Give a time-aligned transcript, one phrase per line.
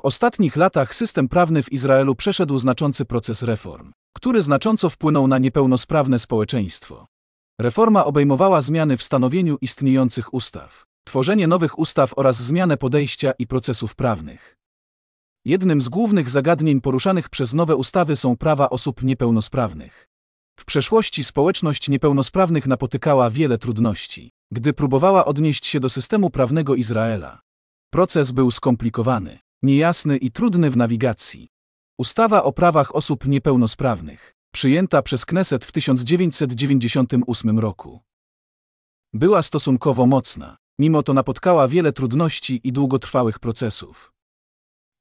[0.00, 5.38] W ostatnich latach system prawny w Izraelu przeszedł znaczący proces reform, który znacząco wpłynął na
[5.38, 7.06] niepełnosprawne społeczeństwo.
[7.60, 13.94] Reforma obejmowała zmiany w stanowieniu istniejących ustaw, tworzenie nowych ustaw oraz zmianę podejścia i procesów
[13.94, 14.56] prawnych.
[15.44, 20.08] Jednym z głównych zagadnień poruszanych przez nowe ustawy są prawa osób niepełnosprawnych.
[20.60, 27.40] W przeszłości społeczność niepełnosprawnych napotykała wiele trudności, gdy próbowała odnieść się do systemu prawnego Izraela.
[27.90, 31.48] Proces był skomplikowany, niejasny i trudny w nawigacji.
[31.98, 38.00] Ustawa o prawach osób niepełnosprawnych, przyjęta przez Kneset w 1998 roku,
[39.12, 44.12] była stosunkowo mocna, mimo to napotkała wiele trudności i długotrwałych procesów.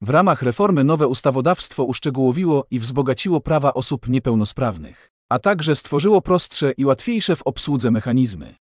[0.01, 6.71] W ramach reformy nowe ustawodawstwo uszczegółowiło i wzbogaciło prawa osób niepełnosprawnych, a także stworzyło prostsze
[6.71, 8.55] i łatwiejsze w obsłudze mechanizmy.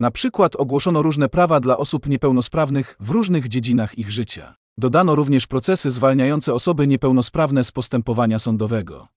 [0.00, 4.54] Na przykład ogłoszono różne prawa dla osób niepełnosprawnych w różnych dziedzinach ich życia.
[4.78, 9.08] Dodano również procesy zwalniające osoby niepełnosprawne z postępowania sądowego.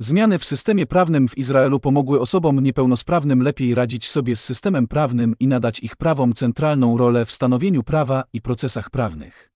[0.00, 5.34] Zmiany w systemie prawnym w Izraelu pomogły osobom niepełnosprawnym lepiej radzić sobie z systemem prawnym
[5.40, 9.50] i nadać ich prawom centralną rolę w stanowieniu prawa i procesach prawnych.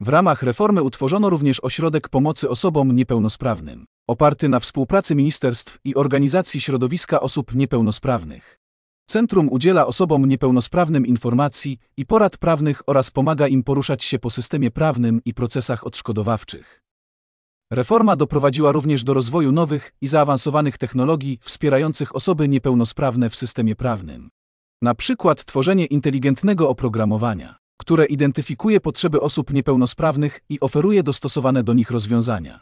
[0.00, 6.60] W ramach reformy utworzono również ośrodek pomocy osobom niepełnosprawnym, oparty na współpracy ministerstw i organizacji
[6.60, 8.58] środowiska osób niepełnosprawnych.
[9.10, 14.70] Centrum udziela osobom niepełnosprawnym informacji i porad prawnych oraz pomaga im poruszać się po systemie
[14.70, 16.82] prawnym i procesach odszkodowawczych.
[17.72, 24.28] Reforma doprowadziła również do rozwoju nowych i zaawansowanych technologii wspierających osoby niepełnosprawne w systemie prawnym.
[24.82, 31.90] Na przykład tworzenie inteligentnego oprogramowania, które identyfikuje potrzeby osób niepełnosprawnych i oferuje dostosowane do nich
[31.90, 32.60] rozwiązania.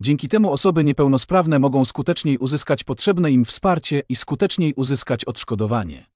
[0.00, 6.06] Dzięki temu osoby niepełnosprawne mogą skuteczniej uzyskać potrzebne im wsparcie i skuteczniej uzyskać odszkodowanie.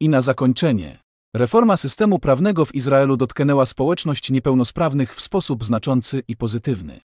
[0.00, 0.98] I na zakończenie.
[1.36, 7.00] Reforma systemu prawnego w Izraelu dotknęła społeczność niepełnosprawnych w sposób znaczący i pozytywny.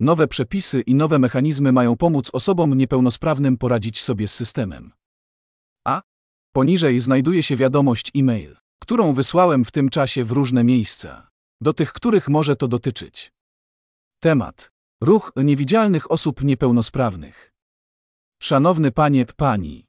[0.00, 4.92] Nowe przepisy i nowe mechanizmy mają pomóc osobom niepełnosprawnym poradzić sobie z systemem.
[5.86, 6.02] A
[6.52, 11.28] poniżej znajduje się wiadomość e-mail, którą wysłałem w tym czasie w różne miejsca,
[11.60, 13.32] do tych, których może to dotyczyć.
[14.22, 14.70] Temat:
[15.02, 17.52] Ruch niewidzialnych osób niepełnosprawnych.
[18.42, 19.86] Szanowny panie, pani.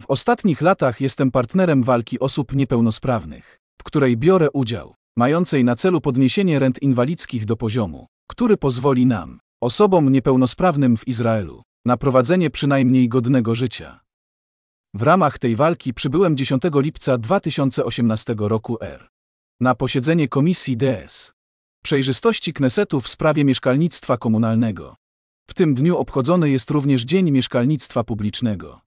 [0.00, 6.00] W ostatnich latach jestem partnerem walki osób niepełnosprawnych, w której biorę udział, mającej na celu
[6.00, 13.08] podniesienie rent inwalidzkich do poziomu, który pozwoli nam, osobom niepełnosprawnym w Izraelu, na prowadzenie przynajmniej
[13.08, 14.00] godnego życia.
[14.94, 19.08] W ramach tej walki przybyłem 10 lipca 2018 roku R.
[19.60, 21.37] na posiedzenie Komisji DS
[21.88, 24.94] przejrzystości Knesetu w sprawie mieszkalnictwa komunalnego.
[25.50, 28.80] W tym dniu obchodzony jest również Dzień Mieszkalnictwa Publicznego.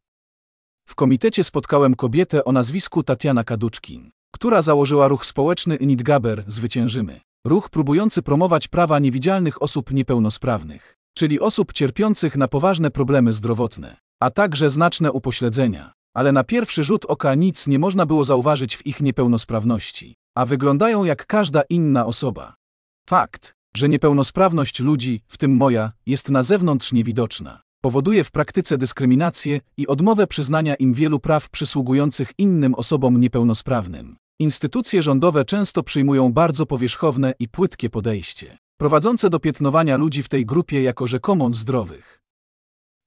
[0.88, 7.22] W komitecie spotkałem kobietę o nazwisku Tatiana Kaduczkin, która założyła ruch społeczny Nidgaber Zwyciężymy.
[7.48, 14.32] Ruch próbujący promować prawa niewidzialnych osób niepełnosprawnych, czyli osób cierpiących na poważne problemy zdrowotne, a
[14.32, 15.92] także znaczne upośledzenia.
[16.16, 21.04] Ale na pierwszy rzut oka nic nie można było zauważyć w ich niepełnosprawności, a wyglądają
[21.04, 22.61] jak każda inna osoba.
[23.10, 29.60] Fakt, że niepełnosprawność ludzi, w tym moja, jest na zewnątrz niewidoczna, powoduje w praktyce dyskryminację
[29.78, 34.18] i odmowę przyznania im wielu praw przysługujących innym osobom niepełnosprawnym.
[34.40, 40.46] Instytucje rządowe często przyjmują bardzo powierzchowne i płytkie podejście, prowadzące do piętnowania ludzi w tej
[40.46, 42.22] grupie jako rzekomo zdrowych.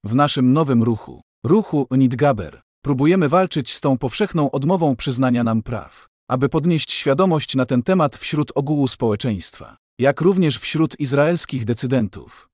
[0.04, 6.08] W naszym nowym ruchu, ruchu Nidgaber, próbujemy walczyć z tą powszechną odmową przyznania nam praw,
[6.28, 12.48] aby podnieść świadomość na ten temat wśród ogółu społeczeństwa jak również wśród izraelskich decydentów.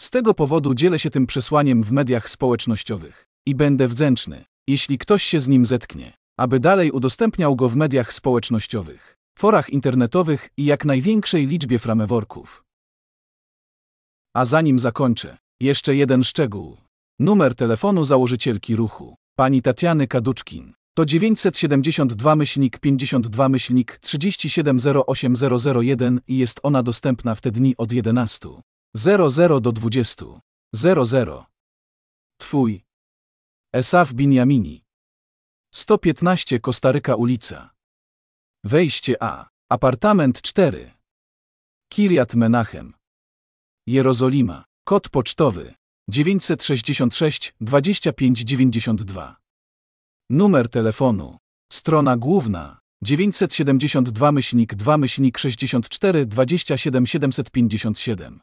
[0.00, 5.22] Z tego powodu dzielę się tym przesłaniem w mediach społecznościowych i będę wdzięczny, jeśli ktoś
[5.22, 10.84] się z nim zetknie, aby dalej udostępniał go w mediach społecznościowych, forach internetowych i jak
[10.84, 12.64] największej liczbie frameworków.
[14.34, 16.76] A zanim zakończę, jeszcze jeden szczegół.
[17.18, 26.60] Numer telefonu założycielki ruchu, pani Tatiany Kaduczkin, to 972 myślnik 52 myślnik 3708001 i jest
[26.62, 28.48] ona dostępna w te dni od 11.
[28.96, 30.26] 00 do 20.
[30.74, 31.46] 00.
[32.38, 32.84] Twój.
[33.72, 34.84] Esaf Binjamini.
[35.74, 37.70] 115 Kostaryka ulica.
[38.64, 39.48] Wejście A.
[39.70, 40.90] Apartament 4.
[41.88, 42.94] Kiriat Menachem.
[43.86, 44.64] Jerozolima.
[44.84, 45.74] Kod pocztowy
[46.08, 49.43] 966 2592.
[50.30, 51.36] Numer telefonu.
[51.72, 58.40] Strona główna 972 myślnik 2 myślnik 64 27 757.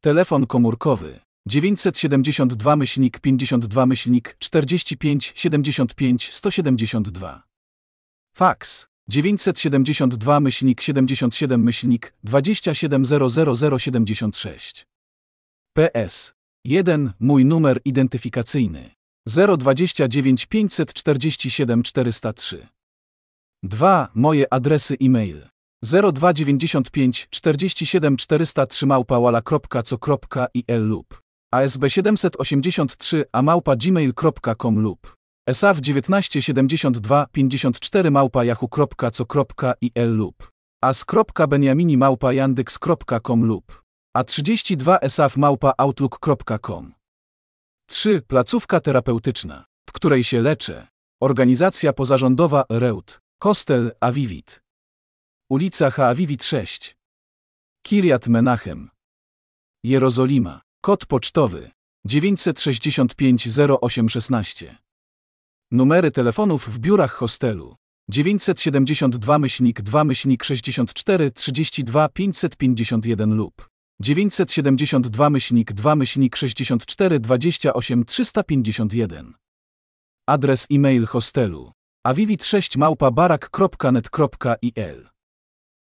[0.00, 7.42] Telefon komórkowy 972 myślnik 52 myślnik 45 75 172.
[8.36, 14.86] Faks 972 myślnik 77 myślnik 2700076.
[15.72, 16.34] PS.
[16.64, 17.12] 1.
[17.20, 19.01] Mój numer identyfikacyjny.
[19.26, 22.68] 029 547 403.
[23.62, 24.08] 2.
[24.14, 25.52] Moje adresy e-mail.
[25.84, 31.20] 0295 47 403 małpałala.co.il lub
[31.52, 35.14] ASB 783 a małpa gmail.com lub
[35.46, 40.50] ESAW 1972 54 małpa yahoo.co.il lub
[40.82, 43.82] as.beniamini małpa yandex.com lub
[44.16, 47.01] a32 esaw małpa outlook.com
[47.86, 48.22] 3.
[48.22, 50.86] Placówka terapeutyczna, w której się leczę.
[51.20, 53.20] Organizacja pozarządowa Reut.
[53.42, 54.62] Hostel Avivit.
[55.50, 56.96] Ulica Haavivit 6.
[57.82, 58.90] Kiriat Menachem.
[59.84, 60.60] Jerozolima.
[60.80, 61.70] Kod pocztowy
[62.06, 63.48] 965
[63.82, 64.76] 0816.
[65.70, 67.76] Numery telefonów w biurach hostelu
[68.10, 73.71] 972 myślnik 2 myślnik 64 32 551 lub
[74.02, 79.34] 972 myślnik 2 myślnik 64 28 351.
[80.26, 81.72] Adres e-mail hostelu
[82.08, 85.08] avivit6 małpa barak.net.il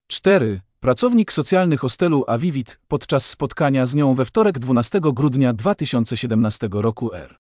[0.07, 0.61] 4.
[0.79, 7.38] Pracownik socjalny hostelu Avivit podczas spotkania z nią we wtorek 12 grudnia 2017 roku R.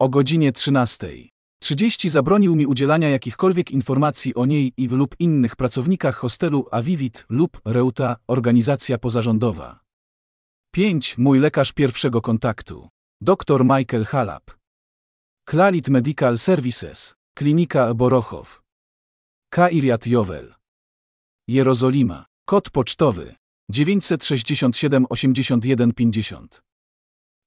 [0.00, 6.66] O godzinie 13.30 zabronił mi udzielania jakichkolwiek informacji o niej i lub innych pracownikach hostelu
[6.70, 9.89] Avivit lub Reuta, organizacja pozarządowa.
[10.72, 11.18] 5.
[11.18, 12.88] Mój lekarz pierwszego kontaktu.
[13.20, 14.50] Dr Michael Halap.
[15.44, 17.14] Klalit Medical Services.
[17.34, 18.62] Klinika Borochow.
[19.52, 20.54] Kairiat Jovel.
[21.48, 22.24] Jerozolima.
[22.44, 23.34] Kod pocztowy
[23.70, 26.62] 967 81 50.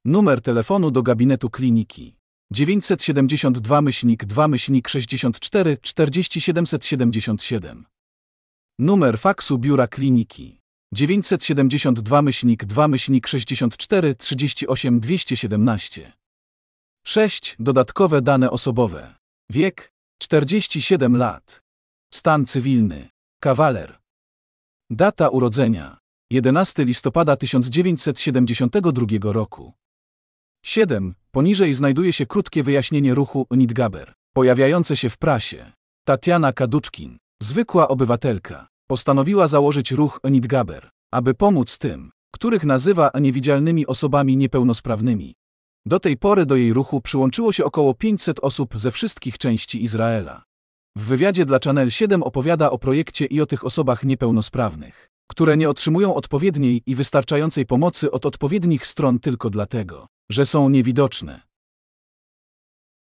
[0.05, 2.15] Numer telefonu do gabinetu kliniki
[2.51, 7.85] 972 myślnik 2 myślnik 64 40 777.
[8.79, 10.62] Numer faksu biura kliniki
[10.93, 16.13] 972 myślnik 2 myślnik 64 38 217.
[17.05, 17.55] 6.
[17.59, 19.15] Dodatkowe dane osobowe.
[19.49, 19.91] Wiek
[20.21, 21.61] 47 lat.
[22.13, 23.09] Stan cywilny.
[23.39, 23.99] Kawaler.
[24.89, 25.97] Data urodzenia
[26.31, 29.73] 11 listopada 1972 roku.
[30.65, 31.15] 7.
[31.31, 35.71] Poniżej znajduje się krótkie wyjaśnienie ruchu Nidgaber, pojawiające się w prasie.
[36.05, 44.37] Tatiana Kaduczkin, zwykła obywatelka, postanowiła założyć ruch Nidgaber, aby pomóc tym, których nazywa niewidzialnymi osobami
[44.37, 45.33] niepełnosprawnymi.
[45.85, 50.43] Do tej pory do jej ruchu przyłączyło się około 500 osób ze wszystkich części Izraela.
[50.97, 55.69] W wywiadzie dla Channel 7 opowiada o projekcie i o tych osobach niepełnosprawnych, które nie
[55.69, 61.41] otrzymują odpowiedniej i wystarczającej pomocy od odpowiednich stron tylko dlatego, że są niewidoczne.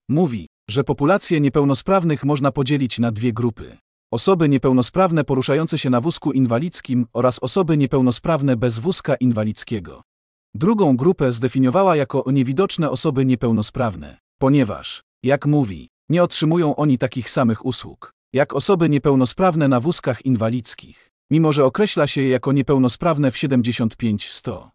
[0.09, 3.77] Mówi, że populację niepełnosprawnych można podzielić na dwie grupy.
[4.15, 10.03] Osoby niepełnosprawne poruszające się na wózku inwalidzkim oraz osoby niepełnosprawne bez wózka inwalidzkiego.
[10.55, 17.67] Drugą grupę zdefiniowała jako niewidoczne osoby niepełnosprawne, ponieważ, jak mówi, nie otrzymują oni takich samych
[17.67, 23.35] usług, jak osoby niepełnosprawne na wózkach inwalidzkich, mimo że określa się je jako niepełnosprawne w
[23.35, 24.69] 75-100.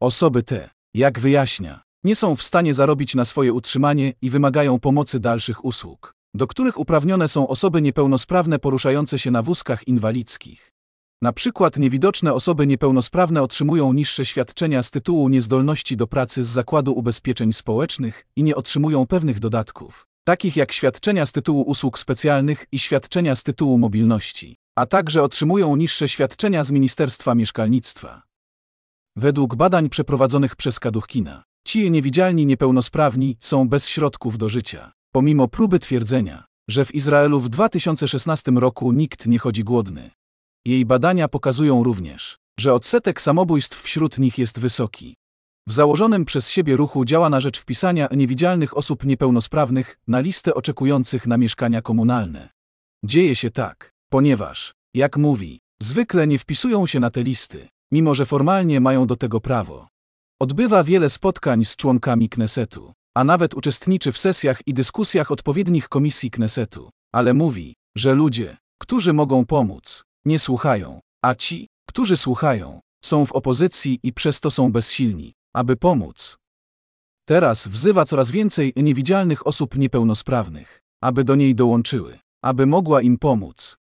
[0.00, 5.20] Osoby te, jak wyjaśnia, nie są w stanie zarobić na swoje utrzymanie i wymagają pomocy
[5.20, 10.72] dalszych usług, do których uprawnione są osoby niepełnosprawne poruszające się na wózkach inwalidzkich.
[11.22, 16.92] Na przykład niewidoczne osoby niepełnosprawne otrzymują niższe świadczenia z tytułu niezdolności do pracy z Zakładu
[16.92, 22.78] Ubezpieczeń Społecznych i nie otrzymują pewnych dodatków, takich jak świadczenia z tytułu usług specjalnych i
[22.78, 28.22] świadczenia z tytułu mobilności, a także otrzymują niższe świadczenia z Ministerstwa Mieszkalnictwa.
[29.16, 35.78] Według badań przeprowadzonych przez Kaduchkina, ci niewidzialni niepełnosprawni są bez środków do życia, pomimo próby
[35.78, 40.10] twierdzenia, że w Izraelu w 2016 roku nikt nie chodzi głodny.
[40.66, 45.16] Jej badania pokazują również, że odsetek samobójstw wśród nich jest wysoki.
[45.68, 51.26] W założonym przez siebie ruchu działa na rzecz wpisania niewidzialnych osób niepełnosprawnych na listę oczekujących
[51.26, 52.48] na mieszkania komunalne.
[53.04, 58.26] Dzieje się tak, ponieważ, jak mówi, zwykle nie wpisują się na te listy, mimo że
[58.26, 59.88] formalnie mają do tego prawo.
[60.40, 66.30] Odbywa wiele spotkań z członkami Knesetu, a nawet uczestniczy w sesjach i dyskusjach odpowiednich komisji
[66.30, 73.26] Knesetu, ale mówi, że ludzie, którzy mogą pomóc, nie słuchają, a ci, którzy słuchają, są
[73.26, 76.38] w opozycji i przez to są bezsilni, aby pomóc.
[77.28, 83.76] Teraz wzywa coraz więcej niewidzialnych osób niepełnosprawnych, aby do niej dołączyły, aby mogła im pomóc.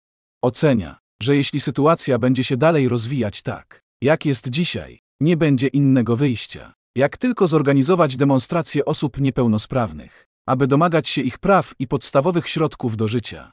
[0.44, 6.16] Ocenia, że jeśli sytuacja będzie się dalej rozwijać tak, jak jest dzisiaj, nie będzie innego
[6.16, 12.98] wyjścia, jak tylko zorganizować demonstracje osób niepełnosprawnych, aby domagać się ich praw i podstawowych środków
[12.98, 13.52] do życia.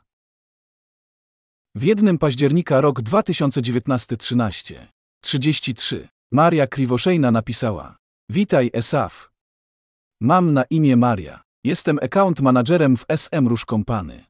[1.75, 4.88] W jednym października rok 2019 13.
[5.20, 6.08] 33.
[6.32, 7.96] Maria Kriwoszejna napisała.
[8.30, 9.30] Witaj Esaf.
[10.20, 11.42] Mam na imię Maria.
[11.64, 14.25] Jestem account managerem w SM Róż Kompany.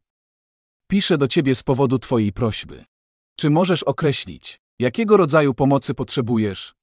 [0.91, 2.85] Piszę do ciebie z powodu twojej prośby.
[3.37, 6.75] Czy możesz określić, jakiego rodzaju pomocy potrzebujesz?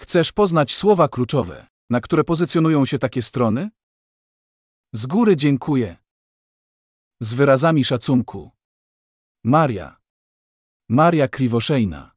[0.00, 3.70] Chcesz poznać słowa kluczowe, na które pozycjonują się takie strony?
[4.92, 5.96] Z góry dziękuję.
[7.20, 8.50] Z wyrazami szacunku.
[9.44, 9.96] Maria.
[10.88, 12.12] Maria Kriwoszejna.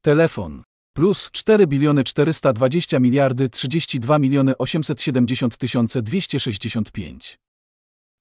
[0.00, 0.62] Telefon.
[0.96, 7.38] Plus 4 biliony 420 miliardy 32 miliony 870 tysiące 265.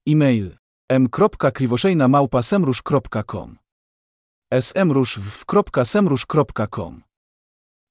[0.07, 0.57] E-mail
[0.89, 3.57] m.kriwoszejna małpa semrusz.com
[4.61, 7.03] smrusz.semrusz.com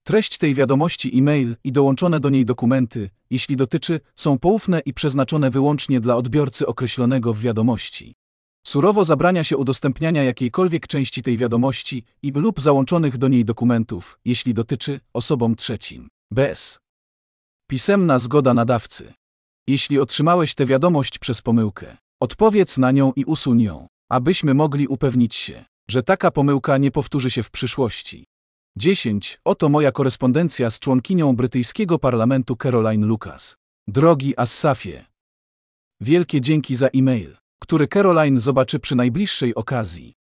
[0.06, 5.50] Treść tej wiadomości e-mail i dołączone do niej dokumenty, jeśli dotyczy, są poufne i przeznaczone
[5.50, 8.14] wyłącznie dla odbiorcy określonego w wiadomości.
[8.66, 14.54] Surowo zabrania się udostępniania jakiejkolwiek części tej wiadomości i lub załączonych do niej dokumentów, jeśli
[14.54, 16.08] dotyczy osobom trzecim.
[16.30, 16.78] Bez.
[17.70, 19.12] Pisemna zgoda nadawcy.
[19.68, 25.34] Jeśli otrzymałeś tę wiadomość przez pomyłkę, odpowiedz na nią i usuń ją, abyśmy mogli upewnić
[25.34, 28.24] się, że taka pomyłka nie powtórzy się w przyszłości.
[28.76, 29.40] 10.
[29.44, 33.56] Oto moja korespondencja z członkinią brytyjskiego parlamentu Caroline Lucas.
[33.88, 35.04] Drogi Assafie.
[36.00, 40.14] Wielkie dzięki za e-mail, który Caroline zobaczy przy najbliższej okazji.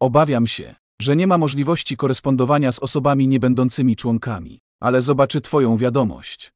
[0.00, 6.52] Obawiam się, że nie ma możliwości korespondowania z osobami niebędącymi członkami, ale zobaczy Twoją wiadomość.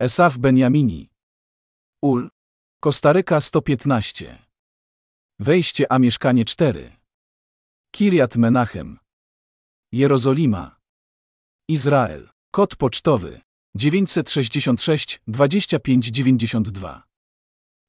[0.00, 1.10] Esaf Benjamini.
[2.02, 2.30] Ul.
[2.80, 4.38] Kostaryka 115.
[5.40, 6.96] Wejście a mieszkanie 4.
[7.90, 8.98] Kiriat Menachem.
[9.92, 10.76] Jerozolima.
[11.68, 12.28] Izrael.
[12.50, 13.40] Kod pocztowy
[13.76, 17.02] 966 2592.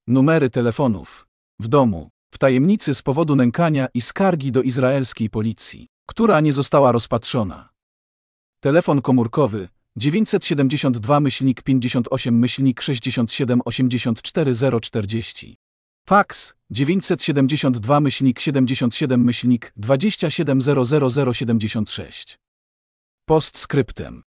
[0.08, 1.28] Numery telefonów.
[1.60, 2.10] W domu.
[2.34, 7.70] W tajemnicy z powodu nękania i skargi do izraelskiej policji, która nie została rozpatrzona.
[8.60, 11.22] Telefon komórkowy 972
[11.64, 12.44] 58
[12.80, 15.56] 67 84 040.
[16.10, 18.66] Fax 972 77
[19.76, 22.38] 27 00076.
[23.26, 24.24] Postscriptem.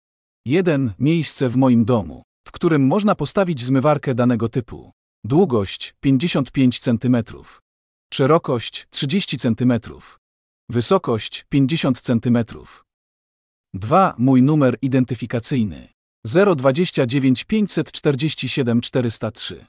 [0.47, 0.93] 1.
[0.99, 4.91] Miejsce w moim domu, w którym można postawić zmywarkę danego typu.
[5.25, 7.17] Długość 55 cm.
[8.15, 9.73] Szerokość 30 cm.
[10.69, 12.39] Wysokość 50 cm.
[13.75, 14.15] 2.
[14.19, 15.89] Mój numer identyfikacyjny
[16.57, 19.67] 029 547 403.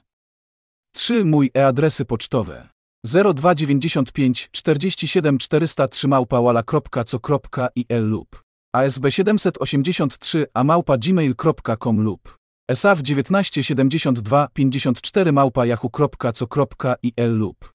[0.94, 1.24] 3.
[1.24, 2.68] Mój e-adresy pocztowe
[3.04, 8.42] 0295 47 403 małpałala.co.il lub
[8.72, 12.38] ASB 783 a małpa gmail.com lub
[12.70, 17.72] ESAW 1972 54 małpa yahoo.co.il lub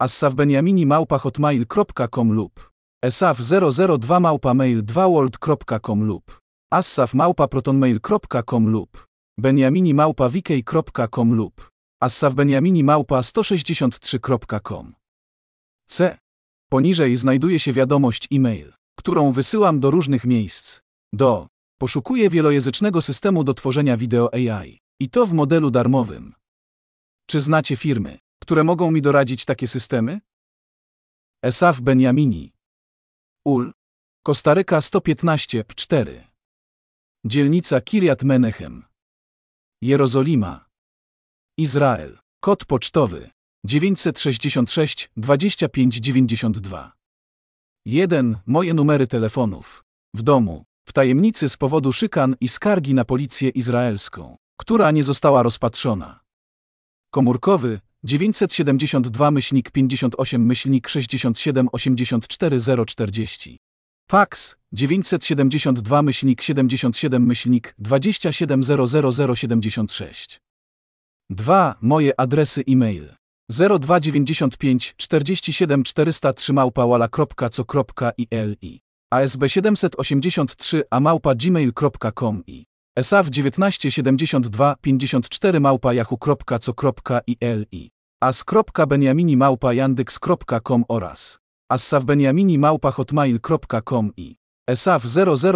[0.00, 2.70] lub assawbeniamini małpa hotmail.com lub
[3.02, 3.38] esaw
[3.98, 9.06] 002 małpa mail 2world.com lub assaw małpa protonmail.com lub
[9.38, 14.94] beniamini małpa wikej.com lub assawbeniamini małpa 163.com
[15.88, 16.18] C.
[16.70, 20.80] Poniżej znajduje się wiadomość e-mail, którą wysyłam do różnych miejsc.
[21.12, 21.46] Do
[21.78, 24.78] Poszukuję wielojęzycznego systemu do tworzenia wideo AI.
[25.00, 26.34] I to w modelu darmowym.
[27.26, 30.20] Czy znacie firmy, które mogą mi doradzić takie systemy?
[31.42, 32.52] Esaf Benjamini.
[33.44, 33.72] Ul.
[34.22, 36.24] Kostaryka 115 4.
[37.24, 38.84] Dzielnica Kiriat Menechem.
[39.82, 40.64] Jerozolima.
[41.58, 42.18] Izrael.
[42.40, 43.30] Kod pocztowy
[43.64, 46.92] 966 2592.
[47.86, 48.38] 1.
[48.46, 49.84] Moje numery telefonów.
[50.14, 50.64] W domu.
[50.88, 56.20] W tajemnicy z powodu szykan i skargi na policję izraelską, która nie została rozpatrzona.
[57.10, 63.56] Komórkowy 972 myślnik 58 myślnik 67 84 040.
[64.10, 70.40] Fax 972 myślnik 77 myślnik 27 00076.
[71.30, 71.74] 2.
[71.80, 73.14] Moje adresy e-mail.
[73.50, 78.56] 0295 47 403 małpałala.co.il
[79.10, 90.84] ASB 783 a małpa gmail.com i ESAW 1972 54 małpa yahoo.co.il i as.beniamini małpa yandex.com
[90.88, 91.38] oraz.
[91.70, 94.36] Assawbeniamini małpa hotmail.com i.
[94.68, 95.02] Esaw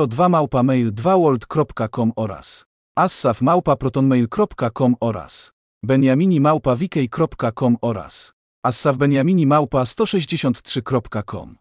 [0.09, 2.67] 002 małpa mail 2world.com oraz.
[2.97, 5.53] Assaw małpa protonmail.com oraz.
[5.83, 8.35] Beniamini małpa wikej.com oraz.
[8.65, 11.57] Assawbeniamini małpa 163.com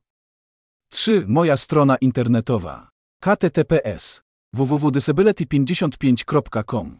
[0.92, 1.26] 3.
[1.28, 2.90] Moja strona internetowa.
[3.24, 7.00] Https www.disability55.com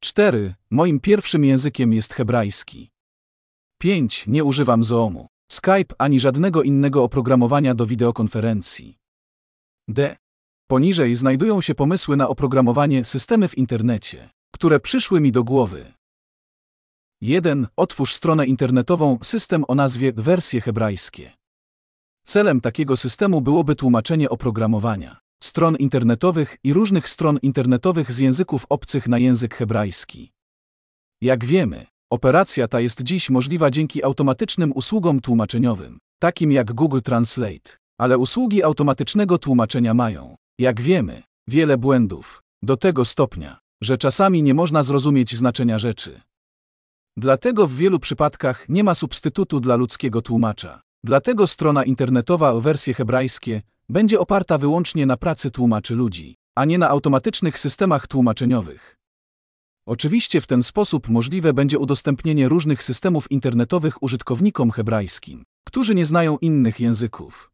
[0.00, 0.54] 4.
[0.70, 2.90] Moim pierwszym językiem jest hebrajski.
[3.78, 4.26] 5.
[4.26, 8.98] Nie używam Zoomu, Skype ani żadnego innego oprogramowania do wideokonferencji.
[9.88, 10.16] D.
[10.66, 15.92] Poniżej znajdują się pomysły na oprogramowanie systemy w internecie, które przyszły mi do głowy.
[17.20, 17.66] 1.
[17.76, 21.32] Otwórz stronę internetową system o nazwie wersje hebrajskie.
[22.24, 29.08] Celem takiego systemu byłoby tłumaczenie oprogramowania, stron internetowych i różnych stron internetowych z języków obcych
[29.08, 30.32] na język hebrajski.
[31.20, 37.76] Jak wiemy, operacja ta jest dziś możliwa dzięki automatycznym usługom tłumaczeniowym, takim jak Google Translate,
[37.98, 44.54] ale usługi automatycznego tłumaczenia mają, jak wiemy, wiele błędów, do tego stopnia, że czasami nie
[44.54, 46.20] można zrozumieć znaczenia rzeczy.
[47.16, 50.80] Dlatego w wielu przypadkach nie ma substytutu dla ludzkiego tłumacza.
[51.04, 56.78] Dlatego strona internetowa o wersje hebrajskie będzie oparta wyłącznie na pracy tłumaczy ludzi, a nie
[56.78, 58.96] na automatycznych systemach tłumaczeniowych.
[59.86, 66.38] Oczywiście w ten sposób możliwe będzie udostępnienie różnych systemów internetowych użytkownikom hebrajskim, którzy nie znają
[66.38, 67.50] innych języków.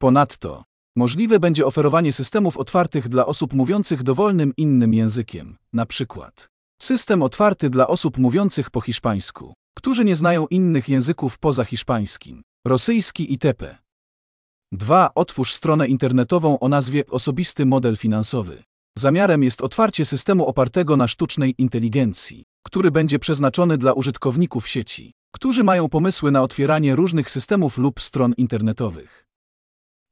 [0.00, 0.64] Ponadto,
[0.96, 6.48] możliwe będzie oferowanie systemów otwartych dla osób mówiących dowolnym innym językiem, na przykład
[6.82, 13.32] system otwarty dla osób mówiących po hiszpańsku, którzy nie znają innych języków poza hiszpańskim, rosyjski
[13.32, 13.78] itp.
[14.72, 15.10] 2.
[15.14, 18.62] Otwórz stronę internetową o nazwie Osobisty model finansowy.
[18.98, 25.64] Zamiarem jest otwarcie systemu opartego na sztucznej inteligencji, który będzie przeznaczony dla użytkowników sieci, którzy
[25.64, 29.26] mają pomysły na otwieranie różnych systemów lub stron internetowych.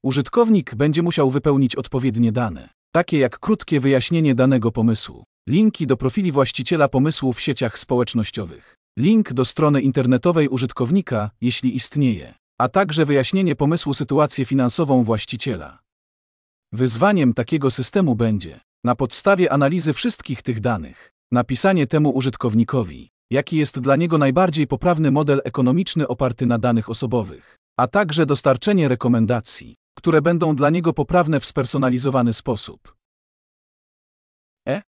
[0.05, 6.33] Użytkownik będzie musiał wypełnić odpowiednie dane, takie jak krótkie wyjaśnienie danego pomysłu, linki do profili
[6.33, 13.57] właściciela pomysłu w sieciach społecznościowych, link do strony internetowej użytkownika, jeśli istnieje, a także wyjaśnienie
[13.57, 15.79] pomysłu sytuację finansową właściciela.
[16.73, 23.81] Wyzwaniem takiego systemu będzie, na podstawie analizy wszystkich tych danych, napisanie temu użytkownikowi, jaki jest
[23.81, 30.23] dla niego najbardziej poprawny model ekonomiczny oparty na danych osobowych, a także dostarczenie rekomendacji, które
[30.23, 32.97] będą dla niego poprawne w spersonalizowany sposób.
[34.69, 34.83] E.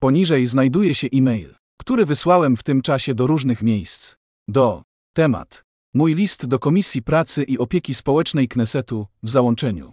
[0.00, 4.16] Poniżej znajduje się e-mail, który wysłałem w tym czasie do różnych miejsc.
[4.48, 4.82] Do
[5.16, 5.64] temat.
[5.94, 9.92] Mój list do Komisji Pracy i Opieki Społecznej Knesetu w załączeniu.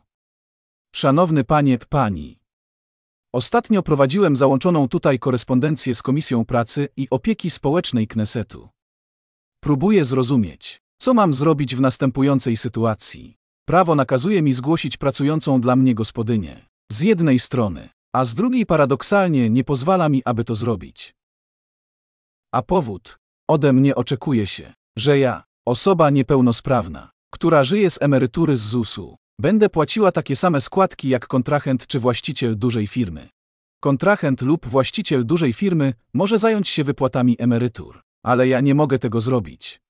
[0.95, 2.39] Szanowny panie, pani.
[3.33, 8.69] Ostatnio prowadziłem załączoną tutaj korespondencję z Komisją Pracy i Opieki Społecznej Knesetu.
[9.63, 13.37] Próbuję zrozumieć, co mam zrobić w następującej sytuacji.
[13.67, 16.65] Prawo nakazuje mi zgłosić pracującą dla mnie gospodynię.
[16.91, 21.15] Z jednej strony, a z drugiej paradoksalnie nie pozwala mi, aby to zrobić.
[22.53, 23.19] A powód?
[23.49, 29.69] Ode mnie oczekuje się, że ja, osoba niepełnosprawna, która żyje z emerytury z ZUS-u, będę
[29.69, 33.29] płaciła takie same składki jak kontrahent czy właściciel dużej firmy.
[33.81, 39.21] Kontrahent lub właściciel dużej firmy może zająć się wypłatami emerytur, ale ja nie mogę tego
[39.21, 39.81] zrobić.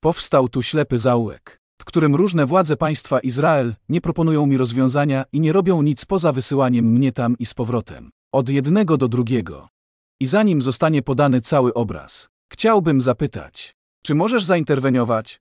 [0.00, 5.40] Powstał tu ślepy zaułek, w którym różne władze państwa Izrael nie proponują mi rozwiązania i
[5.40, 9.68] nie robią nic poza wysyłaniem mnie tam i z powrotem, od jednego do drugiego.
[10.20, 15.40] I zanim zostanie podany cały obraz, chciałbym zapytać, czy możesz zainterweniować?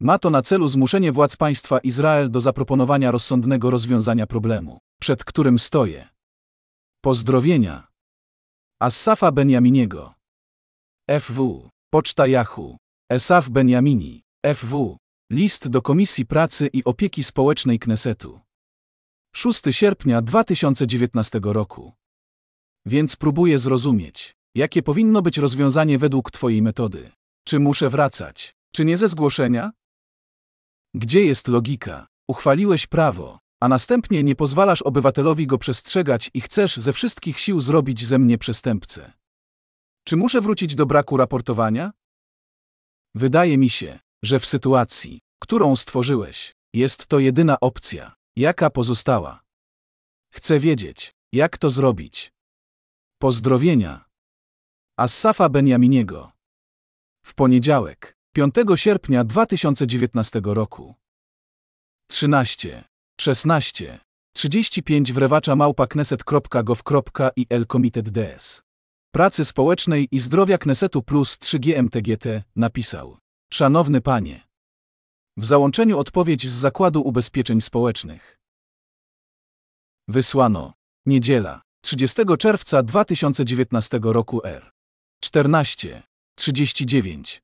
[0.00, 5.58] Ma to na celu zmuszenie władz państwa Izrael do zaproponowania rozsądnego rozwiązania problemu, przed którym
[5.58, 6.08] stoję.
[7.02, 7.86] Pozdrowienia.
[8.80, 10.14] Assafa Benjaminiego.
[11.20, 11.68] FW.
[11.90, 12.76] Poczta Yahoo.
[13.10, 14.22] Esaf Benjamini.
[14.54, 14.96] FW.
[15.32, 18.40] List do Komisji Pracy i Opieki Społecznej Knesetu.
[19.36, 21.92] 6 sierpnia 2019 roku.
[22.86, 27.12] Więc próbuję zrozumieć, jakie powinno być rozwiązanie według Twojej metody.
[27.44, 28.54] Czy muszę wracać?
[28.74, 29.70] Czy nie ze zgłoszenia?
[30.94, 32.06] Gdzie jest logika?
[32.28, 38.06] Uchwaliłeś prawo, a następnie nie pozwalasz obywatelowi go przestrzegać i chcesz ze wszystkich sił zrobić
[38.06, 39.12] ze mnie przestępcę.
[40.04, 41.92] Czy muszę wrócić do braku raportowania?
[43.14, 49.40] Wydaje mi się, że w sytuacji, którą stworzyłeś, jest to jedyna opcja, jaka pozostała.
[50.34, 52.32] Chcę wiedzieć, jak to zrobić.
[53.18, 54.04] Pozdrowienia.
[54.98, 56.33] Assafa Benjaminiego.
[57.24, 60.94] W poniedziałek, 5 sierpnia 2019 roku.
[62.10, 62.84] 13,
[63.20, 64.00] 16,
[64.32, 68.62] 35 wrewacza małpa kneset.gov.il Komitet DS.
[69.14, 73.18] Pracy Społecznej i Zdrowia Knesetu plus 3 GMTGT napisał.
[73.52, 74.44] Szanowny Panie.
[75.36, 78.38] W załączeniu odpowiedź z Zakładu Ubezpieczeń Społecznych.
[80.08, 80.72] Wysłano.
[81.06, 81.62] Niedziela.
[81.82, 84.72] 30 czerwca 2019 roku R.
[85.24, 86.02] 14.
[86.52, 87.42] 39.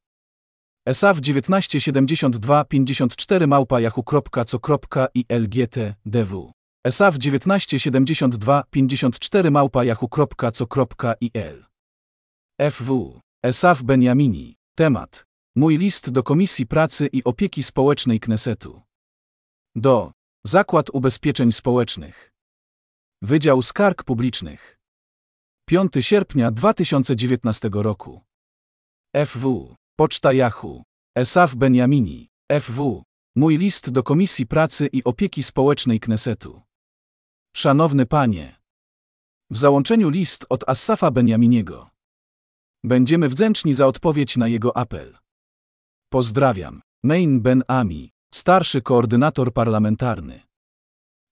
[0.87, 6.53] ESAW 1972 54 małpa yahoo.co.ilgt dw.
[6.85, 11.65] ESAW 1972 54 małpa yahoo.co.il
[12.71, 13.21] FW.
[13.45, 14.57] ESAW Beniamini.
[14.75, 15.27] Temat.
[15.57, 18.83] Mój list do Komisji Pracy i Opieki Społecznej Knesetu.
[19.77, 20.13] Do.
[20.47, 22.33] Zakład Ubezpieczeń Społecznych.
[23.23, 24.79] Wydział Skarg Publicznych.
[25.69, 28.21] 5 sierpnia 2019 roku.
[29.16, 29.75] FW.
[29.96, 30.83] Poczta Yahoo.
[31.16, 32.29] Esaf Beniamini.
[32.61, 33.03] FW.
[33.37, 36.62] Mój list do Komisji Pracy i Opieki Społecznej Knesetu.
[37.57, 38.57] Szanowny Panie.
[39.51, 41.90] W załączeniu list od Assafa Beniaminiego.
[42.85, 45.18] Będziemy wdzięczni za odpowiedź na jego apel.
[46.12, 46.81] Pozdrawiam.
[47.05, 50.40] Main Ben Ami, starszy koordynator parlamentarny.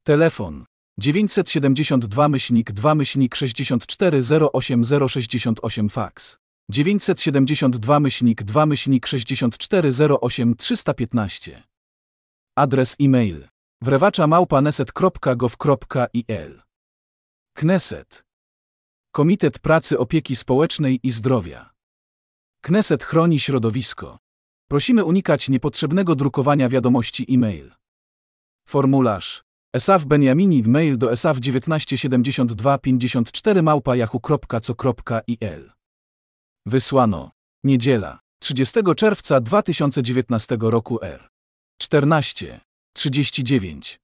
[0.03, 0.65] Telefon
[0.99, 4.21] 972 myślnik 2 myślnik 64
[4.53, 6.39] 08068 fax
[6.71, 11.63] 972 myślnik 2 myślnik 64 08 315
[12.57, 13.49] Adres e-mail
[13.83, 16.63] wrewacza małpaneset.gov.il
[17.55, 18.25] Kneset.
[19.13, 21.71] Komitet Pracy Opieki Społecznej i Zdrowia.
[22.61, 24.19] Kneset chroni środowisko.
[24.71, 27.73] Prosimy unikać niepotrzebnego drukowania wiadomości e-mail.
[28.69, 35.78] Formularz Esaf Beniamini w mail do esaf 1972 54 małpa yahoo.co.il
[36.69, 37.31] Wysłano.
[37.65, 38.19] Niedziela.
[38.43, 41.29] 30 czerwca 2019 roku R.
[41.83, 42.61] 14.
[42.93, 44.01] 39.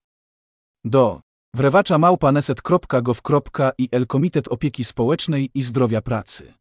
[0.85, 1.21] Do.
[1.55, 6.55] Wrewacza małpa neset.gov.il Komitet Opieki Społecznej i Zdrowia Pracy.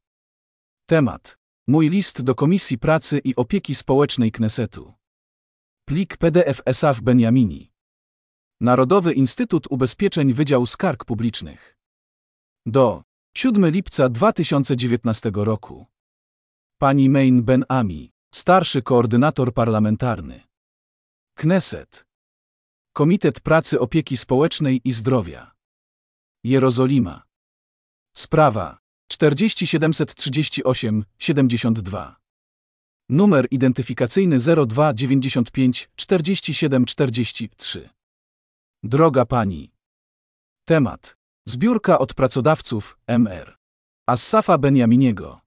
[0.89, 1.37] Temat.
[1.67, 4.93] Mój list do Komisji Pracy i Opieki Społecznej Knesetu.
[5.85, 7.71] Plik PDF Esaf Beniamini.
[8.61, 11.77] Narodowy Instytut Ubezpieczeń Wydział Skarg Publicznych.
[12.65, 13.03] Do
[13.37, 15.92] 7 lipca 2019 roku.
[16.83, 20.41] Pani Main Ben Ami, starszy koordynator parlamentarny.
[21.35, 22.05] Kneset.
[22.93, 25.51] Komitet Pracy Opieki Społecznej i Zdrowia.
[26.43, 27.23] Jerozolima.
[28.17, 28.77] Sprawa
[29.11, 32.15] 40738 72.
[33.09, 37.89] Numer identyfikacyjny 0295 4743.
[38.83, 39.71] Droga Pani.
[40.65, 41.17] Temat.
[41.47, 43.57] Zbiórka od pracodawców, MR.
[44.07, 45.42] Assafa Beniaminiego.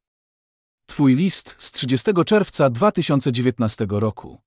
[0.86, 4.38] Twój list z 30 czerwca 2019 roku.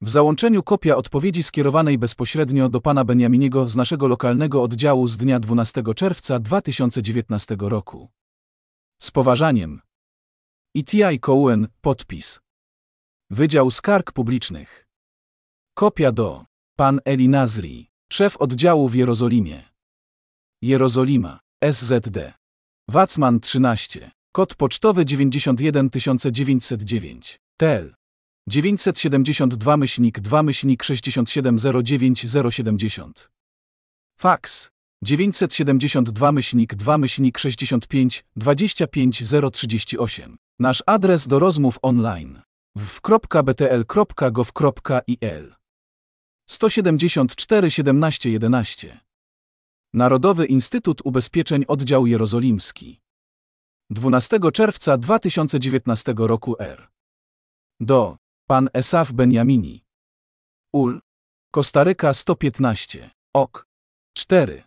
[0.00, 5.40] W załączeniu kopia odpowiedzi skierowanej bezpośrednio do pana Beniaminiego z naszego lokalnego oddziału z dnia
[5.40, 8.08] 12 czerwca 2019 roku.
[9.02, 9.80] Z poważaniem.
[10.76, 11.20] E.T.I.
[11.20, 12.40] Cohen, podpis.
[13.30, 14.86] Wydział Skarg Publicznych.
[15.74, 16.44] Kopia do
[16.76, 19.64] pan Eli Nazri, szef oddziału w Jerozolimie.
[20.62, 21.40] Jerozolima,
[21.72, 22.34] SZD.
[22.88, 24.15] Wacman 13.
[24.36, 27.40] Kod pocztowy 91909.
[27.56, 27.94] TEL.
[28.48, 33.30] 972 myślnik 2 myślnik 6709070.
[34.20, 34.70] Fax.
[35.04, 40.36] 972 myślnik 2 myślnik 65 25038.
[40.58, 42.42] Nasz adres do rozmów online
[42.76, 45.54] w.btl.gov.il
[46.50, 49.00] 174 17 11
[49.94, 53.05] Narodowy Instytut Ubezpieczeń Oddział Jerozolimski
[53.90, 56.88] 12 czerwca 2019 roku R.
[57.80, 58.16] Do
[58.48, 59.84] Pan Esaf Beniamini.
[60.74, 61.00] Ul
[61.50, 63.66] Kostaryka 115 Ok.
[64.16, 64.62] 4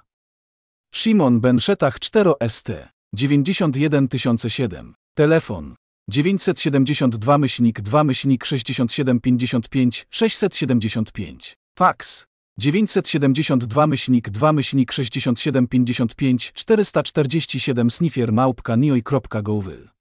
[0.94, 2.70] Szymon Benszetach 4 ST.
[3.14, 4.94] 91007.
[5.14, 5.74] Telefon
[6.10, 11.56] 972 myślnik 2 myślnik 6755 675.
[11.78, 12.26] Fax
[12.58, 19.97] 972 myślnik 2 myślnik 6755 447 sniffier małpka nioj.gowyl.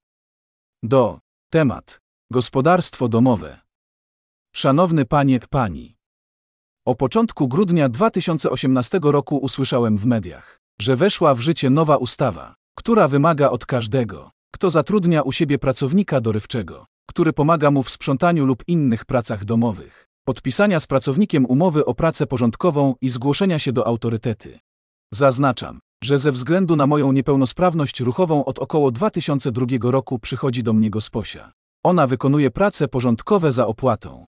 [0.88, 1.20] Do.
[1.50, 2.00] Temat.
[2.32, 3.60] Gospodarstwo domowe.
[4.56, 5.96] Szanowny panie, pani.
[6.86, 13.08] O początku grudnia 2018 roku usłyszałem w mediach, że weszła w życie nowa ustawa, która
[13.08, 18.64] wymaga od każdego, kto zatrudnia u siebie pracownika dorywczego, który pomaga mu w sprzątaniu lub
[18.68, 24.60] innych pracach domowych, podpisania z pracownikiem umowy o pracę porządkową i zgłoszenia się do autorytety.
[25.14, 30.90] Zaznaczam, że ze względu na moją niepełnosprawność ruchową od około 2002 roku przychodzi do mnie
[30.90, 31.52] gosposia.
[31.86, 34.26] Ona wykonuje prace porządkowe za opłatą.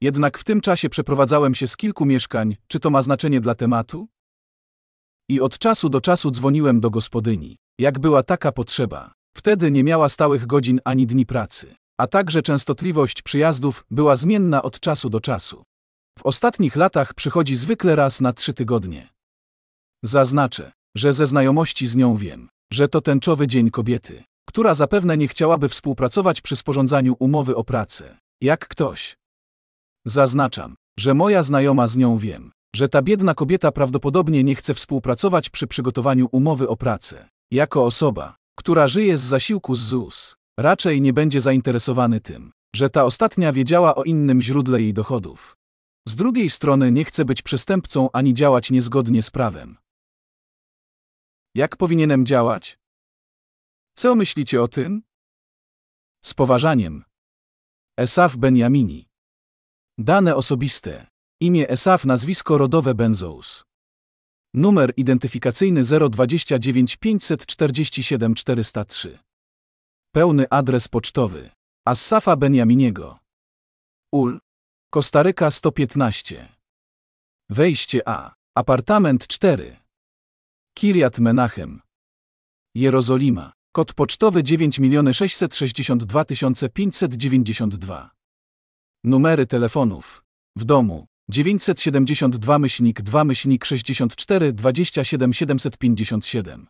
[0.00, 4.08] Jednak w tym czasie przeprowadzałem się z kilku mieszkań, czy to ma znaczenie dla tematu?
[5.28, 9.12] I od czasu do czasu dzwoniłem do gospodyni, jak była taka potrzeba.
[9.36, 14.80] Wtedy nie miała stałych godzin ani dni pracy, a także częstotliwość przyjazdów była zmienna od
[14.80, 15.62] czasu do czasu.
[16.18, 19.08] W ostatnich latach przychodzi zwykle raz na trzy tygodnie.
[20.04, 25.28] Zaznaczę, że ze znajomości z nią wiem, że to tęczowy dzień kobiety, która zapewne nie
[25.28, 29.16] chciałaby współpracować przy sporządzaniu umowy o pracę, jak ktoś.
[30.06, 35.50] Zaznaczam, że moja znajoma z nią wiem, że ta biedna kobieta prawdopodobnie nie chce współpracować
[35.50, 37.28] przy przygotowaniu umowy o pracę.
[37.52, 43.04] Jako osoba, która żyje z zasiłku z ZUS, raczej nie będzie zainteresowany tym, że ta
[43.04, 45.56] ostatnia wiedziała o innym źródle jej dochodów.
[46.08, 49.76] Z drugiej strony nie chce być przestępcą ani działać niezgodnie z prawem.
[51.54, 52.78] Jak powinienem działać?
[53.94, 55.02] Co myślicie o tym?
[56.24, 57.04] Z poważaniem.
[57.98, 59.08] Esaf Benjamini.
[59.98, 61.06] Dane osobiste.
[61.40, 63.64] Imię Esaf, nazwisko rodowe Benzous.
[64.54, 69.18] Numer identyfikacyjny 029 547 403.
[70.14, 71.50] Pełny adres pocztowy.
[71.86, 73.18] Assafa Benjaminiego.
[74.12, 74.40] Ul.
[74.90, 76.48] Kostaryka 115.
[77.50, 78.34] Wejście A.
[78.56, 79.79] Apartament 4.
[80.74, 81.80] Kiriat Menachem.
[82.74, 83.52] Jerozolima.
[83.72, 84.80] Kod pocztowy 9
[85.12, 86.24] 662
[86.74, 88.10] 592.
[89.04, 90.24] Numery telefonów.
[90.56, 96.66] W domu 972 myślnik 2 myślnik 64 27 757.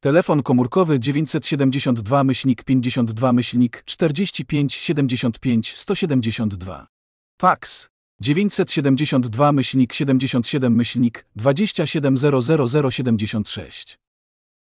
[0.00, 6.86] Telefon komórkowy 972 myślnik 52 myślnik 45 75 172.
[7.40, 7.91] Fax
[8.22, 13.98] 972 myślnik 77 myślnik 2700076.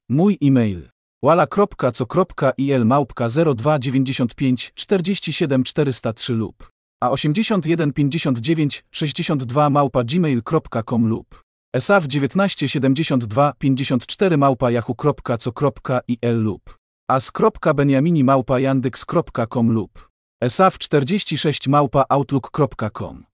[0.08, 0.88] Mój e-mail
[1.22, 6.70] wala.co.il małpka 0295 47 403 lub
[7.02, 16.74] a 8159 62 małpa gmail.com lub esaf 1972 54 małpa yahoo.co.il lub
[17.08, 20.08] as.benjamini małpa yandex.com lub
[20.40, 23.33] esaf 46 małpa outlook.com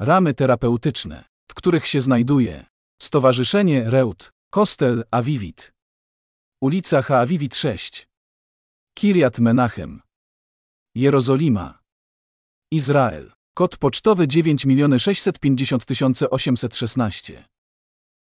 [0.00, 2.66] Ramy terapeutyczne, w których się znajduje
[3.02, 5.72] Stowarzyszenie Reut, Kostel Avivit,
[6.62, 8.08] ulica Haavivit 6,
[8.98, 10.02] Kiriat Menachem,
[10.94, 11.78] Jerozolima,
[12.72, 13.32] Izrael.
[13.56, 14.66] Kod pocztowy 9
[14.98, 17.44] 650 816.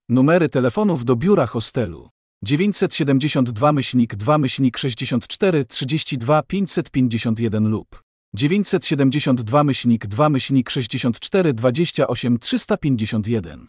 [0.10, 2.10] Numery telefonów do biura hostelu.
[2.44, 8.05] 972 myślnik 2 myślnik 64 32 551 lub
[8.36, 13.68] 972 myślnik 2 myślnik 64 28 351.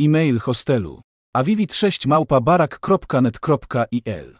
[0.00, 1.00] E-mail hostelu
[1.36, 4.38] avivit6 małpa barak.net.il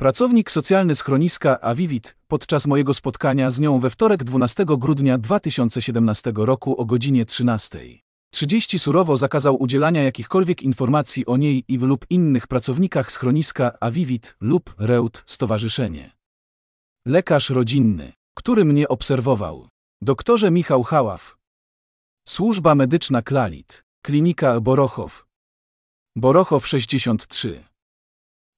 [0.00, 6.80] Pracownik socjalny schroniska Avivit podczas mojego spotkania z nią we wtorek 12 grudnia 2017 roku
[6.80, 7.78] o godzinie 13.
[8.30, 14.74] 30 surowo zakazał udzielania jakichkolwiek informacji o niej i lub innych pracownikach schroniska Avivit lub
[14.78, 16.10] Reut Stowarzyszenie.
[17.06, 19.68] Lekarz rodzinny, który mnie obserwował.
[20.02, 21.36] Doktorze Michał Haław.
[22.28, 23.84] Służba medyczna Klalit.
[24.02, 25.26] Klinika Borochow.
[26.16, 27.64] Borochow 63.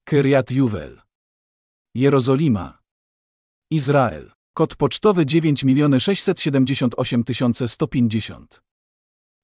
[0.05, 1.01] Kyriat Juwel.
[1.95, 2.79] Jerozolima.
[3.71, 4.31] Izrael.
[4.53, 5.65] Kod pocztowy 9
[5.99, 7.23] 678
[7.67, 8.61] 150.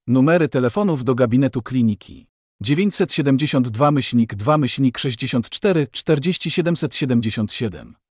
[0.07, 2.27] Numery telefonów do gabinetu kliniki.
[2.61, 8.06] 972 myślnik 2 myślnik 64 40 777.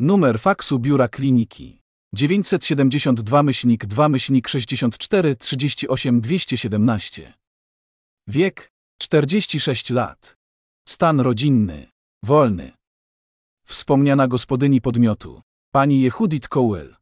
[0.00, 1.78] Numer faksu biura kliniki.
[2.12, 7.34] 972 myślnik 2 myślnik 64 38 217.
[8.28, 8.70] Wiek
[9.02, 10.36] 46 lat.
[10.88, 11.86] Stan rodzinny.
[12.24, 12.72] Wolny.
[13.66, 15.42] Wspomniana gospodyni podmiotu.
[15.72, 16.94] Pani Jehudit Cowell.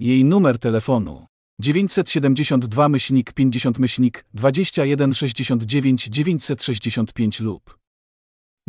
[0.00, 1.26] Jej numer telefonu
[1.60, 7.78] 972 myślnik 50 myślnik 21 69 965 lub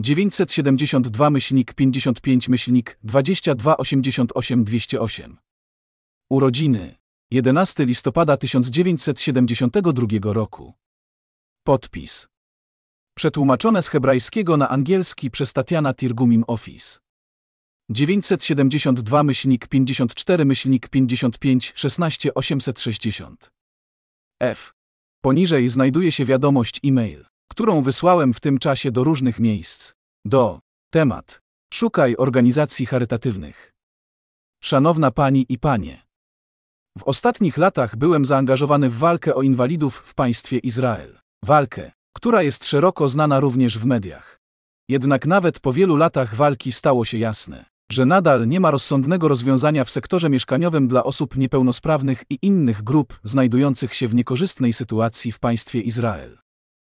[0.01, 5.37] 972 myślnik 55 myślnik 22 88 208.
[6.29, 6.95] Urodziny
[7.31, 10.73] 11 listopada 1972 roku.
[11.63, 12.27] Podpis.
[13.17, 16.99] Przetłumaczone z hebrajskiego na angielski przez Tatiana Tirgumim Office.
[17.89, 23.51] 972 myślnik 54 myślnik 55 16 860.
[24.39, 24.73] F.
[25.21, 29.93] Poniżej znajduje się wiadomość e-mail, którą wysłałem w tym czasie do różnych miejsc.
[30.25, 30.59] Do.
[30.93, 31.41] Temat.
[31.73, 33.73] Szukaj organizacji charytatywnych.
[34.63, 36.01] Szanowna Pani i Panie.
[36.97, 41.19] W ostatnich latach byłem zaangażowany w walkę o inwalidów w państwie Izrael.
[41.45, 44.39] Walkę, która jest szeroko znana również w mediach.
[44.89, 49.85] Jednak nawet po wielu latach walki stało się jasne, że nadal nie ma rozsądnego rozwiązania
[49.85, 55.39] w sektorze mieszkaniowym dla osób niepełnosprawnych i innych grup znajdujących się w niekorzystnej sytuacji w
[55.39, 56.37] państwie Izrael.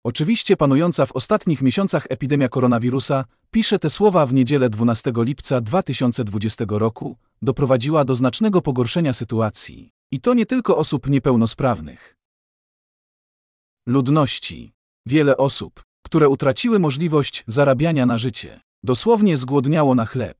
[0.03, 6.65] Oczywiście panująca w ostatnich miesiącach epidemia koronawirusa, pisze te słowa w niedzielę 12 lipca 2020
[6.69, 9.89] roku, doprowadziła do znacznego pogorszenia sytuacji.
[10.11, 12.15] I to nie tylko osób niepełnosprawnych.
[13.87, 14.71] Ludności.
[15.05, 20.37] Wiele osób, które utraciły możliwość zarabiania na życie, dosłownie zgłodniało na chleb.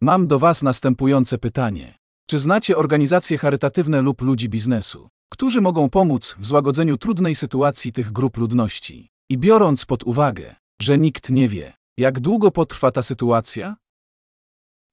[0.00, 1.94] Mam do Was następujące pytanie.
[2.30, 8.12] Czy znacie organizacje charytatywne lub ludzi biznesu, którzy mogą pomóc w złagodzeniu trudnej sytuacji tych
[8.12, 9.08] grup ludności?
[9.30, 13.76] I biorąc pod uwagę, że nikt nie wie, jak długo potrwa ta sytuacja?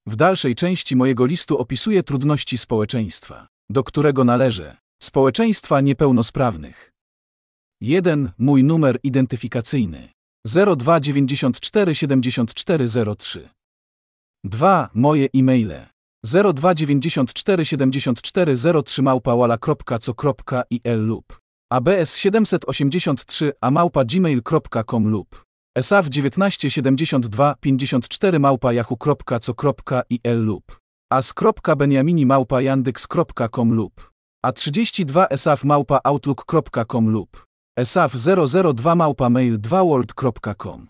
[0.07, 6.93] W dalszej części mojego listu opisuję trudności społeczeństwa, do którego należę, społeczeństwa niepełnosprawnych.
[7.81, 8.31] 1.
[8.37, 10.09] Mój numer identyfikacyjny
[10.45, 13.49] 0294 7403
[14.43, 14.89] 2.
[14.93, 21.39] Moje e-maile 0294 7403 małpałala.co.il lub
[21.73, 30.63] abs783 a małpa gmail.com lub esaf 1972 54 małpa yahoo.co.il lub
[31.11, 34.11] as.beniamini małpa yandyx.com lub
[34.45, 37.45] a32 esaf małpa outlook.com lub
[37.77, 38.13] esaf
[38.73, 40.87] 002 małpa mail 2world.com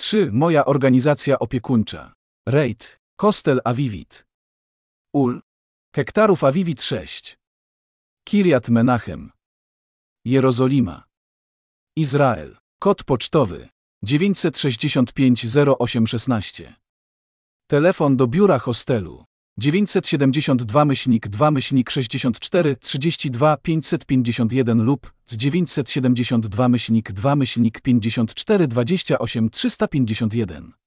[0.00, 0.30] 3.
[0.32, 2.12] Moja organizacja opiekuńcza.
[2.48, 4.24] Rejt, Kostel Avivit.
[5.12, 5.40] Ul.
[5.96, 7.36] Hektarów Avivit 6.
[8.24, 9.30] Kiriat Menachem.
[10.24, 11.04] Jerozolima.
[11.96, 12.56] Izrael.
[12.78, 13.68] Kod pocztowy
[14.04, 15.46] 965
[15.80, 16.74] 0816.
[17.66, 19.24] Telefon do biura hostelu
[19.58, 29.50] 972 myślnik 2 myślnik 64 32 551 lub z 972 myślnik 2 myślnik 54 28
[29.50, 30.79] 351.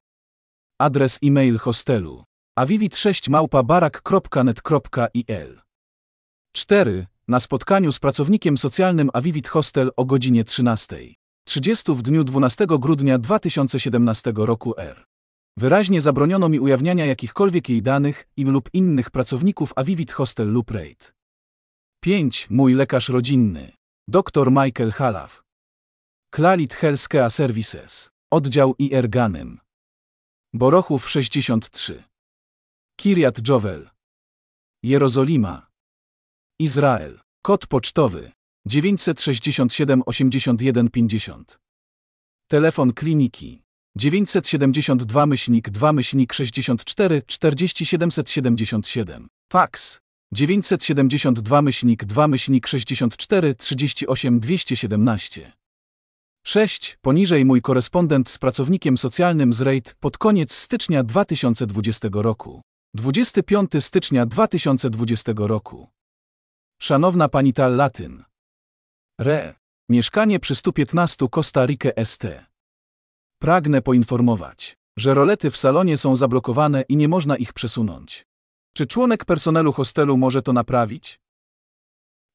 [0.83, 2.23] Adres e-mail hostelu
[2.59, 5.61] avivit6 małpa barak.net.il
[6.53, 7.07] 4.
[7.27, 10.97] Na spotkaniu z pracownikiem socjalnym Avivit Hostel o godzinie 13.
[11.45, 15.05] 30 w dniu 12 grudnia 2017 roku R.
[15.57, 21.13] Wyraźnie zabroniono mi ujawniania jakichkolwiek jej danych im lub innych pracowników Avivit Hostel lub RAID.
[22.01, 22.47] 5.
[22.49, 23.71] Mój lekarz rodzinny.
[24.07, 25.43] Dr Michael Halaf.
[26.33, 28.11] Klalit Healthcare Services.
[28.31, 29.63] Oddział IR Ganem.
[30.55, 32.03] Borochów 63.
[32.99, 33.89] Kiriat Jovel.
[34.83, 35.67] Jerozolima.
[36.59, 37.19] Izrael.
[37.41, 38.31] Kod pocztowy
[38.67, 41.59] 967 81 50.
[42.47, 43.63] Telefon kliniki
[43.97, 49.27] 972 myślnik 2 myślnik 64 40 777.
[49.53, 49.99] Fax
[50.31, 55.53] 972 myślnik 2 myślnik 64 38 217.
[56.45, 56.97] 6.
[57.01, 62.61] Poniżej mój korespondent z pracownikiem socjalnym z RAID pod koniec stycznia 2020 roku.
[62.93, 65.87] 25 stycznia 2020 roku.
[66.81, 68.23] Szanowna pani Tal Latyn.
[69.19, 69.55] Re.
[69.89, 72.25] Mieszkanie przy 115 Costa Rica ST.
[73.41, 78.25] Pragnę poinformować, że rolety w salonie są zablokowane i nie można ich przesunąć.
[78.75, 81.19] Czy członek personelu hostelu może to naprawić?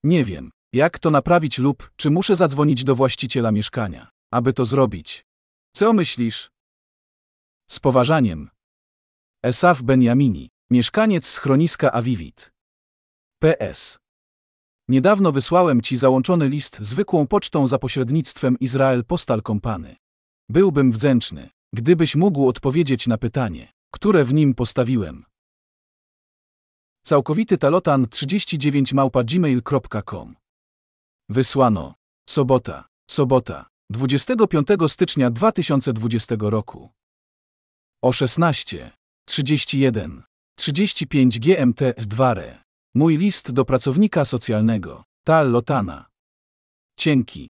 [0.05, 5.27] Nie wiem, jak to naprawić lub czy muszę zadzwonić do właściciela mieszkania, aby to zrobić.
[5.73, 6.51] Co myślisz?
[7.71, 8.51] Z poważaniem.
[9.43, 12.53] Esaf Benjamini, mieszkaniec schroniska Avivit.
[13.39, 13.99] PS.
[14.89, 19.97] Niedawno wysłałem ci załączony list zwykłą pocztą za pośrednictwem Izrael Postal Company.
[20.49, 25.25] Byłbym wdzięczny, gdybyś mógł odpowiedzieć na pytanie, które w nim postawiłem.
[27.03, 30.37] Całkowity talotan 39 małpa gmail.com
[31.31, 31.95] Wysłano.
[32.31, 32.89] Sobota.
[33.11, 33.67] Sobota.
[33.91, 36.91] 25 stycznia 2020 roku.
[38.03, 38.91] O 16.
[39.27, 40.23] 31.
[40.59, 42.63] 35 GMT 2 re.
[42.95, 45.05] Mój list do pracownika socjalnego.
[45.25, 46.07] Tal Lotana.
[46.99, 47.49] Cienki.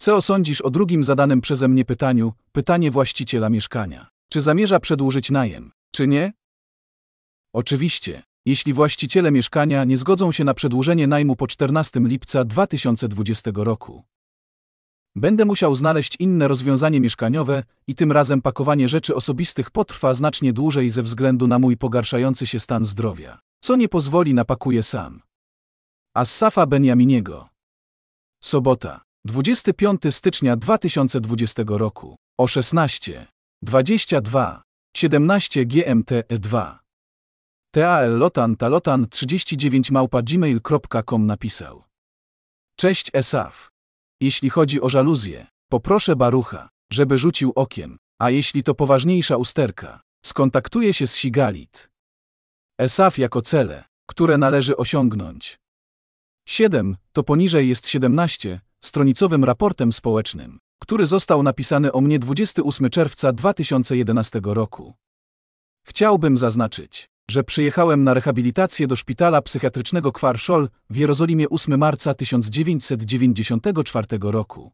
[0.00, 4.08] Co sądzisz o drugim zadanym przeze mnie pytaniu, pytanie właściciela mieszkania?
[4.32, 6.32] Czy zamierza przedłużyć najem, czy nie?
[7.54, 14.04] Oczywiście, jeśli właściciele mieszkania nie zgodzą się na przedłużenie najmu po 14 lipca 2020 roku.
[15.16, 20.90] Będę musiał znaleźć inne rozwiązanie mieszkaniowe i tym razem pakowanie rzeczy osobistych potrwa znacznie dłużej
[20.90, 25.22] ze względu na mój pogarszający się stan zdrowia, co nie pozwoli na pakuję sam.
[26.14, 27.48] Assafa Benjaminiego.
[28.44, 33.26] Sobota, 25 stycznia 2020 roku, o 16,
[33.62, 34.62] 22,
[34.96, 36.87] 17 GMT 2.
[37.78, 41.84] TAL Lotan Talotan 39 małpa gmail.com napisał.
[42.76, 43.70] Cześć Esaf.
[44.20, 50.94] Jeśli chodzi o żaluzję, poproszę Barucha, żeby rzucił okiem, a jeśli to poważniejsza usterka, skontaktuje
[50.94, 51.90] się z Sigalit.
[52.78, 55.58] Esaf jako cele, które należy osiągnąć.
[56.48, 56.96] 7.
[57.12, 64.40] To poniżej jest 17, stronicowym raportem społecznym, który został napisany o mnie 28 czerwca 2011
[64.44, 64.94] roku.
[65.86, 74.06] Chciałbym zaznaczyć, że przyjechałem na rehabilitację do szpitala psychiatrycznego Kwarszol w Jerozolimie 8 marca 1994
[74.20, 74.72] roku,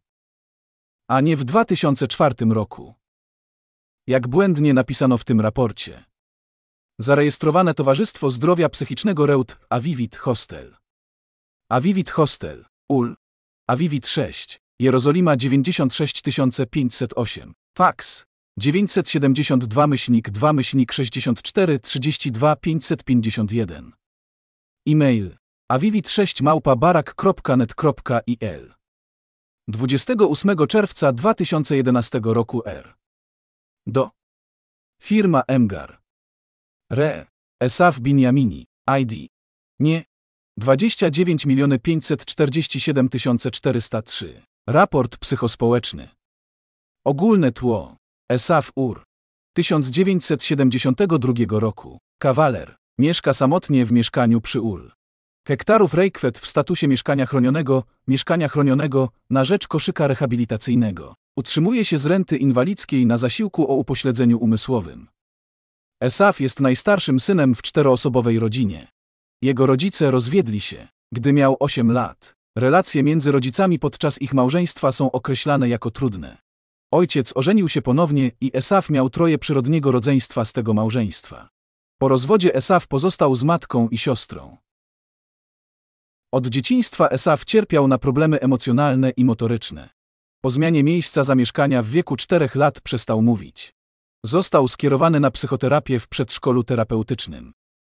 [1.09, 2.95] a nie w 2004 roku.
[4.07, 6.05] Jak błędnie napisano w tym raporcie.
[6.99, 10.77] Zarejestrowane Towarzystwo Zdrowia Psychicznego Reut Avivit Hostel.
[11.71, 13.17] Avivit Hostel, UL,
[13.69, 18.25] Avivit 6, Jerozolima 96508, fax
[18.59, 23.93] 972 myślnik 2 myślnik 64 32 551.
[24.89, 25.37] E-mail
[25.73, 28.75] avivit6 małpa barak.net.il
[29.69, 32.95] 28 czerwca 2011 roku R.
[33.87, 34.11] Do.
[35.03, 36.01] Firma Emgar.
[36.91, 37.27] Re.
[37.61, 38.67] Esaf Binjamini.
[39.01, 39.29] ID.
[39.81, 40.05] Nie.
[40.57, 41.47] 29
[41.83, 43.09] 547
[43.53, 44.43] 403.
[44.69, 46.09] Raport psychospołeczny.
[47.05, 47.97] Ogólne tło.
[48.31, 49.03] Esaf Ur.
[49.53, 51.99] 1972 roku.
[52.19, 52.77] Kawaler.
[52.99, 54.93] Mieszka samotnie w mieszkaniu przy Ul.
[55.49, 61.15] Hektarów Rejkwet w statusie mieszkania chronionego, mieszkania chronionego na rzecz koszyka rehabilitacyjnego.
[61.37, 65.09] Utrzymuje się z renty inwalidzkiej na zasiłku o upośledzeniu umysłowym.
[66.01, 68.89] Esaf jest najstarszym synem w czteroosobowej rodzinie.
[69.43, 72.35] Jego rodzice rozwiedli się, gdy miał 8 lat.
[72.59, 76.45] Relacje między rodzicami podczas ich małżeństwa są określane jako trudne.
[76.95, 81.49] Ojciec ożenił się ponownie i Esaf miał troje przyrodniego rodzeństwa z tego małżeństwa.
[81.99, 84.57] Po rozwodzie Esaf pozostał z matką i siostrą.
[86.33, 89.89] Od dzieciństwa Esaf cierpiał na problemy emocjonalne i motoryczne.
[90.41, 93.75] Po zmianie miejsca zamieszkania w wieku czterech lat przestał mówić.
[94.25, 97.53] Został skierowany na psychoterapię w przedszkolu terapeutycznym.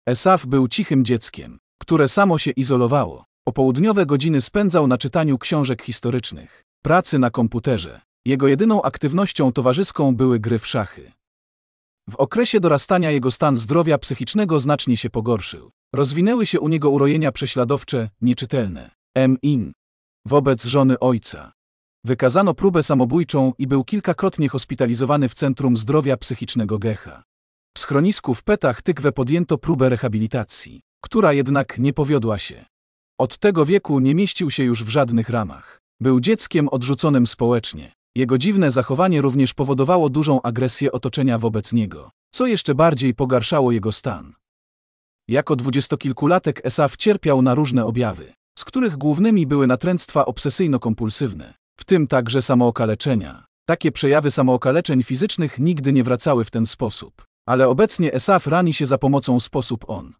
[0.06, 3.24] Esaf był cichym dzieckiem, które samo się izolowało.
[3.44, 8.06] Popołudniowe godziny spędzał na czytaniu książek historycznych, pracy na komputerze.
[8.26, 11.12] Jego jedyną aktywnością towarzyską były gry w szachy.
[12.10, 15.70] W okresie dorastania jego stan zdrowia psychicznego znacznie się pogorszył.
[15.94, 18.90] Rozwinęły się u niego urojenia prześladowcze, nieczytelne.
[19.14, 19.72] M.in.
[20.24, 21.52] Wobec żony ojca.
[22.04, 27.22] Wykazano próbę samobójczą i był kilkakrotnie hospitalizowany w Centrum Zdrowia Psychicznego Gecha.
[27.76, 32.64] W schronisku w Petach Tykwę podjęto próbę rehabilitacji, która jednak nie powiodła się.
[33.18, 35.80] Od tego wieku nie mieścił się już w żadnych ramach.
[36.00, 37.95] Był dzieckiem odrzuconym społecznie.
[38.16, 43.92] Jego dziwne zachowanie również powodowało dużą agresję otoczenia wobec niego, co jeszcze bardziej pogarszało jego
[43.92, 44.32] stan.
[45.28, 52.06] Jako dwudziestokilkulatek Esaf cierpiał na różne objawy, z których głównymi były natręctwa obsesyjno-kompulsywne, w tym
[52.06, 53.44] także samookaleczenia.
[53.68, 58.86] Takie przejawy samookaleczeń fizycznych nigdy nie wracały w ten sposób, ale obecnie Esaf rani się
[58.86, 60.12] za pomocą sposób on.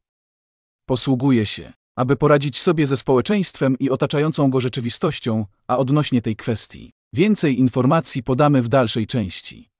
[0.88, 6.95] Posługuje się, aby poradzić sobie ze społeczeństwem i otaczającą go rzeczywistością, a odnośnie tej kwestii.
[7.16, 9.70] Więcej informacji podamy w dalszej części.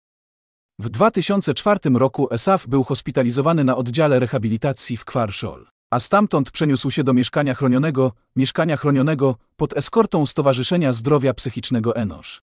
[0.79, 7.05] W 2004 roku Esaf był hospitalizowany na oddziale rehabilitacji w Kwarszol, a stamtąd przeniósł się
[7.05, 12.43] do mieszkania chronionego, mieszkania chronionego pod eskortą Stowarzyszenia Zdrowia Psychicznego Enosz.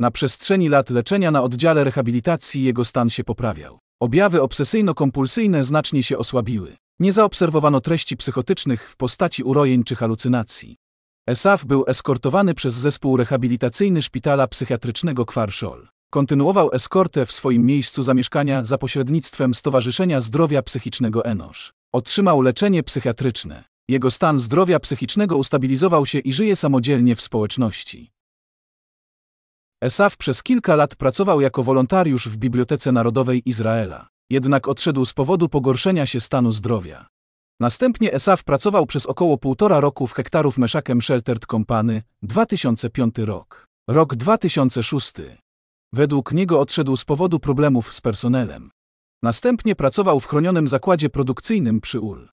[0.00, 3.78] Na przestrzeni lat leczenia na oddziale rehabilitacji jego stan się poprawiał.
[4.00, 6.76] Objawy obsesyjno-kompulsyjne znacznie się osłabiły.
[7.00, 10.76] Nie zaobserwowano treści psychotycznych w postaci urojeń czy halucynacji.
[11.26, 15.88] Esaf był eskortowany przez zespół rehabilitacyjny szpitala psychiatrycznego Kwarszol.
[16.10, 21.72] Kontynuował eskortę w swoim miejscu zamieszkania za pośrednictwem Stowarzyszenia Zdrowia Psychicznego Enosz.
[21.92, 23.64] Otrzymał leczenie psychiatryczne.
[23.88, 28.10] Jego stan zdrowia psychicznego ustabilizował się i żyje samodzielnie w społeczności.
[29.82, 35.48] Esaf przez kilka lat pracował jako wolontariusz w Bibliotece Narodowej Izraela, jednak odszedł z powodu
[35.48, 37.13] pogorszenia się stanu zdrowia.
[37.60, 43.64] Następnie Esaf pracował przez około półtora roku w hektarów Meszakem Sheltered Company, 2005 rok.
[43.90, 45.12] Rok 2006.
[45.92, 48.70] Według niego odszedł z powodu problemów z personelem.
[49.22, 52.28] Następnie pracował w chronionym zakładzie produkcyjnym przy UL.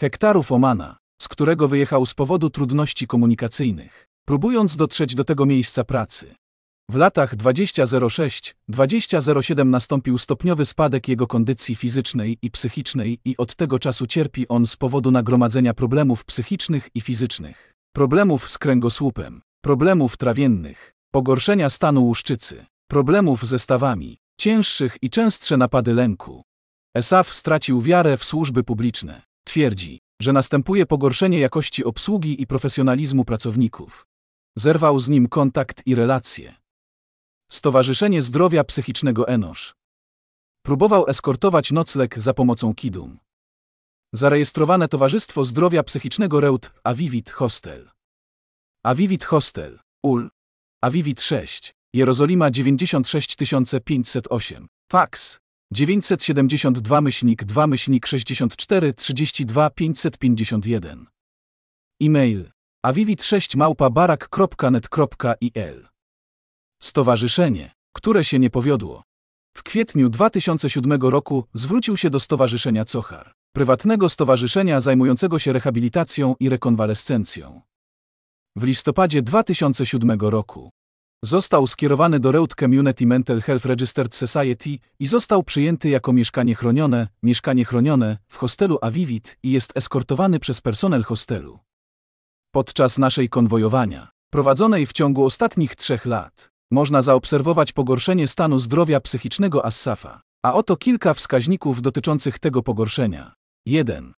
[0.00, 6.34] Hektarów Omana, z którego wyjechał z powodu trudności komunikacyjnych, próbując dotrzeć do tego miejsca pracy.
[6.90, 14.06] W latach 2006-2007 nastąpił stopniowy spadek jego kondycji fizycznej i psychicznej i od tego czasu
[14.06, 21.70] cierpi on z powodu nagromadzenia problemów psychicznych i fizycznych, problemów z kręgosłupem, problemów trawiennych, pogorszenia
[21.70, 26.42] stanu łuszczycy, problemów ze stawami, cięższych i częstsze napady lęku.
[26.96, 29.22] Esaf stracił wiarę w służby publiczne.
[29.44, 34.06] Twierdzi, że następuje pogorszenie jakości obsługi i profesjonalizmu pracowników.
[34.58, 36.59] Zerwał z nim kontakt i relacje.
[37.52, 39.74] Stowarzyszenie Zdrowia Psychicznego Enosz.
[40.62, 43.18] Próbował eskortować nocleg za pomocą Kidum.
[44.14, 47.90] Zarejestrowane Towarzystwo Zdrowia Psychicznego Reut Avivit Hostel.
[48.84, 50.30] Avivit Hostel, UL,
[50.82, 55.38] Avivit 6, Jerozolima 96508, fax
[55.72, 61.06] 972 myślnik 2 myślnik 64 32 551.
[62.02, 62.50] E-mail
[62.86, 65.90] avivit6 małpa barak.net.il
[66.82, 69.02] Stowarzyszenie, które się nie powiodło.
[69.56, 76.48] W kwietniu 2007 roku zwrócił się do Stowarzyszenia Cochar, prywatnego stowarzyszenia zajmującego się rehabilitacją i
[76.48, 77.60] rekonwalescencją.
[78.56, 80.70] W listopadzie 2007 roku
[81.24, 87.08] został skierowany do Reut Community Mental Health Registered Society i został przyjęty jako mieszkanie chronione,
[87.22, 91.58] mieszkanie chronione w hostelu Avivit i jest eskortowany przez personel hostelu.
[92.52, 99.66] Podczas naszej konwojowania, prowadzonej w ciągu ostatnich trzech lat, można zaobserwować pogorszenie stanu zdrowia psychicznego
[99.66, 100.20] Assafa.
[100.42, 103.34] A oto kilka wskaźników dotyczących tego pogorszenia.
[103.66, 104.12] 1.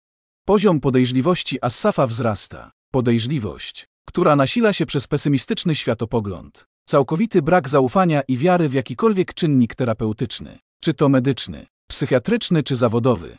[0.46, 2.72] Poziom podejrzliwości Assafa wzrasta.
[2.92, 6.66] Podejrzliwość, która nasila się przez pesymistyczny światopogląd.
[6.86, 13.38] Całkowity brak zaufania i wiary w jakikolwiek czynnik terapeutyczny, czy to medyczny, psychiatryczny czy zawodowy.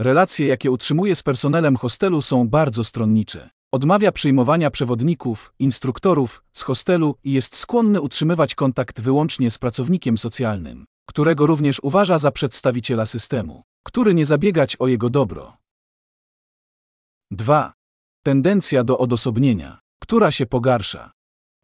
[0.00, 3.50] Relacje, jakie utrzymuje z personelem hostelu są bardzo stronnicze.
[3.72, 10.86] Odmawia przyjmowania przewodników, instruktorów z hostelu i jest skłonny utrzymywać kontakt wyłącznie z pracownikiem socjalnym,
[11.08, 15.56] którego również uważa za przedstawiciela systemu, który nie zabiegać o jego dobro.
[17.30, 17.72] 2.
[18.24, 21.12] Tendencja do odosobnienia, która się pogarsza.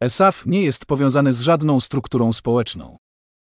[0.01, 2.97] Esaf nie jest powiązany z żadną strukturą społeczną.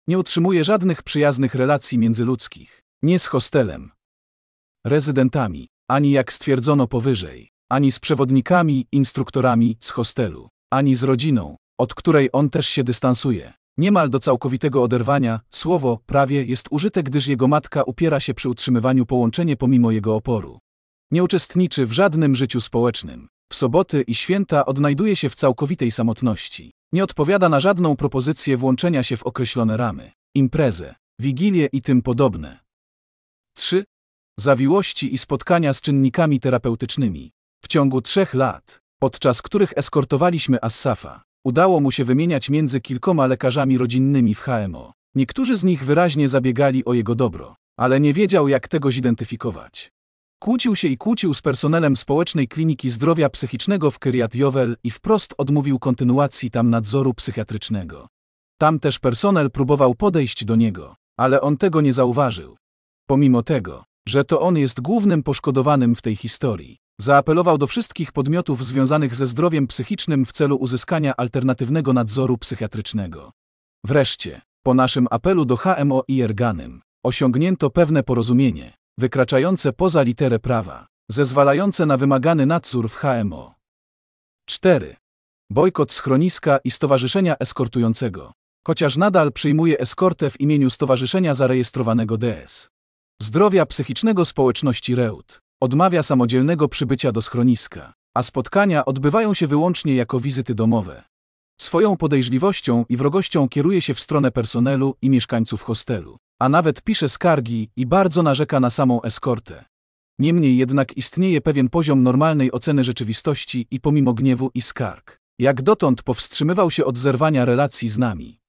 [0.08, 3.92] Nie utrzymuje żadnych przyjaznych relacji międzyludzkich, nie z hostelem,
[4.86, 11.94] rezydentami, ani jak stwierdzono powyżej, ani z przewodnikami, instruktorami z hostelu, ani z rodziną, od
[11.94, 13.54] której on też się dystansuje.
[13.78, 19.06] Niemal do całkowitego oderwania, słowo prawie jest użyte, gdyż jego matka upiera się przy utrzymywaniu
[19.06, 20.60] połączenia pomimo jego oporu.
[21.12, 23.28] Nie uczestniczy w żadnym życiu społecznym.
[23.52, 26.72] W soboty i święta odnajduje się w całkowitej samotności.
[26.92, 32.60] Nie odpowiada na żadną propozycję włączenia się w określone ramy, imprezę, wigilie i tym podobne.
[33.56, 33.84] 3.
[34.40, 37.33] Zawiłości i spotkania z czynnikami terapeutycznymi.
[37.64, 43.78] W ciągu trzech lat, podczas których eskortowaliśmy Assafa, udało mu się wymieniać między kilkoma lekarzami
[43.78, 44.94] rodzinnymi w HMO.
[45.16, 49.92] Niektórzy z nich wyraźnie zabiegali o jego dobro, ale nie wiedział jak tego zidentyfikować.
[50.40, 55.34] Kłócił się i kłócił z personelem społecznej kliniki zdrowia psychicznego w Kiryat Jovel i wprost
[55.38, 58.08] odmówił kontynuacji tam nadzoru psychiatrycznego.
[58.58, 62.58] Tam też personel próbował podejść do niego, ale on tego nie zauważył.
[63.08, 68.66] Pomimo tego, że to on jest głównym poszkodowanym w tej historii, zaapelował do wszystkich podmiotów
[68.66, 73.32] związanych ze zdrowiem psychicznym w celu uzyskania alternatywnego nadzoru psychiatrycznego.
[73.86, 80.88] Wreszcie, po naszym apelu do HMO i Erganym, osiągnięto pewne porozumienie, wykraczające poza literę prawa,
[81.12, 83.54] zezwalające na wymagany nadzór w HMO.
[84.50, 84.96] 4.
[85.50, 88.32] Bojkot schroniska i stowarzyszenia eskortującego,
[88.68, 92.70] chociaż nadal przyjmuje eskortę w imieniu stowarzyszenia zarejestrowanego DS.
[93.22, 100.20] Zdrowia psychicznego społeczności Reut odmawia samodzielnego przybycia do schroniska, a spotkania odbywają się wyłącznie jako
[100.20, 101.04] wizyty domowe.
[101.62, 107.10] Swoją podejrzliwością i wrogością kieruje się w stronę personelu i mieszkańców hostelu, a nawet pisze
[107.10, 109.66] skargi i bardzo narzeka na samą eskortę.
[110.20, 116.04] Niemniej jednak istnieje pewien poziom normalnej oceny rzeczywistości i pomimo gniewu i skarg, jak dotąd
[116.04, 118.40] powstrzymywał się od zerwania relacji z nami.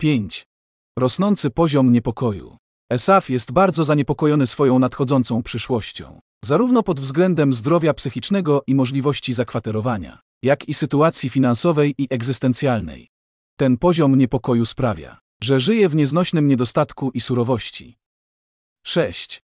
[0.00, 0.46] 5.
[0.98, 2.61] Rosnący poziom niepokoju.
[2.92, 10.18] Esaf jest bardzo zaniepokojony swoją nadchodzącą przyszłością, zarówno pod względem zdrowia psychicznego i możliwości zakwaterowania,
[10.42, 13.08] jak i sytuacji finansowej i egzystencjalnej.
[13.58, 17.96] Ten poziom niepokoju sprawia, że żyje w nieznośnym niedostatku i surowości.
[18.86, 19.42] 6.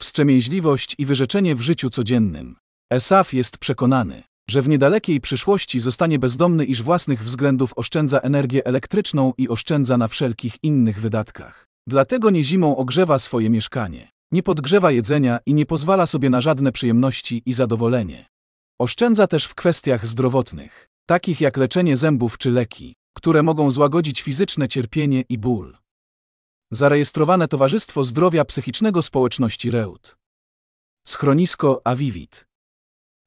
[0.00, 2.56] Wstrzemięźliwość i wyrzeczenie w życiu codziennym.
[2.92, 8.66] Esaf jest przekonany, że w niedalekiej przyszłości zostanie bezdomny i z własnych względów oszczędza energię
[8.66, 11.69] elektryczną i oszczędza na wszelkich innych wydatkach.
[11.86, 16.72] Dlatego nie zimą ogrzewa swoje mieszkanie, nie podgrzewa jedzenia i nie pozwala sobie na żadne
[16.72, 18.26] przyjemności i zadowolenie.
[18.80, 24.68] Oszczędza też w kwestiach zdrowotnych, takich jak leczenie zębów czy leki, które mogą złagodzić fizyczne
[24.68, 25.76] cierpienie i ból.
[26.72, 30.16] Zarejestrowane Towarzystwo Zdrowia Psychicznego Społeczności Reut.
[31.06, 32.46] Schronisko Avivit.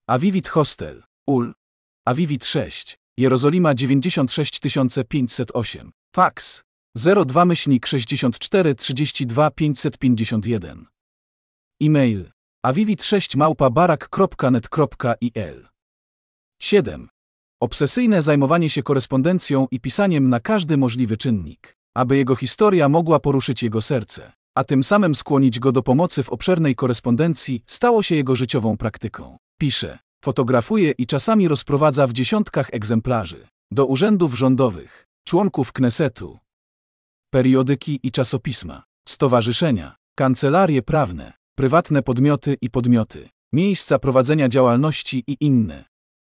[0.10, 1.54] Avivit Hostel, UL.
[2.08, 5.92] Avivit 6, Jerozolima 96508.
[6.16, 6.64] Fax
[6.98, 10.86] 02 myślnik 64 32 551.
[11.82, 12.32] E-mail
[12.66, 15.68] avivit6 małpa barak.net.il
[16.62, 17.10] 7.
[17.62, 23.64] Obsesyjne zajmowanie się korespondencją i pisaniem na każdy możliwy czynnik, aby jego historia mogła poruszyć
[23.64, 28.36] jego serce, a tym samym skłonić go do pomocy w obszernej korespondencji, stało się jego
[28.36, 29.38] życiową praktyką.
[29.60, 36.40] Pisze, fotografuje i czasami rozprowadza w dziesiątkach egzemplarzy do urzędów rządowych, członków Knesetu,
[37.34, 45.86] periodyki i czasopisma, stowarzyszenia, kancelarie prawne, prywatne podmioty i podmioty, miejsca prowadzenia działalności i inne.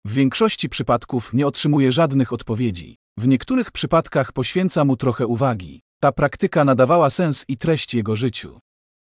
[0.05, 2.97] W większości przypadków nie otrzymuje żadnych odpowiedzi.
[3.17, 5.81] W niektórych przypadkach poświęca mu trochę uwagi.
[6.01, 8.59] Ta praktyka nadawała sens i treść jego życiu.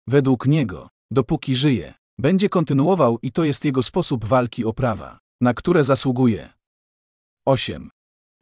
[0.09, 5.55] Według niego, dopóki żyje, będzie kontynuował i to jest jego sposób walki o prawa, na
[5.55, 6.53] które zasługuje.
[7.47, 7.91] 8.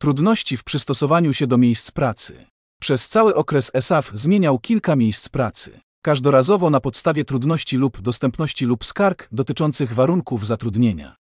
[0.01, 2.47] Trudności w przystosowaniu się do miejsc pracy.
[2.83, 8.85] Przez cały okres ESAF zmieniał kilka miejsc pracy, każdorazowo na podstawie trudności lub dostępności lub
[8.85, 11.17] skarg dotyczących warunków zatrudnienia.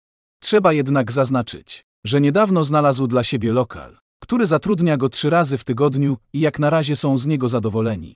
[0.43, 5.65] Trzeba jednak zaznaczyć, że niedawno znalazł dla siebie lokal, który zatrudnia go trzy razy w
[5.65, 8.15] tygodniu i jak na razie są z niego zadowoleni.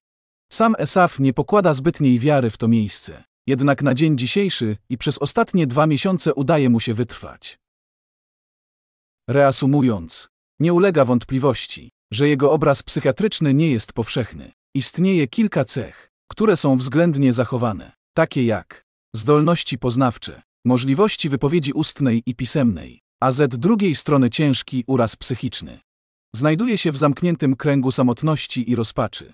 [0.53, 5.19] Sam Esaf nie pokłada zbytniej wiary w to miejsce, jednak na dzień dzisiejszy i przez
[5.19, 7.59] ostatnie dwa miesiące udaje mu się wytrwać.
[9.29, 10.29] Reasumując,
[10.59, 14.53] nie ulega wątpliwości, że jego obraz psychiatryczny nie jest powszechny.
[14.75, 18.85] Istnieje kilka cech, które są względnie zachowane, takie jak
[19.15, 25.79] zdolności poznawcze, możliwości wypowiedzi ustnej i pisemnej, a z drugiej strony ciężki uraz psychiczny.
[26.37, 29.33] Znajduje się w zamkniętym kręgu samotności i rozpaczy.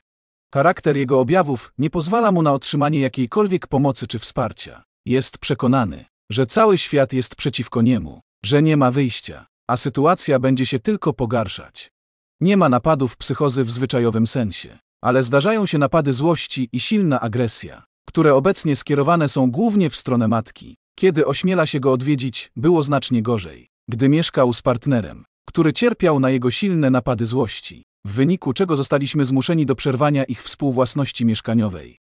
[0.55, 4.83] Charakter jego objawów nie pozwala mu na otrzymanie jakiejkolwiek pomocy czy wsparcia.
[5.07, 10.67] Jest przekonany, że cały świat jest przeciwko niemu, że nie ma wyjścia, a sytuacja będzie
[10.67, 11.93] się tylko pogarszać.
[12.41, 17.85] Nie ma napadów psychozy w zwyczajowym sensie, ale zdarzają się napady złości i silna agresja,
[18.09, 20.77] które obecnie skierowane są głównie w stronę matki.
[20.99, 26.31] Kiedy ośmiela się go odwiedzić, było znacznie gorzej, gdy mieszkał z partnerem, który cierpiał na
[26.31, 31.99] jego silne napady złości, w wyniku czego zostaliśmy zmuszeni do przerwania ich współwłasności mieszkaniowej.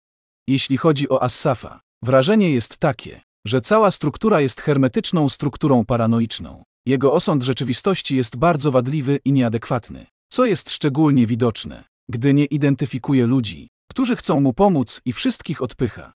[0.47, 6.63] Jeśli chodzi o Assafa, wrażenie jest takie, że cała struktura jest hermetyczną strukturą paranoiczną.
[6.85, 13.25] Jego osąd rzeczywistości jest bardzo wadliwy i nieadekwatny, co jest szczególnie widoczne, gdy nie identyfikuje
[13.25, 16.13] ludzi, którzy chcą mu pomóc i wszystkich odpycha.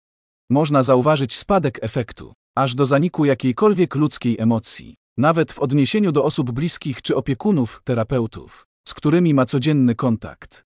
[0.50, 6.50] Można zauważyć spadek efektu, aż do zaniku jakiejkolwiek ludzkiej emocji, nawet w odniesieniu do osób
[6.50, 10.64] bliskich czy opiekunów, terapeutów, z którymi ma codzienny kontakt.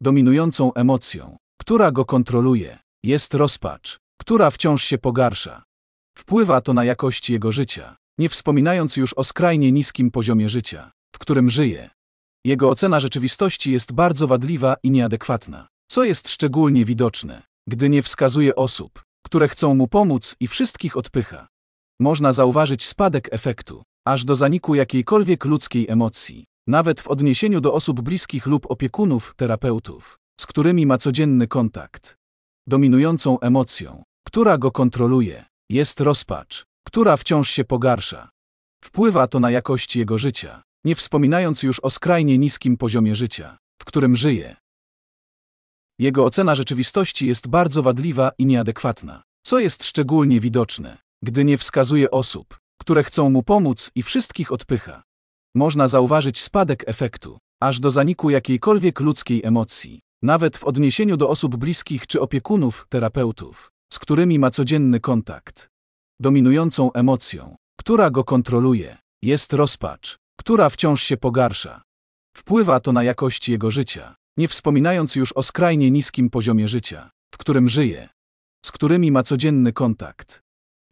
[0.00, 5.62] Dominującą emocją, która go kontroluje, jest rozpacz, która wciąż się pogarsza.
[6.18, 11.18] Wpływa to na jakość jego życia, nie wspominając już o skrajnie niskim poziomie życia, w
[11.18, 11.90] którym żyje.
[12.46, 18.56] Jego ocena rzeczywistości jest bardzo wadliwa i nieadekwatna, co jest szczególnie widoczne, gdy nie wskazuje
[18.56, 21.48] osób, które chcą mu pomóc i wszystkich odpycha.
[22.00, 28.00] Można zauważyć spadek efektu, aż do zaniku jakiejkolwiek ludzkiej emocji, nawet w odniesieniu do osób
[28.00, 32.16] bliskich lub opiekunów, terapeutów, z którymi ma codzienny kontakt.
[32.66, 38.28] Dominującą emocją, która go kontroluje, jest rozpacz, która wciąż się pogarsza.
[38.84, 43.84] Wpływa to na jakość jego życia, nie wspominając już o skrajnie niskim poziomie życia, w
[43.84, 44.56] którym żyje.
[45.98, 52.10] Jego ocena rzeczywistości jest bardzo wadliwa i nieadekwatna, co jest szczególnie widoczne, gdy nie wskazuje
[52.10, 55.02] osób, które chcą mu pomóc i wszystkich odpycha.
[55.54, 61.56] można zauważyć spadek efektu, aż do zaniku jakiejkolwiek ludzkiej emocji, nawet w odniesieniu do osób
[61.56, 65.70] bliskich czy opiekunów, terapeutów, z którymi ma codzienny kontakt.
[66.20, 71.82] Dominującą emocją, która go kontroluje, jest rozpacz, która wciąż się pogarsza.
[72.36, 77.38] Wpływa to na jakość jego życia, nie wspominając już o skrajnie niskim poziomie życia, w
[77.38, 78.08] którym żyje,
[78.66, 80.40] z którymi ma codzienny kontakt.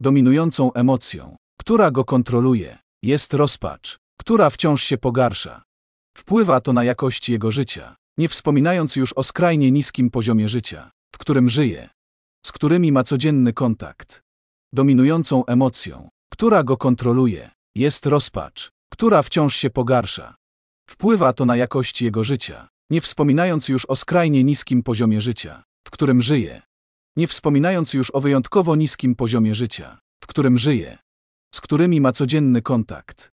[0.01, 5.63] Dominującą emocją, która go kontroluje, jest rozpacz, która wciąż się pogarsza.
[6.17, 11.19] Wpływa to na jakość jego życia, nie wspominając już o skrajnie niskim poziomie życia, w
[11.19, 11.89] którym żyje,
[12.47, 14.23] z którymi ma codzienny kontakt.
[14.73, 20.35] Dominującą emocją, która go kontroluje, jest rozpacz, która wciąż się pogarsza.
[20.91, 25.91] Wpływa to na jakość jego życia, nie wspominając już o skrajnie niskim poziomie życia, w
[25.91, 26.63] którym żyje.
[27.17, 30.99] Nie wspominając już o wyjątkowo niskim poziomie życia, w którym żyje,
[31.55, 33.31] z którymi ma codzienny kontakt.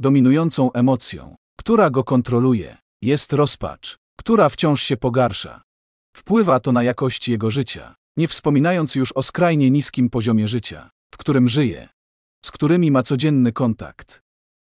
[0.00, 5.62] Dominującą emocją, która go kontroluje, jest rozpacz, która wciąż się pogarsza.
[6.16, 11.16] Wpływa to na jakość jego życia, nie wspominając już o skrajnie niskim poziomie życia, w
[11.16, 11.88] którym żyje,
[12.44, 14.22] z którymi ma codzienny kontakt.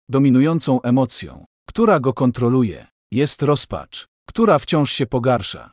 [0.09, 5.71] Dominującą emocją, która go kontroluje, jest rozpacz, która wciąż się pogarsza.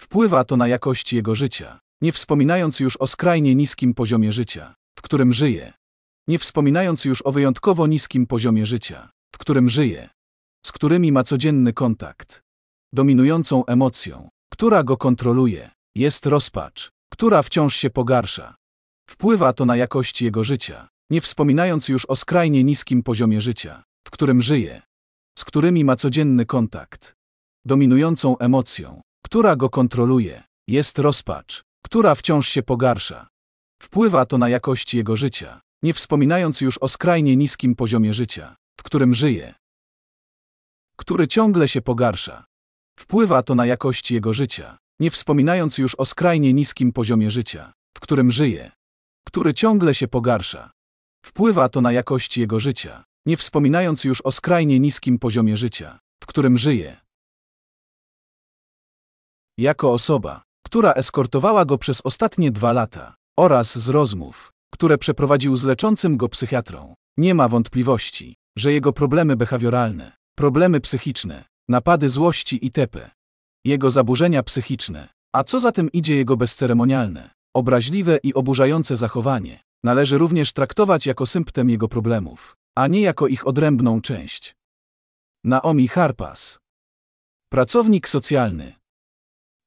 [0.00, 5.02] Wpływa to na jakość jego życia, nie wspominając już o skrajnie niskim poziomie życia, w
[5.02, 5.72] którym żyje.
[6.28, 10.08] Nie wspominając już o wyjątkowo niskim poziomie życia, w którym żyje,
[10.66, 12.42] z którymi ma codzienny kontakt.
[12.92, 18.54] Dominującą emocją, która go kontroluje, jest rozpacz, która wciąż się pogarsza.
[19.10, 24.10] Wpływa to na jakość jego życia, nie wspominając już o skrajnie niskim poziomie życia, w
[24.10, 24.82] którym żyje,
[25.38, 27.14] z którymi ma codzienny kontakt.
[27.64, 33.28] Dominującą emocją, która go kontroluje, jest rozpacz, która wciąż się pogarsza.
[33.82, 38.82] Wpływa to na jakość jego życia, nie wspominając już o skrajnie niskim poziomie życia, w
[38.82, 39.54] którym żyje,
[40.96, 42.44] który ciągle się pogarsza.
[42.98, 48.00] Wpływa to na jakość jego życia, nie wspominając już o skrajnie niskim poziomie życia, w
[48.00, 48.72] którym żyje,
[49.26, 50.70] który ciągle się pogarsza.
[51.24, 56.26] Wpływa to na jakość jego życia, nie wspominając już o skrajnie niskim poziomie życia, w
[56.26, 56.96] którym żyje.
[59.58, 65.64] Jako osoba, która eskortowała go przez ostatnie dwa lata, oraz z rozmów, które przeprowadził z
[65.64, 73.10] leczącym go psychiatrą, nie ma wątpliwości, że jego problemy behawioralne, problemy psychiczne, napady złości itp.
[73.64, 80.18] Jego zaburzenia psychiczne, a co za tym idzie jego bezceremonialne, obraźliwe i oburzające zachowanie, należy
[80.18, 84.56] również traktować jako symptom jego problemów, a nie jako ich odrębną część.
[85.44, 86.60] Naomi Harpas
[87.48, 88.72] Pracownik socjalny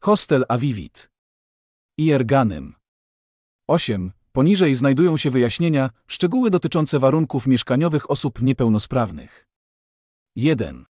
[0.03, 1.11] Hostel Avivit
[1.99, 2.75] Ierganem
[3.67, 4.11] 8.
[4.31, 9.47] Poniżej znajdują się wyjaśnienia, szczegóły dotyczące warunków mieszkaniowych osób niepełnosprawnych.
[10.35, 10.85] 1.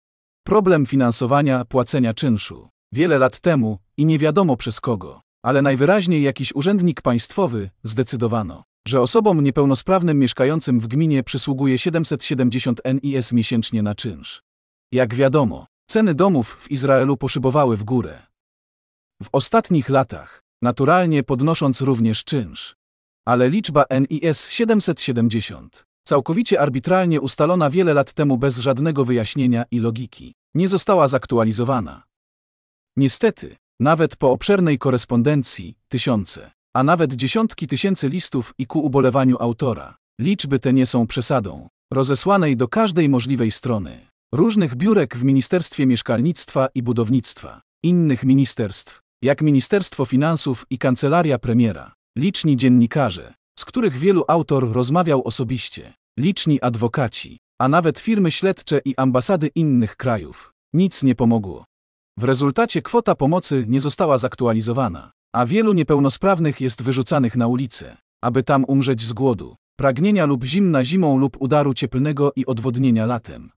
[0.44, 2.70] Problem finansowania płacenia czynszu.
[2.92, 9.02] Wiele lat temu, i nie wiadomo przez kogo, ale najwyraźniej jakiś urzędnik państwowy, zdecydowano, że
[9.02, 14.42] osobom niepełnosprawnym mieszkającym w gminie przysługuje 770 NIS miesięcznie na czynsz.
[14.92, 18.22] Jak wiadomo, ceny domów w Izraelu poszybowały w górę.
[19.24, 22.76] W ostatnich latach, naturalnie podnosząc również czynsz.
[23.28, 30.34] Ale liczba NIS 770, całkowicie arbitralnie ustalona wiele lat temu bez żadnego wyjaśnienia i logiki,
[30.56, 32.04] nie została zaktualizowana.
[32.98, 39.96] Niestety, nawet po obszernej korespondencji, tysiące, a nawet dziesiątki tysięcy listów i ku ubolewaniu autora,
[40.22, 46.68] liczby te nie są przesadą, rozesłanej do każdej możliwej strony, różnych biurek w Ministerstwie Mieszkalnictwa
[46.76, 54.24] i Budownictwa, innych ministerstw, jak Ministerstwo Finansów i Kancelaria Premiera, liczni dziennikarze, z których wielu
[54.28, 60.54] autor rozmawiał osobiście, liczni adwokaci, a nawet firmy śledcze i ambasady innych krajów.
[60.74, 61.66] Nic nie pomogło.
[62.18, 68.44] W rezultacie kwota pomocy nie została zaktualizowana, a wielu niepełnosprawnych jest wyrzucanych na ulicę, aby
[68.44, 73.52] tam umrzeć z głodu, pragnienia lub zimna zimą lub udaru cieplnego i odwodnienia latem.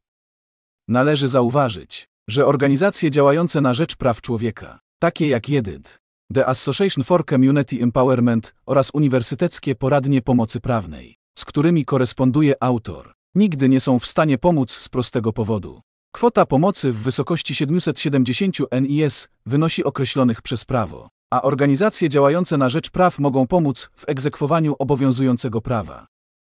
[0.88, 5.98] Należy zauważyć, że organizacje działające na rzecz praw człowieka, takie jak JEDYD,
[6.34, 13.68] The Association for Community Empowerment oraz uniwersyteckie poradnie pomocy prawnej, z którymi koresponduje autor, nigdy
[13.68, 15.80] nie są w stanie pomóc z prostego powodu.
[16.12, 22.90] Kwota pomocy w wysokości 770 NIS wynosi określonych przez prawo, a organizacje działające na rzecz
[22.90, 26.06] praw mogą pomóc w egzekwowaniu obowiązującego prawa.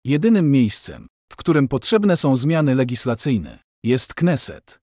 [0.04, 4.78] Jedynym miejscem, w którym potrzebne są zmiany legislacyjne, jest Kneset.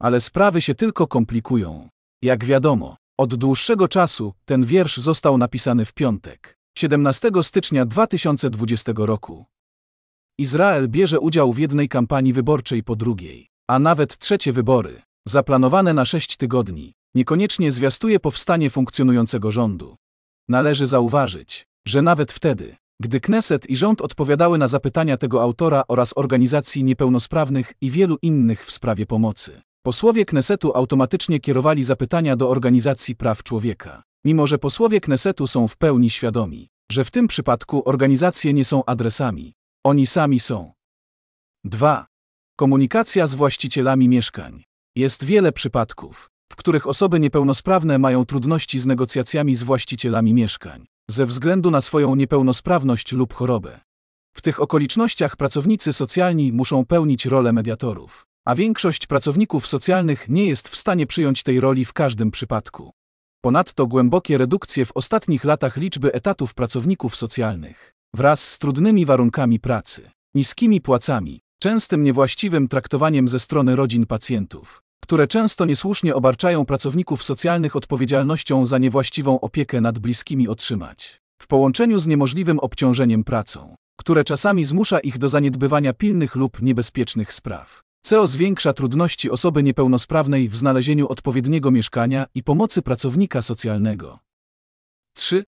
[0.00, 1.88] Ale sprawy się tylko komplikują.
[2.22, 9.44] Jak wiadomo, od dłuższego czasu ten wiersz został napisany w piątek, 17 stycznia 2020 roku.
[10.38, 16.04] Izrael bierze udział w jednej kampanii wyborczej po drugiej, a nawet trzecie wybory, zaplanowane na
[16.04, 19.96] sześć tygodni, niekoniecznie zwiastuje powstanie funkcjonującego rządu.
[20.48, 26.12] Należy zauważyć, że nawet wtedy, gdy Kneset i rząd odpowiadały na zapytania tego autora oraz
[26.16, 33.16] organizacji niepełnosprawnych i wielu innych w sprawie pomocy, posłowie Knesetu automatycznie kierowali zapytania do organizacji
[33.16, 38.52] praw człowieka, mimo że posłowie Knesetu są w pełni świadomi, że w tym przypadku organizacje
[38.52, 39.54] nie są adresami,
[39.84, 40.72] oni sami są.
[41.64, 42.06] 2.
[42.56, 44.64] Komunikacja z właścicielami mieszkań.
[44.96, 51.26] Jest wiele przypadków, w których osoby niepełnosprawne mają trudności z negocjacjami z właścicielami mieszkań, ze
[51.26, 53.80] względu na swoją niepełnosprawność lub chorobę.
[54.36, 60.68] W tych okolicznościach pracownicy socjalni muszą pełnić rolę mediatorów, a większość pracowników socjalnych nie jest
[60.68, 62.92] w stanie przyjąć tej roli w każdym przypadku.
[63.40, 70.10] Ponadto głębokie redukcje w ostatnich latach liczby etatów pracowników socjalnych, wraz z trudnymi warunkami pracy,
[70.34, 77.76] niskimi płacami, częstym niewłaściwym traktowaniem ze strony rodzin pacjentów, które często niesłusznie obarczają pracowników socjalnych
[77.76, 84.64] odpowiedzialnością za niewłaściwą opiekę nad bliskimi otrzymać, w połączeniu z niemożliwym obciążeniem pracą, które czasami
[84.64, 87.80] zmusza ich do zaniedbywania pilnych lub niebezpiecznych spraw.
[88.02, 94.18] CO zwiększa trudności osoby niepełnosprawnej w znalezieniu odpowiedniego mieszkania i pomocy pracownika socjalnego.
[95.16, 95.44] 3.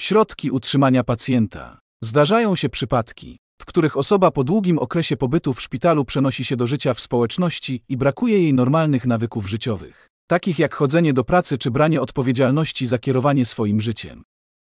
[0.00, 1.78] Środki utrzymania pacjenta.
[2.02, 6.66] Zdarzają się przypadki, w których osoba po długim okresie pobytu w szpitalu przenosi się do
[6.66, 11.70] życia w społeczności i brakuje jej normalnych nawyków życiowych, takich jak chodzenie do pracy czy
[11.70, 14.22] branie odpowiedzialności za kierowanie swoim życiem.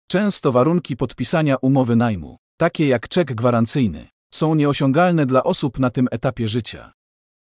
[0.08, 6.08] Często warunki podpisania umowy najmu, takie jak czek gwarancyjny, są nieosiągalne dla osób na tym
[6.10, 6.92] etapie życia.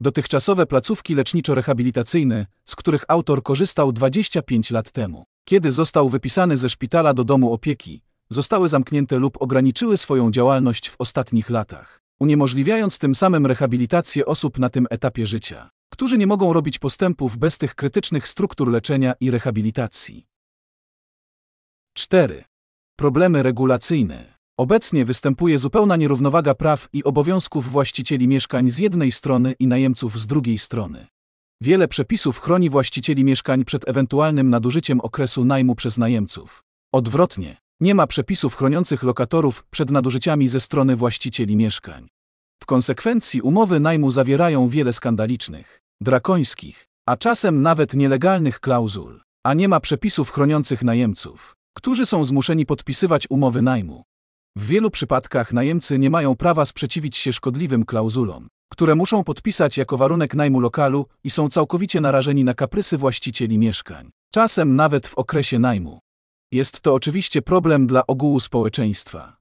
[0.00, 7.14] Dotychczasowe placówki leczniczo-rehabilitacyjne, z których autor korzystał 25 lat temu, kiedy został wypisany ze szpitala
[7.14, 13.46] do domu opieki, zostały zamknięte lub ograniczyły swoją działalność w ostatnich latach, uniemożliwiając tym samym
[13.46, 18.70] rehabilitację osób na tym etapie życia, którzy nie mogą robić postępów bez tych krytycznych struktur
[18.70, 20.26] leczenia i rehabilitacji.
[21.94, 22.44] 4.
[22.96, 24.36] Problemy regulacyjne.
[24.58, 30.26] Obecnie występuje zupełna nierównowaga praw i obowiązków właścicieli mieszkań z jednej strony i najemców z
[30.26, 31.06] drugiej strony.
[31.60, 36.64] Wiele przepisów chroni właścicieli mieszkań przed ewentualnym nadużyciem okresu najmu przez najemców.
[36.92, 42.08] Odwrotnie, nie ma przepisów chroniących lokatorów przed nadużyciami ze strony właścicieli mieszkań.
[42.62, 49.68] W konsekwencji umowy najmu zawierają wiele skandalicznych, drakońskich, a czasem nawet nielegalnych klauzul, a nie
[49.68, 54.02] ma przepisów chroniących najemców, którzy są zmuszeni podpisywać umowy najmu.
[54.56, 59.96] W wielu przypadkach najemcy nie mają prawa sprzeciwić się szkodliwym klauzulom, które muszą podpisać jako
[59.96, 65.58] warunek najmu lokalu i są całkowicie narażeni na kaprysy właścicieli mieszkań, czasem nawet w okresie
[65.58, 65.98] najmu.
[66.56, 69.36] Jest to oczywiście problem dla ogółu społeczeństwa.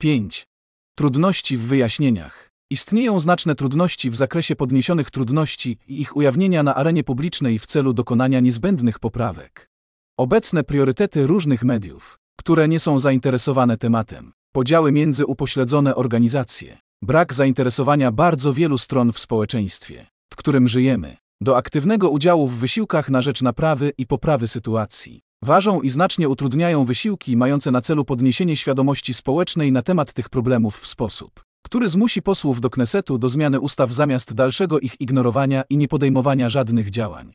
[0.00, 0.48] 5.
[0.94, 2.50] Trudności w wyjaśnieniach.
[2.70, 7.92] Istnieją znaczne trudności w zakresie podniesionych trudności i ich ujawnienia na arenie publicznej w celu
[7.92, 9.70] dokonania niezbędnych poprawek.
[10.18, 18.12] Obecne priorytety różnych mediów, które nie są zainteresowane tematem, podziały między upośledzone organizacje, brak zainteresowania
[18.12, 23.42] bardzo wielu stron w społeczeństwie, w którym żyjemy, do aktywnego udziału w wysiłkach na rzecz
[23.42, 25.25] naprawy i poprawy sytuacji.
[25.42, 30.80] Ważą i znacznie utrudniają wysiłki mające na celu podniesienie świadomości społecznej na temat tych problemów
[30.80, 35.76] w sposób, który zmusi posłów do Knesetu do zmiany ustaw zamiast dalszego ich ignorowania i
[35.76, 37.32] niepodejmowania żadnych działań.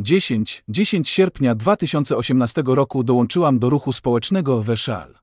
[0.00, 5.18] 10, 10 sierpnia 2018 roku dołączyłam do ruchu społecznego Weszal.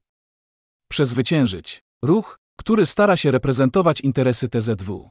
[0.90, 1.84] Przezwyciężyć.
[2.04, 5.10] Ruch, który stara się reprezentować interesy TZW.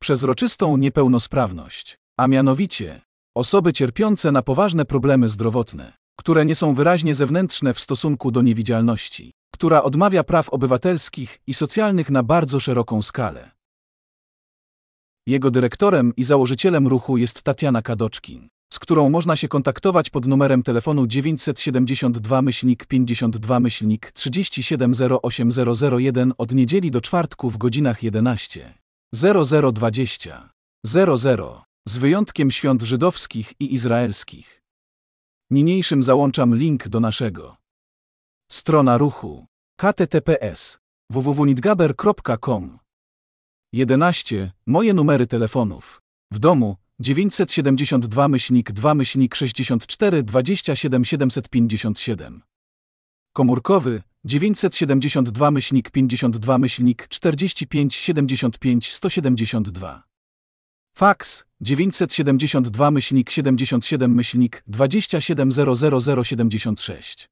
[0.00, 3.00] Przezroczystą niepełnosprawność, a mianowicie
[3.36, 9.32] osoby cierpiące na poważne problemy zdrowotne, które nie są wyraźnie zewnętrzne w stosunku do niewidzialności,
[9.54, 13.50] która odmawia praw obywatelskich i socjalnych na bardzo szeroką skalę.
[15.26, 20.62] Jego dyrektorem i założycielem ruchu jest Tatiana Kadoczkin z którą można się kontaktować pod numerem
[20.62, 22.42] telefonu 972
[22.88, 28.74] 52 3708001 od niedzieli do czwartku w godzinach 11.
[29.14, 30.52] 0020.
[30.86, 31.62] 00.
[31.88, 34.62] Z wyjątkiem świąt żydowskich i izraelskich.
[35.50, 37.56] Niniejszym załączam link do naszego.
[38.52, 39.46] Strona ruchu.
[39.80, 40.78] https
[41.10, 42.78] www.nidgaber.com
[43.72, 44.52] 11.
[44.66, 46.02] Moje numery telefonów.
[46.30, 52.42] W domu 972 myślnik 2 myślnik 64 27 757.
[53.32, 60.02] Komórkowy 972 myślnik 52 myślnik 45 75 172.
[60.96, 67.28] Faks 972 myślnik 77 myślnik 2700076.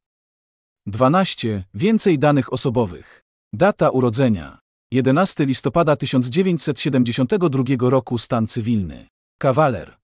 [0.86, 1.64] 12.
[1.74, 3.22] Więcej danych osobowych.
[3.52, 4.58] Data urodzenia.
[4.92, 9.19] 11 listopada 1972 roku stan cywilny.
[9.42, 9.96] Kawaler.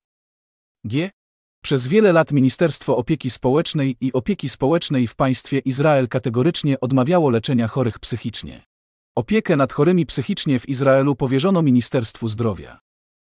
[0.84, 1.10] G.
[1.62, 7.68] Przez wiele lat Ministerstwo Opieki Społecznej i Opieki Społecznej w państwie Izrael kategorycznie odmawiało leczenia
[7.68, 8.62] chorych psychicznie.
[9.16, 12.78] Opiekę nad chorymi psychicznie w Izraelu powierzono Ministerstwu Zdrowia.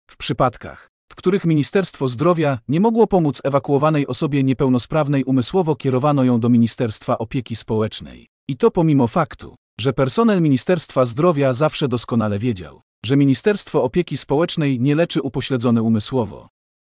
[0.10, 6.40] W przypadkach, w których Ministerstwo Zdrowia nie mogło pomóc ewakuowanej osobie niepełnosprawnej umysłowo, kierowano ją
[6.40, 8.28] do Ministerstwa Opieki Społecznej.
[8.48, 14.80] I to pomimo faktu, że personel Ministerstwa Zdrowia zawsze doskonale wiedział, że Ministerstwo Opieki Społecznej
[14.80, 16.50] nie leczy upośledzone umysłowo.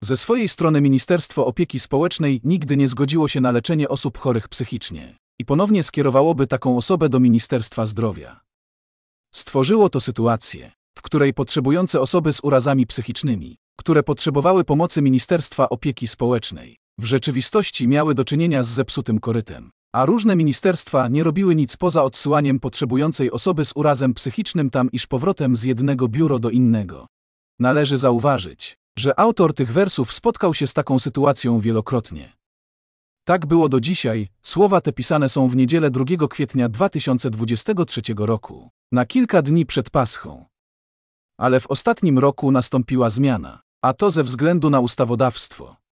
[0.02, 5.16] Ze swojej strony Ministerstwo Opieki Społecznej nigdy nie zgodziło się na leczenie osób chorych psychicznie
[5.38, 8.40] i ponownie skierowałoby taką osobę do Ministerstwa Zdrowia.
[9.34, 16.06] Stworzyło to sytuację, w której potrzebujące osoby z urazami psychicznymi, które potrzebowały pomocy Ministerstwa Opieki
[16.06, 21.76] Społecznej, w rzeczywistości miały do czynienia z zepsutym korytem, a różne ministerstwa nie robiły nic
[21.76, 27.06] poza odsyłaniem potrzebującej osoby z urazem psychicznym tam iż powrotem z jednego biuro do innego.
[27.58, 32.32] Należy zauważyć, że autor tych wersów spotkał się z taką sytuacją wielokrotnie.
[33.24, 39.06] Tak było do dzisiaj, słowa te pisane są w niedzielę 2 kwietnia 2023 roku, na
[39.06, 40.44] kilka dni przed Paschą.
[41.38, 45.83] Ale w ostatnim roku nastąpiła zmiana, a to ze względu na ustawodawstwo.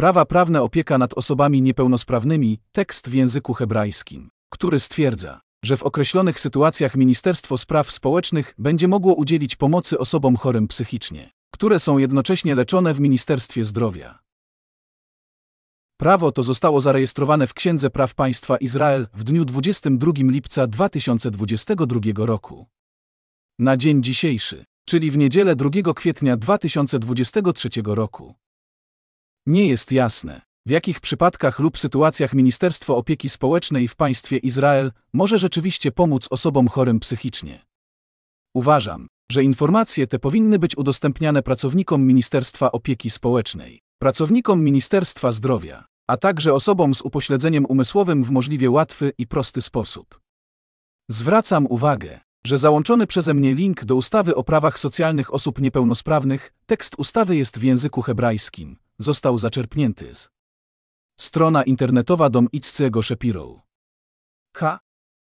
[0.00, 6.40] Prawa prawne opieka nad osobami niepełnosprawnymi, tekst w języku hebrajskim, który stwierdza, że w określonych
[6.40, 12.94] sytuacjach Ministerstwo Spraw Społecznych będzie mogło udzielić pomocy osobom chorym psychicznie, które są jednocześnie leczone
[12.94, 14.18] w Ministerstwie Zdrowia.
[15.96, 22.66] Prawo to zostało zarejestrowane w Księdze Praw Państwa Izrael w dniu 22 lipca 2022 roku.
[23.58, 28.34] Na dzień dzisiejszy, czyli w niedzielę 2 kwietnia 2023 roku.
[29.46, 35.38] Nie jest jasne, w jakich przypadkach lub sytuacjach Ministerstwo Opieki Społecznej w państwie Izrael może
[35.38, 37.66] rzeczywiście pomóc osobom chorym psychicznie.
[38.54, 46.16] Uważam, że informacje te powinny być udostępniane pracownikom Ministerstwa Opieki Społecznej, pracownikom Ministerstwa Zdrowia, a
[46.16, 50.20] także osobom z upośledzeniem umysłowym w możliwie łatwy i prosty sposób.
[51.10, 56.94] Zwracam uwagę, że załączony przeze mnie link do ustawy o prawach socjalnych osób niepełnosprawnych, tekst
[56.98, 60.30] ustawy jest w języku hebrajskim, został zaczerpnięty z
[61.20, 63.62] strona internetowa Dom Itzcego Shapiro.
[64.56, 64.78] H.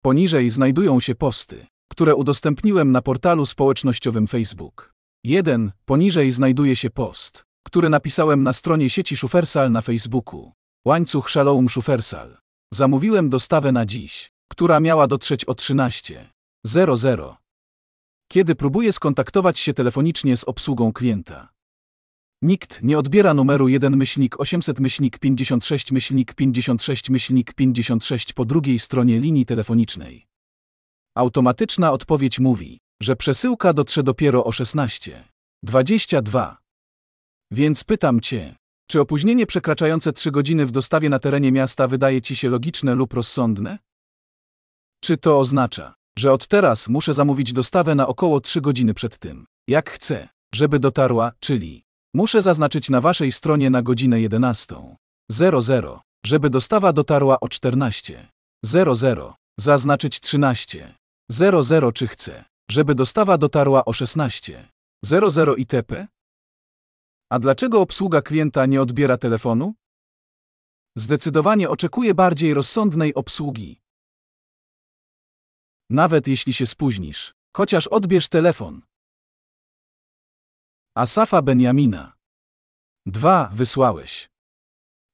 [0.02, 4.94] Poniżej znajdują się posty, które udostępniłem na portalu społecznościowym Facebook.
[5.24, 5.72] 1.
[5.84, 10.52] Poniżej znajduje się post, który napisałem na stronie sieci Szufersal na Facebooku.
[10.86, 12.38] Łańcuch Shalom Szufersal.
[12.74, 17.34] Zamówiłem dostawę na dziś, która miała dotrzeć o 13.00.
[18.28, 21.51] Kiedy próbuję skontaktować się telefonicznie z obsługą klienta.
[22.42, 28.78] Nikt nie odbiera numeru 1 myślnik 800 myślnik 56 myślnik 56 myślnik 56 po drugiej
[28.78, 30.26] stronie linii telefonicznej.
[31.16, 36.56] Automatyczna odpowiedź mówi, że przesyłka dotrze dopiero o 16.22.
[37.50, 38.56] Więc pytam Cię,
[38.90, 43.12] czy opóźnienie przekraczające 3 godziny w dostawie na terenie miasta wydaje Ci się logiczne lub
[43.12, 43.78] rozsądne?
[45.00, 49.46] Czy to oznacza, że od teraz muszę zamówić dostawę na około 3 godziny przed tym,
[49.68, 51.84] jak chcę, żeby dotarła, czyli
[52.14, 61.92] muszę zaznaczyć na Waszej stronie na godzinę 11.00, żeby dostawa dotarła o 14.00, zaznaczyć 13.00
[61.92, 66.06] czy chcę, żeby dostawa dotarła o 16.00 itp.?
[67.30, 69.74] A dlaczego obsługa klienta nie odbiera telefonu?
[70.96, 73.80] Zdecydowanie oczekuję bardziej rozsądnej obsługi.
[75.90, 78.82] Nawet jeśli się spóźnisz, chociaż odbierz telefon.
[80.94, 82.12] Asafa Benjamina.
[83.06, 83.50] 2.
[83.54, 84.28] Wysłałeś.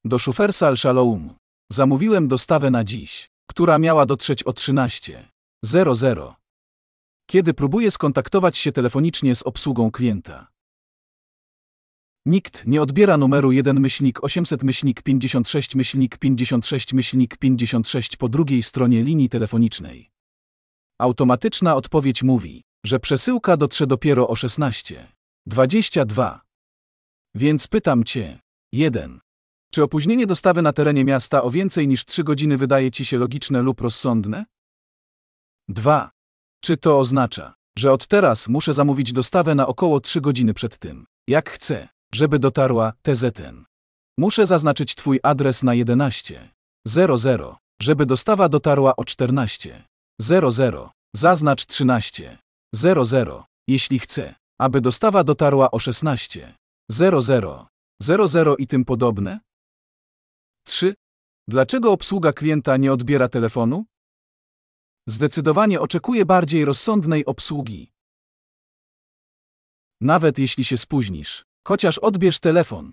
[0.04, 1.34] Do Szufersal Shalom.
[1.72, 6.34] Zamówiłem dostawę na dziś, która miała dotrzeć o 13.00.
[7.30, 10.48] Kiedy próbuję skontaktować się telefonicznie z obsługą klienta.
[12.26, 18.62] Nikt nie odbiera numeru 1 myślnik 800 myślnik 56 myślnik 56 myślnik 56 po drugiej
[18.62, 20.10] stronie linii telefonicznej.
[21.00, 24.36] Automatyczna odpowiedź mówi, że przesyłka dotrze dopiero o
[25.48, 26.38] 16.22.
[27.34, 28.38] Więc pytam Cię.
[28.72, 29.20] 1.
[29.72, 33.62] Czy opóźnienie dostawy na terenie miasta o więcej niż 3 godziny wydaje Ci się logiczne
[33.62, 34.44] lub rozsądne?
[35.68, 36.10] 2.
[36.64, 41.06] Czy to oznacza, że od teraz muszę zamówić dostawę na około 3 godziny przed tym,
[41.28, 43.64] jak chcę, żeby dotarła TZN?
[44.18, 50.88] Muszę zaznaczyć Twój adres na 11.00, żeby dostawa dotarła o 14.00.
[51.16, 57.66] Zaznacz 13.00, jeśli chce, aby dostawa dotarła o 16.00.
[58.02, 59.40] 00 i tym podobne?
[60.64, 60.94] 3.
[61.48, 63.84] Dlaczego obsługa klienta nie odbiera telefonu?
[65.08, 67.92] Zdecydowanie oczekuje bardziej rozsądnej obsługi.
[70.00, 72.92] Nawet jeśli się spóźnisz, chociaż odbierz telefon.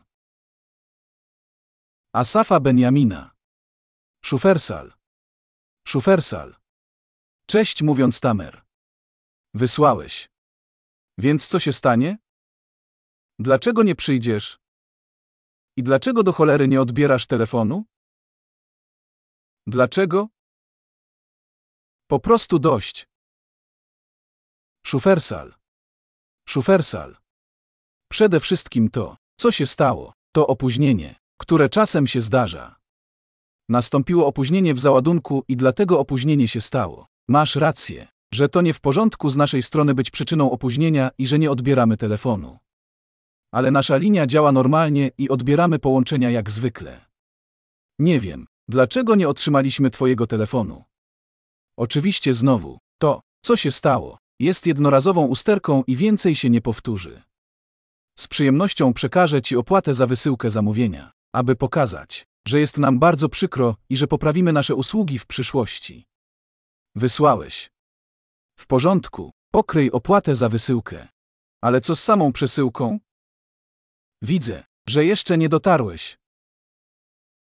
[2.13, 3.31] Asafa Benjamina.
[4.25, 4.93] Szufersal.
[5.87, 6.55] Szufersal.
[7.47, 8.65] Cześć mówiąc Tamer.
[9.53, 10.34] Wysłałeś.
[11.17, 12.17] Więc co się stanie?
[13.39, 14.59] Dlaczego nie przyjdziesz?
[15.77, 17.85] I dlaczego do cholery nie odbierasz telefonu?
[19.67, 20.27] Dlaczego?
[22.07, 23.07] Po prostu dość.
[24.85, 25.55] Szufersal.
[26.49, 27.17] Szufersal.
[28.11, 32.75] Przede wszystkim to, co się stało, to opóźnienie, które czasem się zdarza.
[33.69, 37.07] Nastąpiło opóźnienie w załadunku i dlatego opóźnienie się stało.
[37.27, 41.39] Masz rację, że to nie w porządku z naszej strony być przyczyną opóźnienia i że
[41.39, 42.57] nie odbieramy telefonu.
[43.53, 47.05] Ale nasza linia działa normalnie i odbieramy połączenia jak zwykle.
[47.99, 50.83] Nie wiem, dlaczego nie otrzymaliśmy Twojego telefonu.
[51.77, 57.21] Oczywiście znowu, to, co się stało, jest jednorazową usterką i więcej się nie powtórzy.
[58.19, 63.75] Z przyjemnością przekażę Ci opłatę za wysyłkę zamówienia, aby pokazać, że jest nam bardzo przykro
[63.89, 66.05] i że poprawimy nasze usługi w przyszłości.
[66.95, 67.74] Wysłałeś.
[68.59, 71.07] W porządku, pokryj opłatę za wysyłkę.
[71.61, 72.99] Ale co z samą przesyłką?
[74.21, 76.17] Widzę, że jeszcze nie dotarłeś.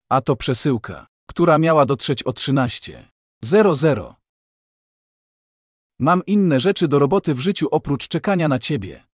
[0.10, 4.16] A to przesyłka, która miała dotrzeć o 13.00.
[6.00, 9.08] Mam inne rzeczy do roboty w życiu oprócz czekania na ciebie.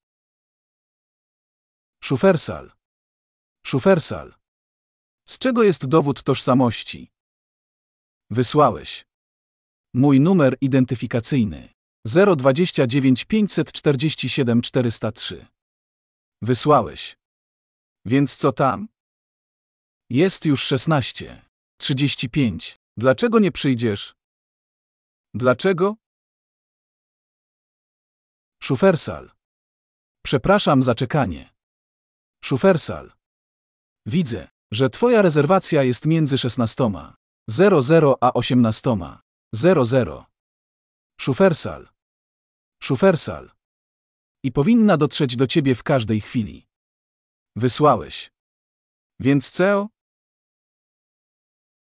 [2.03, 2.71] Szufersal.
[3.65, 4.35] Szufersal.
[5.27, 7.11] Z czego jest dowód tożsamości?
[8.29, 9.05] Wysłałeś.
[9.93, 11.74] Mój numer identyfikacyjny
[12.05, 15.45] 029 547 403.
[16.41, 17.17] Wysłałeś.
[18.05, 18.87] Więc co tam?
[20.09, 21.45] Jest już 16.
[21.77, 22.79] 35.
[22.97, 24.15] Dlaczego nie przyjdziesz?
[25.33, 25.95] Dlaczego?
[28.63, 29.31] Szufersal.
[30.25, 31.49] Przepraszam za czekanie.
[32.43, 33.11] Szufersal.
[34.05, 40.23] Widzę, że Twoja rezerwacja jest między 16.00 a 18.00.
[41.21, 41.94] Szufersal.
[42.85, 43.51] Szufersal.
[44.43, 46.67] I powinna dotrzeć do Ciebie w każdej chwili.
[47.55, 48.31] Wysłałeś.
[49.19, 49.89] Więc CEO?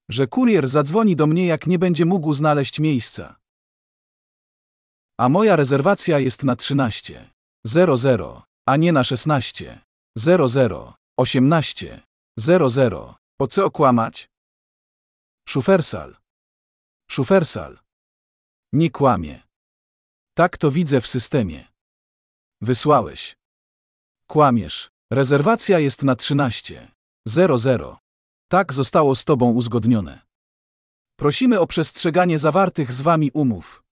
[0.09, 3.39] Że kurier zadzwoni do mnie, jak nie będzie mógł znaleźć miejsca.
[5.19, 13.13] A moja rezerwacja jest na 13.00, a nie na 16.00, 18.00.
[13.37, 14.29] Po co okłamać?
[15.49, 16.15] Szufersal.
[17.11, 17.79] Szufersal.
[18.73, 19.52] Nie kłamie.
[20.35, 21.67] Tak to widzę w systemie.
[22.61, 23.37] Wysłałeś.
[24.27, 24.91] Kłamiesz.
[25.11, 27.97] Rezerwacja jest na 13.00.
[28.47, 30.21] Tak zostało z tobą uzgodnione.
[31.15, 33.83] Prosimy o przestrzeganie zawartych z wami umów.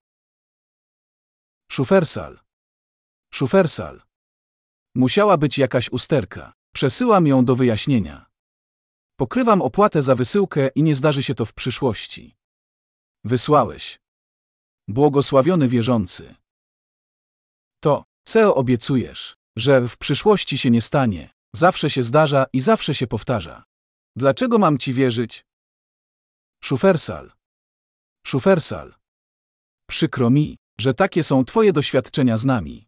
[1.72, 2.40] Szufersal.
[3.34, 4.02] Szufersal.
[4.96, 6.54] Musiała być jakaś usterka.
[6.74, 8.26] Przesyłam ją do wyjaśnienia.
[9.16, 12.36] Pokrywam opłatę za wysyłkę i nie zdarzy się to w przyszłości.
[13.24, 14.01] Wysłałeś.
[14.88, 16.36] Błogosławiony wierzący.
[17.84, 23.08] To, co obiecujesz, że w przyszłości się nie stanie, zawsze się zdarza i zawsze się
[23.08, 23.64] powtarza.
[24.16, 25.46] Dlaczego mam ci wierzyć?
[26.64, 27.32] Szufersal.
[28.28, 28.94] Szufersal.
[29.88, 32.88] Przykro mi, że takie są Twoje doświadczenia z nami.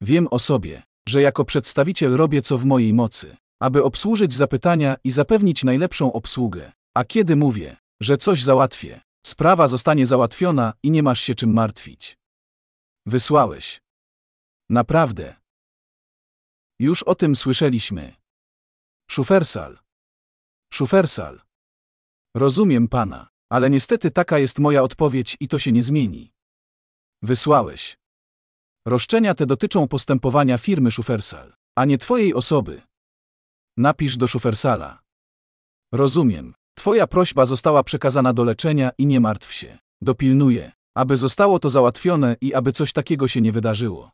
[0.00, 5.10] Wiem o sobie, że jako przedstawiciel robię co w mojej mocy, aby obsłużyć zapytania i
[5.10, 6.72] zapewnić najlepszą obsługę.
[6.94, 12.18] A kiedy mówię, że coś załatwię, sprawa zostanie załatwiona i nie masz się czym martwić.
[13.06, 13.80] Wysłałeś.
[14.70, 15.36] Naprawdę.
[16.78, 18.14] Już o tym słyszeliśmy.
[19.10, 19.78] Szufersal.
[20.72, 21.40] Szufersal.
[22.36, 26.32] Rozumiem pana, ale niestety taka jest moja odpowiedź i to się nie zmieni.
[27.22, 27.98] Wysłałeś.
[28.86, 32.82] Roszczenia te dotyczą postępowania firmy Szufersal, a nie twojej osoby.
[33.76, 35.02] Napisz do Szufersala.
[35.92, 36.54] Rozumiem.
[36.84, 39.78] Twoja prośba została przekazana do leczenia i nie martw się.
[40.02, 44.10] Dopilnuję, aby zostało to załatwione i aby coś takiego się nie wydarzyło.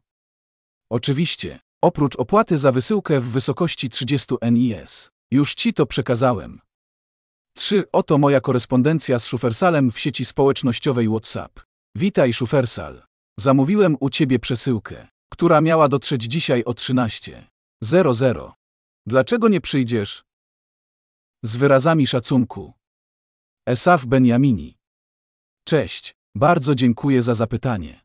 [0.91, 5.11] Oczywiście, oprócz opłaty za wysyłkę w wysokości 30 NIS.
[5.31, 6.61] Już ci to przekazałem.
[7.57, 7.85] 3.
[7.93, 11.61] Oto moja korespondencja z Szufersalem w sieci społecznościowej WhatsApp.
[11.97, 13.03] Witaj Szufersal.
[13.41, 18.53] Zamówiłem u ciebie przesyłkę, która miała dotrzeć dzisiaj o 13.00.
[19.07, 20.30] Dlaczego nie przyjdziesz?
[21.43, 22.73] Z wyrazami szacunku.
[23.67, 24.79] Esaf Benjamini.
[25.65, 28.01] Cześć, bardzo dziękuję za zapytanie.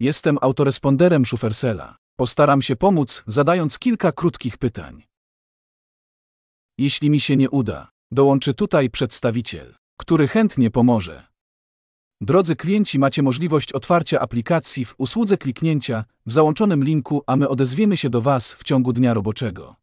[0.00, 1.96] Jestem autoresponderem Szufersela.
[2.16, 5.02] Postaram się pomóc, zadając kilka krótkich pytań.
[6.78, 11.26] Jeśli mi się nie uda, dołączy tutaj przedstawiciel, który chętnie pomoże.
[12.20, 17.96] Drodzy klienci, macie możliwość otwarcia aplikacji w usłudze kliknięcia w załączonym linku, a my odezwiemy
[17.96, 19.76] się do Was w ciągu dnia roboczego.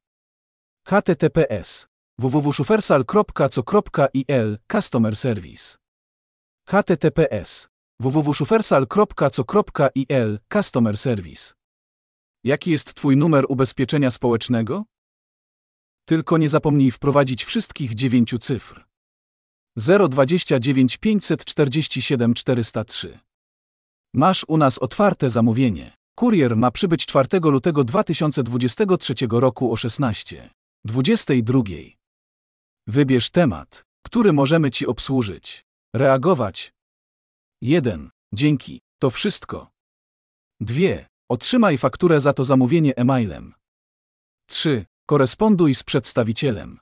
[0.87, 5.77] https www.szufersal.co.il Customer Service
[6.69, 7.67] https
[7.99, 11.53] www.szufersal.co.il Customer Service
[12.43, 14.83] Jaki jest Twój numer ubezpieczenia społecznego?
[16.05, 18.85] Tylko nie zapomnij wprowadzić wszystkich dziewięciu cyfr.
[20.09, 23.19] 029 547 403.
[24.13, 25.91] Masz u nas otwarte zamówienie.
[26.15, 32.02] Kurier ma przybyć 4 lutego 2023 roku o 16:22.
[32.87, 35.65] Wybierz temat, który możemy Ci obsłużyć.
[35.95, 36.73] Reagować.
[37.61, 38.09] 1.
[38.33, 38.81] Dzięki.
[38.99, 39.71] To wszystko.
[40.61, 40.79] 2.
[41.29, 43.53] Otrzymaj fakturę za to zamówienie e-mailem.
[44.47, 44.85] 3.
[45.05, 46.79] Koresponduj z przedstawicielem.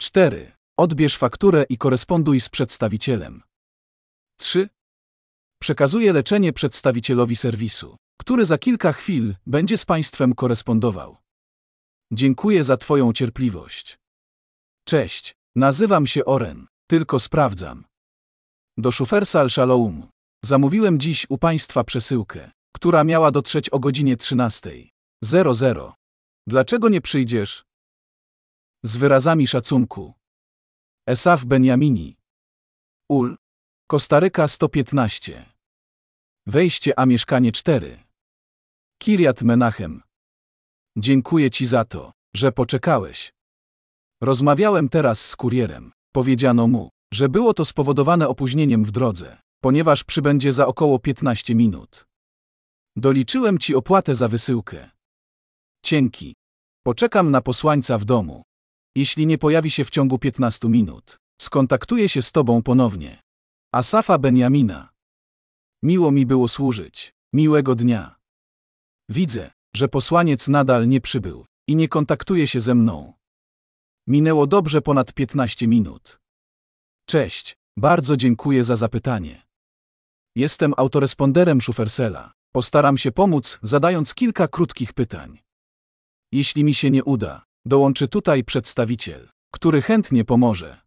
[0.00, 0.52] 4.
[0.78, 3.42] Odbierz fakturę i koresponduj z przedstawicielem.
[4.38, 4.68] 3.
[5.60, 11.16] Przekazuję leczenie przedstawicielowi serwisu, który za kilka chwil będzie z Państwem korespondował.
[12.12, 13.99] Dziękuję za Twoją cierpliwość.
[14.90, 17.84] Cześć, nazywam się Oren, tylko sprawdzam.
[18.78, 20.08] Do Szufersal Shalom.
[20.44, 25.92] Zamówiłem dziś u Państwa przesyłkę, która miała dotrzeć o godzinie 13.00.
[26.46, 27.64] Dlaczego nie przyjdziesz?
[28.84, 30.14] Z wyrazami szacunku.
[31.08, 32.16] Esaf Benjamini.
[33.08, 33.36] Ul.
[33.86, 35.52] Kostaryka 115.
[36.46, 38.04] Wejście a mieszkanie 4.
[38.98, 40.02] Kiriat Menachem.
[40.98, 43.39] Dziękuję Ci za to, że poczekałeś.
[44.22, 45.92] Rozmawiałem teraz z kurierem.
[46.12, 52.06] Powiedziano mu, że było to spowodowane opóźnieniem w drodze, ponieważ przybędzie za około 15 minut.
[52.96, 54.90] Doliczyłem Ci opłatę za wysyłkę.
[55.84, 56.34] Cienki.
[56.86, 58.42] Poczekam na posłańca w domu.
[58.96, 63.22] Jeśli nie pojawi się w ciągu 15 minut, skontaktuję się z Tobą ponownie.
[63.74, 64.88] Asafa Benjamina.
[65.82, 67.14] Miło mi było służyć.
[67.34, 68.16] Miłego dnia.
[69.08, 73.19] Widzę, że posłaniec nadal nie przybył i nie kontaktuje się ze mną.
[74.06, 76.20] Minęło dobrze ponad 15 minut.
[77.06, 79.42] Cześć, bardzo dziękuję za zapytanie.
[80.36, 82.32] Jestem autoresponderem Szufersela.
[82.52, 85.38] Postaram się pomóc, zadając kilka krótkich pytań.
[86.32, 90.80] Jeśli mi się nie uda, dołączy tutaj przedstawiciel, który chętnie pomoże.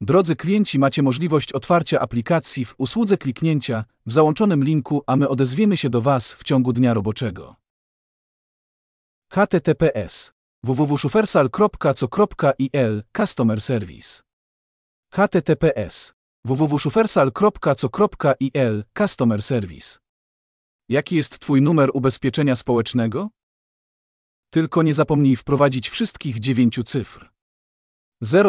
[0.00, 5.76] Drodzy klienci, macie możliwość otwarcia aplikacji w usłudze kliknięcia w załączonym linku, a my odezwiemy
[5.76, 7.56] się do Was w ciągu dnia roboczego.
[9.32, 10.35] https
[10.66, 14.22] www.szufersal.co.il Customer Service
[15.14, 16.14] https
[16.44, 19.98] www.szufersal.co.il Customer Service
[20.88, 23.28] Jaki jest Twój numer ubezpieczenia społecznego?
[24.50, 27.30] Tylko nie zapomnij wprowadzić wszystkich dziewięciu cyfr.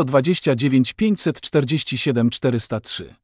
[0.05, 3.15] 029 547 403.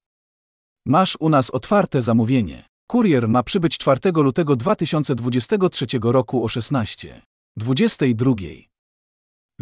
[0.85, 2.65] Masz u nas otwarte zamówienie.
[2.87, 8.72] Kurier ma przybyć 4 lutego 2023 roku o 16:22.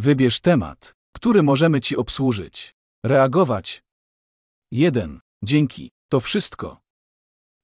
[0.02, 2.76] Wybierz temat, który możemy Ci obsłużyć.
[3.06, 3.84] Reagować.
[4.72, 5.19] 1.
[5.44, 5.91] Dzięki.
[6.10, 6.82] To wszystko.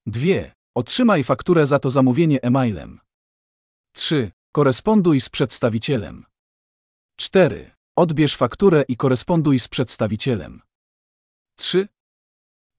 [0.05, 0.21] 2.
[0.75, 2.99] Otrzymaj fakturę za to zamówienie e-mailem.
[3.95, 4.31] 3.
[4.51, 6.25] Koresponduj z przedstawicielem.
[7.19, 7.71] 4.
[7.95, 10.61] Odbierz fakturę i koresponduj z przedstawicielem.
[11.55, 11.87] 3.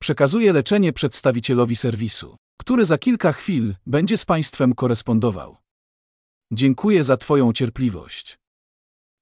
[0.01, 5.57] Przekazuję leczenie przedstawicielowi serwisu, który za kilka chwil będzie z Państwem korespondował.
[6.53, 8.38] Dziękuję za Twoją cierpliwość.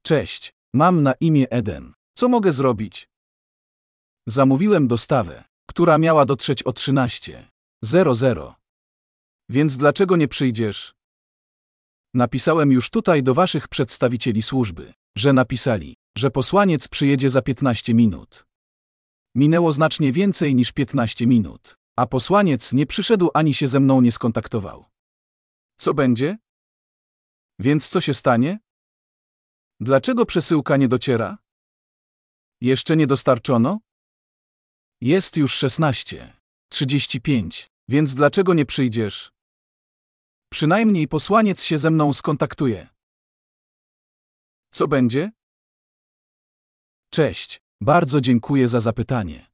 [0.06, 1.92] Cześć, mam na imię Eden.
[2.14, 3.08] Co mogę zrobić?
[4.26, 8.54] Zamówiłem dostawę, która miała dotrzeć o 13.00.
[9.48, 10.94] Więc dlaczego nie przyjdziesz?
[12.14, 18.46] Napisałem już tutaj do waszych przedstawicieli służby, że napisali, że posłaniec przyjedzie za 15 minut.
[19.34, 24.12] Minęło znacznie więcej niż 15 minut, a posłaniec nie przyszedł ani się ze mną nie
[24.12, 24.84] skontaktował.
[25.80, 26.38] Co będzie?
[27.58, 28.65] Więc co się stanie?
[29.80, 31.38] Dlaczego przesyłka nie dociera?
[32.60, 33.78] Jeszcze nie dostarczono?
[35.00, 39.32] Jest już 16.35, więc dlaczego nie przyjdziesz?
[40.52, 42.88] Przynajmniej posłaniec się ze mną skontaktuje.
[44.70, 45.32] Co będzie?
[47.10, 49.46] Cześć, bardzo dziękuję za zapytanie.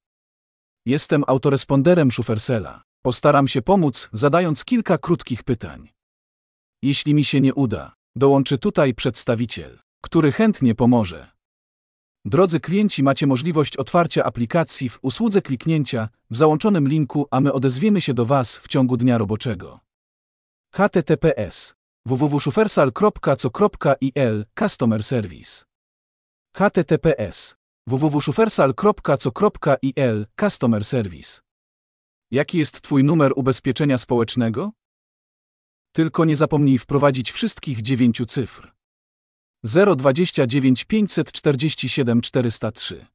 [0.87, 2.83] Jestem autoresponderem Szufersela.
[3.03, 5.93] Postaram się pomóc, zadając kilka krótkich pytań.
[6.83, 11.31] Jeśli mi się nie uda, dołączy tutaj przedstawiciel, który chętnie pomoże.
[12.25, 18.01] Drodzy klienci, macie możliwość otwarcia aplikacji w usłudze kliknięcia w załączonym linku, a my odezwiemy
[18.01, 19.81] się do Was w ciągu dnia roboczego.
[20.75, 21.75] https
[22.07, 25.65] www.szufersal.co.il Customer Service
[26.57, 27.57] https
[27.87, 31.41] www.szufersal.co.il Customer Service
[32.31, 34.73] Jaki jest Twój numer ubezpieczenia społecznego?
[35.93, 38.73] Tylko nie zapomnij wprowadzić wszystkich dziewięciu cyfr.
[39.65, 43.07] 029 547 403.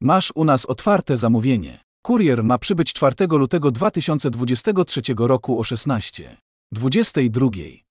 [0.00, 1.80] Masz u nas otwarte zamówienie.
[2.02, 7.84] Kurier ma przybyć 4 lutego 2023 roku o 16:22.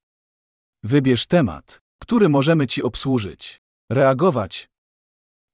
[0.84, 3.61] Wybierz temat, który możemy Ci obsłużyć.
[3.91, 4.69] Reagować.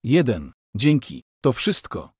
[0.03, 0.51] 1.
[0.75, 1.23] Dzięki.
[1.41, 2.13] To wszystko.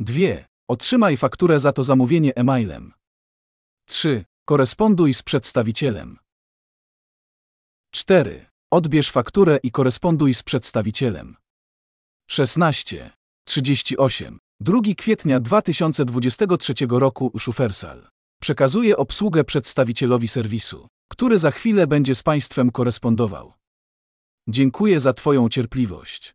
[0.00, 0.20] 2.
[0.68, 2.92] Otrzymaj fakturę za to zamówienie e-mailem.
[3.86, 4.24] 3.
[4.44, 6.18] Koresponduj z przedstawicielem.
[7.90, 8.46] 4.
[8.74, 11.36] Odbierz fakturę i koresponduj z przedstawicielem.
[12.30, 13.10] 16.
[13.44, 14.38] 38.
[14.60, 18.08] 2 kwietnia 2023 roku Szufersal.
[18.40, 23.52] Przekazuje obsługę przedstawicielowi serwisu, który za chwilę będzie z Państwem korespondował.
[24.48, 26.34] Dziękuję za Twoją cierpliwość.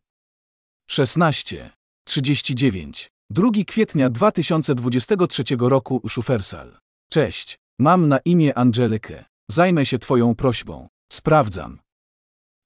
[0.90, 1.70] 16.
[2.04, 3.10] 39.
[3.30, 6.78] 2 kwietnia 2023 roku Szufersal.
[7.12, 9.24] Cześć, mam na imię Angelikę.
[9.50, 10.88] Zajmę się Twoją prośbą.
[11.12, 11.78] Sprawdzam.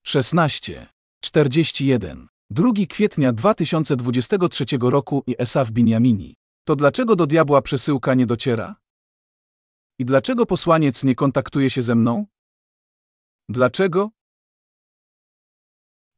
[0.07, 0.87] 16.
[1.25, 2.29] 41.
[2.51, 6.35] 2 kwietnia 2023 roku i Esaf Binjamini.
[6.67, 8.77] To dlaczego do diabła przesyłka nie dociera?
[9.99, 12.27] I dlaczego posłaniec nie kontaktuje się ze mną?
[13.49, 14.11] Dlaczego?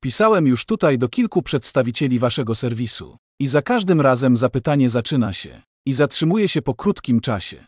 [0.02, 3.16] Pisałem już tutaj do kilku przedstawicieli waszego serwisu.
[3.40, 5.62] I za każdym razem zapytanie zaczyna się.
[5.86, 7.66] I zatrzymuje się po krótkim czasie.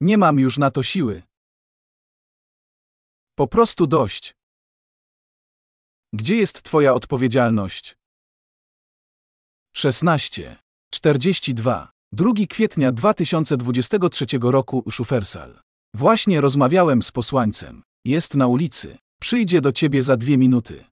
[0.00, 1.22] Nie mam już na to siły.
[3.34, 4.36] Po prostu dość.
[6.16, 7.96] Gdzie jest Twoja odpowiedzialność?
[9.76, 10.56] 16.
[10.94, 11.90] 42.
[12.12, 15.60] 2 kwietnia 2023 roku Szufersal.
[15.94, 17.82] Właśnie rozmawiałem z posłańcem.
[18.04, 18.98] Jest na ulicy.
[19.20, 20.84] Przyjdzie do ciebie za dwie minuty.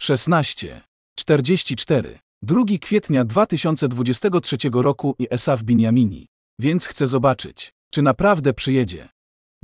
[0.00, 0.82] 16.
[1.18, 2.18] 44.
[2.42, 6.26] 2 kwietnia 2023 roku i Esaf Binjamini.
[6.60, 9.08] Więc chcę zobaczyć, czy naprawdę przyjedzie.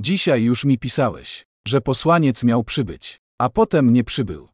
[0.01, 4.52] Dzisiaj już mi pisałeś, że posłaniec miał przybyć, a potem nie przybył.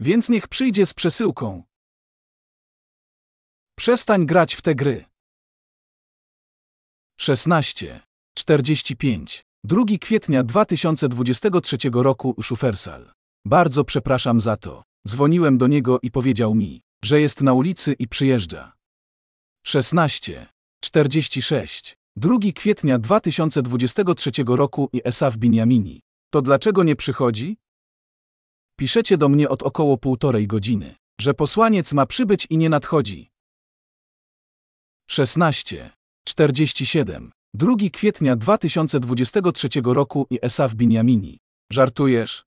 [0.00, 1.62] Więc niech przyjdzie z przesyłką.
[3.78, 5.04] Przestań grać w te gry.
[7.20, 8.00] 16.
[8.38, 9.44] 45.
[9.64, 13.12] 2 kwietnia 2023 roku Szufersal.
[13.44, 14.82] Bardzo przepraszam za to.
[15.08, 18.72] Dzwoniłem do niego i powiedział mi, że jest na ulicy i przyjeżdża.
[19.66, 20.46] 16.
[20.84, 21.96] 46.
[22.16, 26.00] 2 kwietnia 2023 roku i Esaf Binjamini.
[26.30, 27.56] To dlaczego nie przychodzi?
[28.80, 33.30] Piszecie do mnie od około półtorej godziny, że posłaniec ma przybyć i nie nadchodzi.
[35.10, 35.90] 16.
[36.28, 37.30] 47.
[37.54, 41.38] 2 kwietnia 2023 roku i Esaf Binjamini.
[41.72, 42.44] Żartujesz?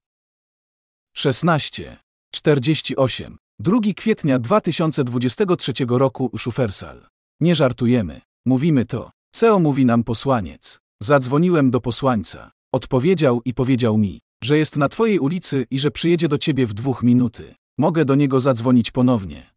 [1.15, 1.97] 16.
[2.35, 3.37] 48.
[3.59, 7.07] 2 kwietnia 2023 roku Szufersal.
[7.39, 8.21] Nie żartujemy.
[8.45, 9.11] Mówimy to.
[9.35, 10.79] CEO mówi nam posłaniec.
[11.01, 12.51] Zadzwoniłem do posłańca.
[12.71, 16.73] Odpowiedział i powiedział mi, że jest na twojej ulicy i że przyjedzie do ciebie w
[16.73, 17.55] dwóch minuty.
[17.77, 19.53] Mogę do niego zadzwonić ponownie.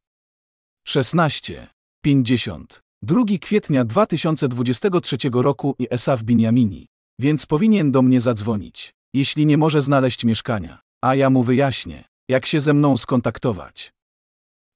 [0.88, 1.68] 16.
[2.04, 2.80] 50.
[3.02, 6.86] 2 kwietnia 2023 roku i Esaf Binjamini.
[7.20, 10.80] Więc powinien do mnie zadzwonić, jeśli nie może znaleźć mieszkania.
[11.04, 13.92] A ja mu wyjaśnię, jak się ze mną skontaktować.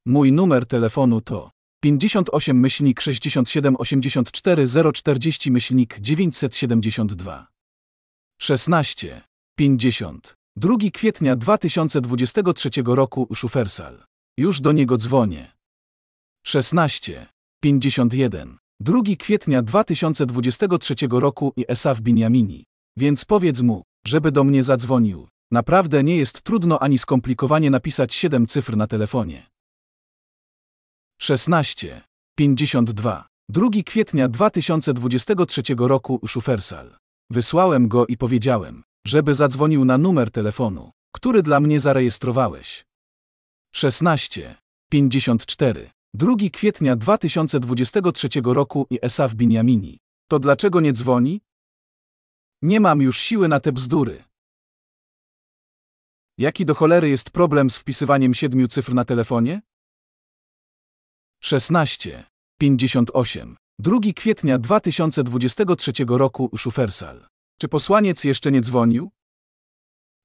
[0.06, 1.50] Mój numer telefonu to
[1.82, 7.46] 58 myślnik 67 84 040 myślnik 972.
[8.42, 9.29] 16.
[9.60, 10.34] 50.
[10.56, 14.04] 2 kwietnia 2023 roku Szufersal.
[14.38, 15.52] Już do niego dzwonię.
[16.46, 17.26] 16.
[17.62, 18.58] 51.
[18.80, 22.64] 2 kwietnia 2023 roku i Esaf Binjamini.
[22.96, 25.28] Więc powiedz mu, żeby do mnie zadzwonił.
[25.50, 29.46] Naprawdę nie jest trudno ani skomplikowanie napisać 7 cyfr na telefonie.
[31.20, 32.02] 16.
[32.38, 33.26] 52.
[33.48, 36.96] 2 kwietnia 2023 roku Szufersal.
[37.30, 42.84] Wysłałem go i powiedziałem, żeby zadzwonił na numer telefonu, który dla mnie zarejestrowałeś.
[43.74, 44.56] 16.
[44.90, 45.90] 54.
[46.14, 49.98] 2 kwietnia 2023 roku i Esaf Binjamini.
[50.28, 51.40] To dlaczego nie dzwoni?
[52.62, 54.24] Nie mam już siły na te bzdury.
[56.38, 59.62] Jaki do cholery jest problem z wpisywaniem siedmiu cyfr na telefonie?
[61.42, 62.24] 16.
[62.58, 63.56] 58.
[63.78, 67.28] 2 kwietnia 2023 roku Szufersal.
[67.60, 69.10] Czy posłaniec jeszcze nie dzwonił?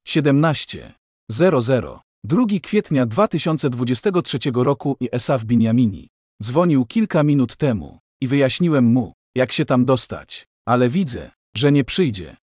[0.07, 0.94] 17.
[1.32, 2.02] 00.
[2.24, 6.10] 2 kwietnia 2023 roku i Esaf Binjamini.
[6.44, 11.84] Dzwonił kilka minut temu i wyjaśniłem mu, jak się tam dostać, ale widzę, że nie
[11.84, 12.38] przyjdzie.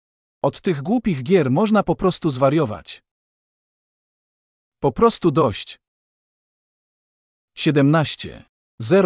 [0.44, 3.02] Od tych głupich gier można po prostu zwariować.
[4.81, 5.78] Po prostu dość.
[7.56, 8.44] 17.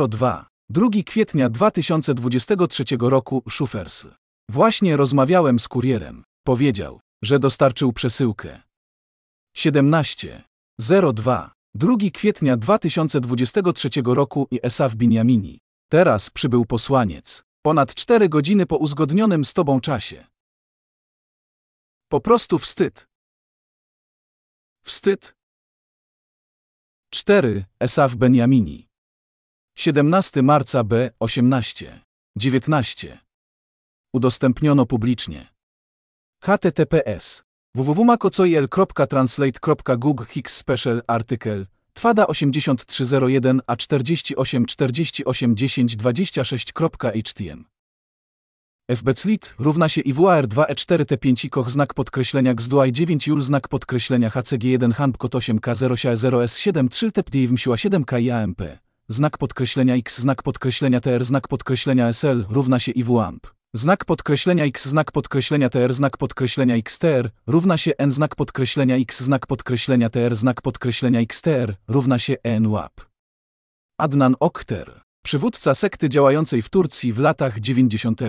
[0.09, 0.48] 02.
[0.70, 4.06] 2 kwietnia 2023 roku Szufers.
[4.52, 6.24] Właśnie rozmawiałem z kurierem.
[6.44, 8.62] Powiedział, że dostarczył przesyłkę.
[9.56, 10.42] 17.
[11.14, 11.52] 02.
[11.74, 15.58] 2 kwietnia 2023 roku i Esaf Binjamini.
[15.90, 17.44] Teraz przybył posłaniec.
[17.62, 20.26] Ponad 4 godziny po uzgodnionym z tobą czasie.
[22.08, 23.08] Po prostu wstyd.
[24.84, 25.34] Wstyd.
[27.10, 27.64] 4.
[27.80, 28.88] Esaf Benjamini.
[29.76, 31.10] 17 marca B.
[31.20, 32.00] 18.
[32.36, 33.31] 19.
[34.14, 35.47] Udostępniono publicznie.
[36.44, 37.44] https
[37.74, 47.64] www.macocojl.translate.google Hix Special Article Twada 8301 a 48 48 10 26.htm
[48.97, 53.43] fbclit równa się iwr 2 e 4 t 5 koch znak podkreślenia gzduaj 9 jul
[53.43, 57.30] znak podkreślenia hcg1 handkot 8k 0 0 s 7 3 tep
[57.76, 58.62] 7 k amp
[59.09, 64.89] znak podkreślenia x znak podkreślenia tr znak podkreślenia sl równa się iwamp Znak podkreślenia x,
[64.89, 70.36] znak podkreślenia tr, znak podkreślenia xtr, równa się n, znak podkreślenia x, znak podkreślenia tr,
[70.36, 72.93] znak podkreślenia xtr, równa się n łap.
[73.99, 78.20] Adnan Okter, przywódca sekty działającej w Turcji w latach 90.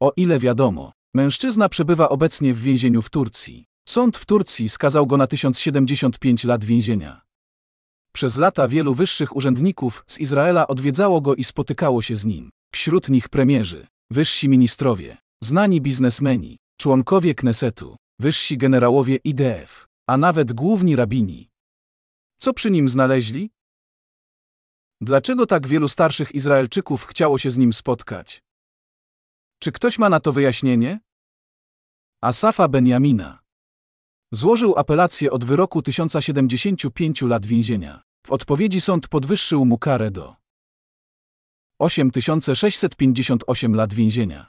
[0.00, 3.64] O ile wiadomo, mężczyzna przebywa obecnie w więzieniu w Turcji.
[3.88, 7.20] Sąd w Turcji skazał go na 1075 lat więzienia.
[8.12, 12.50] Przez lata wielu wyższych urzędników z Izraela odwiedzało go i spotykało się z nim.
[12.74, 20.96] Wśród nich premierzy, wyżsi ministrowie, znani biznesmeni, członkowie Knesetu, wyżsi generałowie IDF, a nawet główni
[20.96, 21.50] rabini.
[22.38, 23.50] Co przy nim znaleźli?
[25.00, 28.42] Dlaczego tak wielu starszych Izraelczyków chciało się z nim spotkać?
[29.58, 31.00] Czy ktoś ma na to wyjaśnienie?
[32.22, 33.38] Asafa Benjamina
[34.32, 38.02] złożył apelację od wyroku 1075 lat więzienia.
[38.26, 40.43] W odpowiedzi sąd podwyższył mu karę do
[41.78, 44.46] 8658 lat więzienia.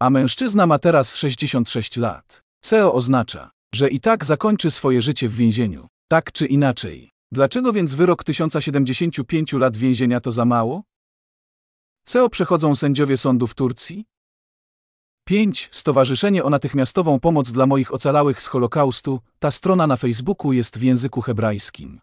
[0.00, 2.42] A mężczyzna ma teraz 66 lat.
[2.60, 7.10] CEO oznacza, że i tak zakończy swoje życie w więzieniu, tak czy inaczej.
[7.32, 10.82] Dlaczego więc wyrok 1075 lat więzienia to za mało?
[12.04, 14.04] CEO przechodzą sędziowie sądu w Turcji?
[15.24, 15.68] 5.
[15.72, 19.20] Stowarzyszenie o natychmiastową pomoc dla moich ocalałych z Holokaustu.
[19.38, 22.00] Ta strona na Facebooku jest w języku hebrajskim.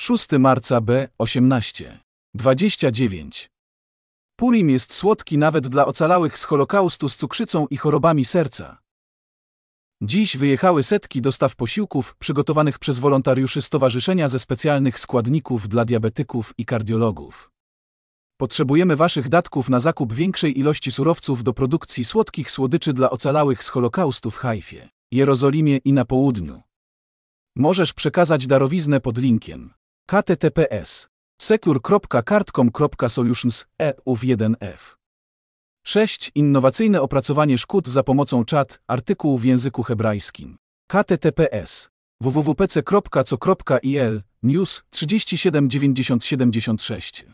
[0.00, 3.50] 6 marca B18 29.
[4.36, 8.78] Purim jest słodki nawet dla ocalałych z Holokaustu z cukrzycą i chorobami serca.
[10.02, 16.64] Dziś wyjechały setki dostaw posiłków przygotowanych przez wolontariuszy Stowarzyszenia ze specjalnych składników dla diabetyków i
[16.64, 17.50] kardiologów.
[18.36, 23.68] Potrzebujemy Waszych datków na zakup większej ilości surowców do produkcji słodkich słodyczy dla ocalałych z
[23.68, 26.62] Holokaustu w Hajfie, Jerozolimie i na południu.
[27.56, 29.74] Możesz przekazać darowiznę pod linkiem
[30.10, 31.08] https
[31.40, 34.96] secure.cartcom.solutions EUF1F
[35.84, 36.30] 6.
[36.34, 40.56] Innowacyjne opracowanie szkód za pomocą czat, artykułu w języku hebrajskim.
[40.92, 41.90] https
[42.20, 47.24] www.pc.co.il News 379776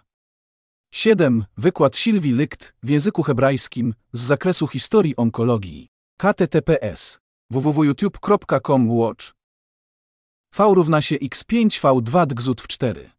[0.93, 1.45] 7.
[1.57, 5.89] Wykład Silvi Licht w języku hebrajskim z zakresu historii onkologii.
[6.23, 7.21] https
[7.51, 9.33] www.youtube.com Watch
[10.57, 13.14] V równa się x5v2 dgzut w 4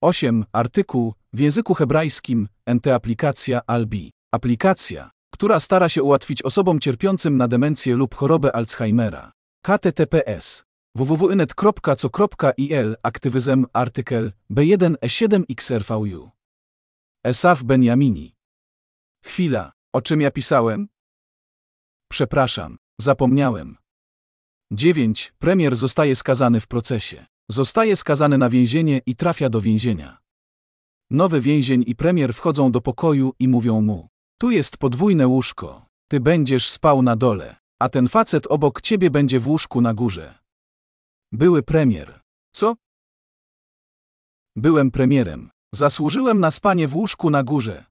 [0.00, 0.44] 8.
[0.52, 4.10] Artykuł w języku hebrajskim NT aplikacja Albi.
[4.34, 9.32] Aplikacja, która stara się ułatwić osobom cierpiącym na demencję lub chorobę Alzheimera.
[9.66, 10.64] https
[10.96, 16.30] www.net.co.il Aktywyzm artykel B1E7XRVU.
[17.24, 18.34] Esaf Benjamini.
[19.24, 20.88] Chwila, o czym ja pisałem?
[22.10, 23.76] Przepraszam, zapomniałem.
[24.72, 25.32] 9.
[25.38, 27.26] Premier zostaje skazany w procesie.
[27.50, 30.18] Zostaje skazany na więzienie i trafia do więzienia.
[31.10, 34.08] Nowy więzień i premier wchodzą do pokoju i mówią mu:
[34.38, 35.86] Tu jest podwójne łóżko.
[36.10, 40.38] Ty będziesz spał na dole, a ten facet obok ciebie będzie w łóżku na górze.
[41.32, 42.20] Były premier.
[42.52, 42.76] Co?
[44.56, 45.50] Byłem premierem.
[45.74, 47.84] Zasłużyłem na spanie w łóżku na górze.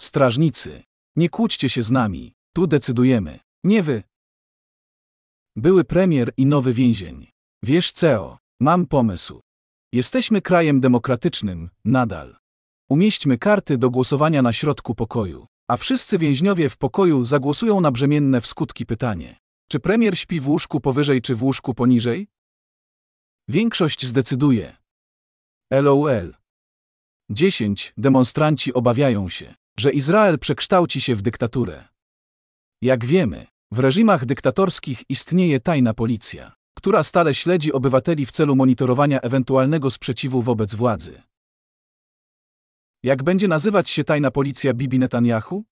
[0.00, 0.82] Strażnicy,
[1.16, 2.34] nie kłóćcie się z nami.
[2.54, 3.38] Tu decydujemy.
[3.64, 4.02] Nie wy.
[5.56, 7.30] Były premier i nowy więzień.
[7.62, 9.40] Wiesz, CEO, mam pomysł.
[9.92, 12.36] Jesteśmy krajem demokratycznym, nadal.
[12.88, 18.40] Umieśćmy karty do głosowania na środku pokoju, a wszyscy więźniowie w pokoju zagłosują na brzemienne
[18.40, 19.36] w skutki pytanie.
[19.70, 22.28] Czy premier śpi w łóżku powyżej czy w łóżku poniżej?
[23.48, 24.76] Większość zdecyduje.
[25.70, 26.34] LOL.
[27.30, 27.92] 10.
[27.96, 31.88] Demonstranci obawiają się, że Izrael przekształci się w dyktaturę.
[32.82, 39.20] Jak wiemy, w reżimach dyktatorskich istnieje tajna policja, która stale śledzi obywateli w celu monitorowania
[39.20, 41.22] ewentualnego sprzeciwu wobec władzy.
[43.02, 45.64] Jak będzie nazywać się tajna policja Bibi Netanyahu?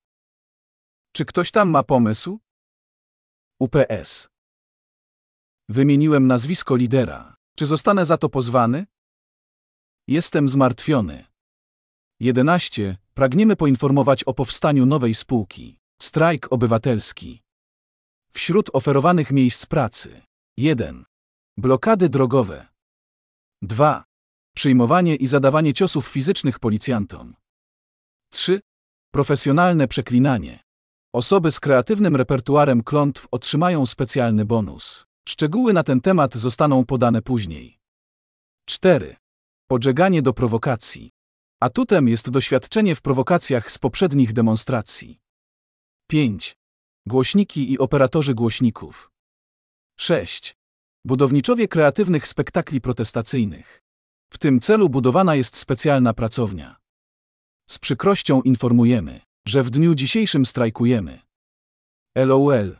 [1.12, 2.38] Czy ktoś tam ma pomysł?
[3.60, 4.28] UPS.
[5.68, 7.36] Wymieniłem nazwisko lidera.
[7.58, 8.86] Czy zostanę za to pozwany?
[10.08, 11.24] Jestem zmartwiony.
[12.20, 12.96] 11.
[13.14, 15.78] Pragniemy poinformować o powstaniu nowej spółki.
[16.02, 17.42] Strajk obywatelski.
[18.32, 20.27] Wśród oferowanych miejsc pracy.
[20.60, 21.04] 1.
[21.56, 22.66] Blokady drogowe.
[23.62, 24.04] 2.
[24.56, 27.34] Przyjmowanie i zadawanie ciosów fizycznych policjantom.
[28.32, 28.60] 3.
[29.12, 30.60] Profesjonalne przeklinanie.
[31.14, 35.06] Osoby z kreatywnym repertuarem klątw otrzymają specjalny bonus.
[35.28, 37.78] Szczegóły na ten temat zostaną podane później.
[38.66, 39.16] 4.
[39.68, 41.10] Podżeganie do prowokacji.
[41.60, 45.20] Atutem jest doświadczenie w prowokacjach z poprzednich demonstracji.
[46.08, 46.56] 5.
[47.06, 49.10] Głośniki i operatorzy głośników.
[50.00, 50.56] 6.
[51.04, 53.82] Budowniczowie kreatywnych spektakli protestacyjnych.
[54.32, 56.76] W tym celu budowana jest specjalna pracownia.
[57.70, 61.18] Z przykrością informujemy, że w dniu dzisiejszym strajkujemy.
[62.16, 62.76] LOL.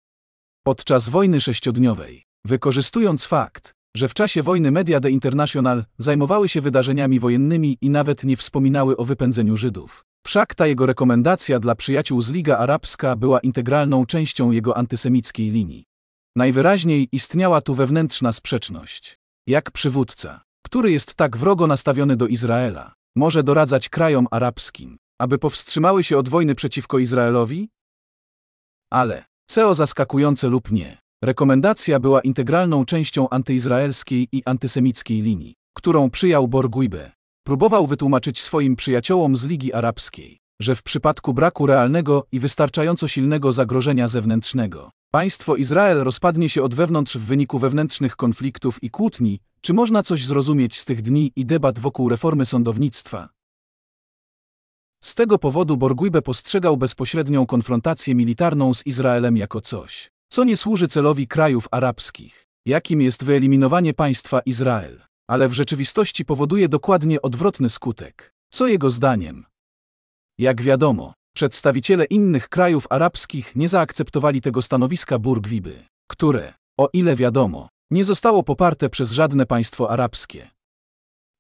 [0.68, 7.19] Podczas wojny sześciodniowej, wykorzystując fakt, że w czasie wojny media The International zajmowały się wydarzeniami
[7.19, 10.06] wojennymi i nawet nie wspominały o wypędzeniu Żydów.
[10.26, 15.84] Wszak ta jego rekomendacja dla przyjaciół z Liga Arabska była integralną częścią jego antysemickiej linii.
[16.35, 19.19] Najwyraźniej istniała tu wewnętrzna sprzeczność.
[19.48, 26.03] Jak przywódca, który jest tak wrogo nastawiony do Izraela, może doradzać krajom arabskim, aby powstrzymały
[26.03, 27.69] się od wojny przeciwko Izraelowi?
[28.91, 36.48] Ale, CEO zaskakujące lub nie, rekomendacja była integralną częścią antyizraelskiej i antysemickiej linii, którą przyjął
[36.48, 37.11] Borguibe.
[37.45, 43.53] Próbował wytłumaczyć swoim przyjaciołom z Ligi Arabskiej, że w przypadku braku realnego i wystarczająco silnego
[43.53, 49.74] zagrożenia zewnętrznego, państwo Izrael rozpadnie się od wewnątrz w wyniku wewnętrznych konfliktów i kłótni, czy
[49.74, 53.36] można coś zrozumieć z tych dni i debat wokół reformy sądownictwa?
[55.07, 60.88] Z tego powodu Borguibe postrzegał bezpośrednią konfrontację militarną z Izraelem jako coś, co nie służy
[60.88, 68.34] celowi krajów arabskich, jakim jest wyeliminowanie państwa Izrael, ale w rzeczywistości powoduje dokładnie odwrotny skutek.
[68.53, 69.45] Co jego zdaniem?
[70.38, 77.69] Jak wiadomo, przedstawiciele innych krajów arabskich nie zaakceptowali tego stanowiska Burgwiby, które, o ile wiadomo,
[77.91, 80.49] nie zostało poparte przez żadne państwo arabskie.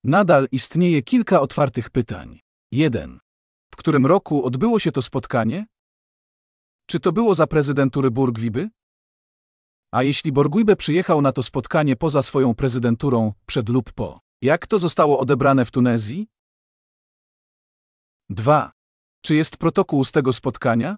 [0.03, 2.39] Nadal istnieje kilka otwartych pytań.
[2.71, 3.19] 1.
[3.77, 5.65] W którym roku odbyło się to spotkanie?
[6.89, 8.69] Czy to było za prezydentury Burgwiby?
[9.91, 14.79] A jeśli Borguibe przyjechał na to spotkanie poza swoją prezydenturą, przed lub po, jak to
[14.79, 16.27] zostało odebrane w Tunezji?
[18.29, 18.71] 2.
[19.21, 20.97] Czy jest protokół z tego spotkania?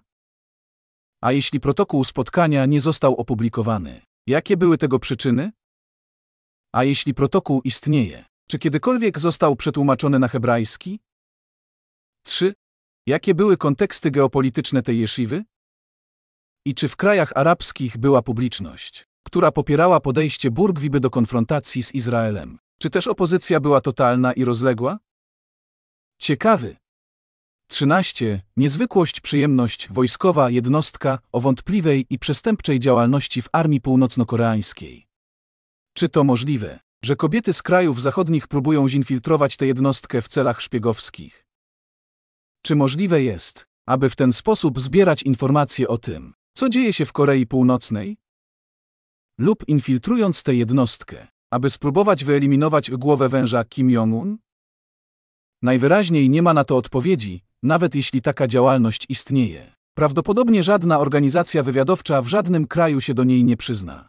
[1.22, 5.52] A jeśli protokół spotkania nie został opublikowany, jakie były tego przyczyny?
[6.72, 11.00] A jeśli protokół istnieje, czy kiedykolwiek został przetłumaczony na hebrajski?
[12.24, 12.54] 3.
[13.10, 15.44] Jakie były konteksty geopolityczne tej jeszywy?
[16.66, 22.58] I czy w krajach arabskich była publiczność, która popierała podejście Burgwiby do konfrontacji z Izraelem?
[22.78, 24.98] Czy też opozycja była totalna i rozległa?
[26.18, 26.76] Ciekawy.
[27.68, 28.42] 13.
[28.56, 35.06] Niezwykłość, przyjemność, wojskowa jednostka o wątpliwej i przestępczej działalności w armii północno-koreańskiej.
[35.94, 41.49] Czy to możliwe, że kobiety z krajów zachodnich próbują zinfiltrować tę jednostkę w celach szpiegowskich?
[42.62, 47.12] Czy możliwe jest, aby w ten sposób zbierać informacje o tym, co dzieje się w
[47.12, 48.16] Korei Północnej?
[49.38, 54.38] Lub infiltrując tę jednostkę, aby spróbować wyeliminować głowę węża Kim Jong-un?
[55.62, 59.74] Najwyraźniej nie ma na to odpowiedzi, nawet jeśli taka działalność istnieje.
[59.94, 64.08] Prawdopodobnie żadna organizacja wywiadowcza w żadnym kraju się do niej nie przyzna.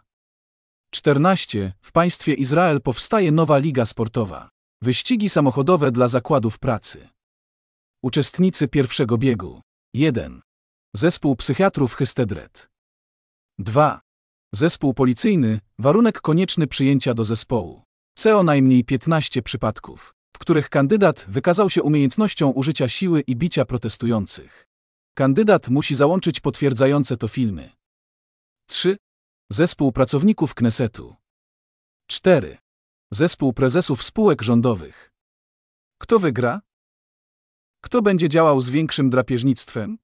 [0.93, 1.73] 14.
[1.81, 4.49] W państwie Izrael powstaje nowa liga sportowa.
[4.81, 7.09] Wyścigi samochodowe dla zakładów pracy.
[8.03, 9.61] Uczestnicy pierwszego biegu.
[9.93, 10.41] 1.
[10.95, 12.69] Zespół psychiatrów Hystedret.
[13.59, 14.01] 2.
[14.53, 17.83] Zespół policyjny, warunek konieczny przyjęcia do zespołu.
[18.15, 24.67] CO najmniej 15 przypadków, w których kandydat wykazał się umiejętnością użycia siły i bicia protestujących.
[25.13, 27.69] Kandydat musi załączyć potwierdzające to filmy.
[28.67, 28.97] 3.
[29.51, 31.15] Zespół pracowników Knesetu.
[32.07, 32.57] 4.
[33.11, 35.11] Zespół prezesów spółek rządowych.
[35.97, 36.61] Kto wygra?
[37.81, 39.97] Kto będzie działał z większym drapieżnictwem?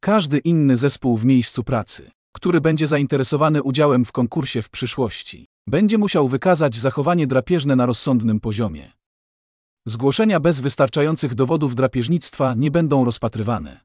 [0.00, 5.98] Każdy inny zespół w miejscu pracy, który będzie zainteresowany udziałem w konkursie w przyszłości, będzie
[5.98, 8.92] musiał wykazać zachowanie drapieżne na rozsądnym poziomie.
[9.86, 13.80] Zgłoszenia bez wystarczających dowodów drapieżnictwa nie będą rozpatrywane.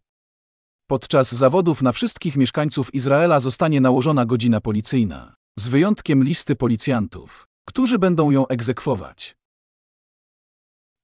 [0.87, 7.99] Podczas zawodów na wszystkich mieszkańców Izraela zostanie nałożona godzina policyjna, z wyjątkiem listy policjantów, którzy
[7.99, 9.37] będą ją egzekwować.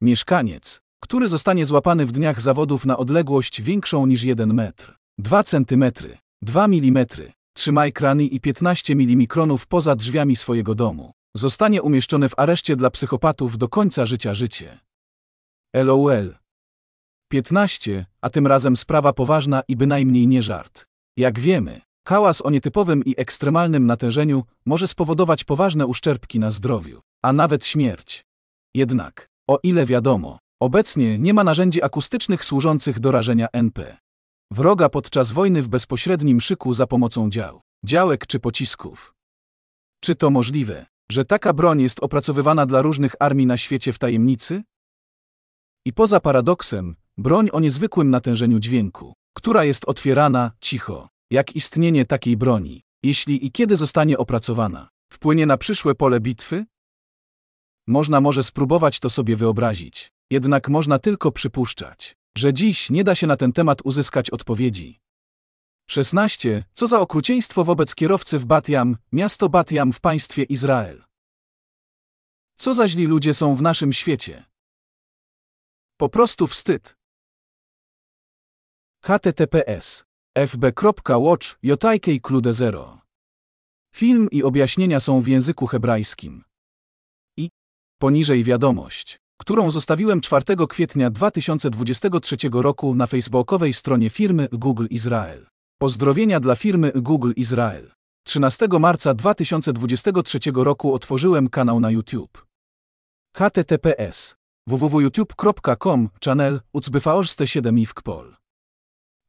[0.02, 5.86] Mieszkaniec, który zostanie złapany w dniach zawodów na odległość większą niż 1 metr, 2 cm,
[6.42, 7.06] 2 mm,
[7.54, 9.28] trzymaj krany i 15 mm
[9.70, 14.80] poza drzwiami swojego domu, zostanie umieszczony w areszcie dla psychopatów do końca życia życie.
[15.76, 16.36] LOL.
[17.32, 20.86] 15, a tym razem sprawa poważna i bynajmniej nie żart.
[21.18, 27.34] Jak wiemy, hałas o nietypowym i ekstremalnym natężeniu może spowodować poważne uszczerbki na zdrowiu, a
[27.34, 28.26] nawet śmierć.
[28.76, 33.98] Jednak, o ile wiadomo, obecnie nie ma narzędzi akustycznych służących do rażenia NP.
[34.52, 39.14] Wroga podczas wojny w bezpośrednim szyku za pomocą dział, działek czy pocisków.
[40.04, 44.64] Czy to możliwe, że taka broń jest opracowywana dla różnych armii na świecie w tajemnicy?
[45.86, 52.38] I poza paradoksem, broń o niezwykłym natężeniu dźwięku, która jest otwierana cicho, jak istnienie takiej
[52.38, 56.66] broni, jeśli i kiedy zostanie opracowana, wpłynie na przyszłe pole bitwy?
[57.88, 63.28] Można może spróbować to sobie wyobrazić, jednak można tylko przypuszczać, że dziś nie da się
[63.28, 65.00] na ten temat uzyskać odpowiedzi.
[65.90, 66.64] 16.
[66.74, 71.04] Co za okrucieństwo wobec kierowcy w Batiam, miasto Batiam w państwie Izrael.
[72.56, 74.46] Co za źli ludzie są w naszym świecie.
[75.98, 76.98] Po prostu wstyd.
[79.04, 80.06] https
[80.38, 83.02] fb.watch jotajkej klude 0
[83.96, 86.44] Film i objaśnienia są w języku hebrajskim.
[87.38, 87.50] I
[88.02, 95.48] poniżej wiadomość, którą zostawiłem 4 kwietnia 2023 roku na facebookowej stronie firmy Google Izrael.
[95.80, 97.92] Pozdrowienia dla firmy Google Izrael.
[98.26, 102.46] 13 marca 2023 roku otworzyłem kanał na YouTube.
[103.38, 104.36] https
[104.68, 108.36] www.youtube.com channel ucbyfaorzste 7 i wkpol.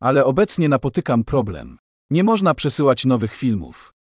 [0.00, 1.78] Ale obecnie napotykam problem.
[2.10, 3.92] Nie można przesyłać nowych filmów.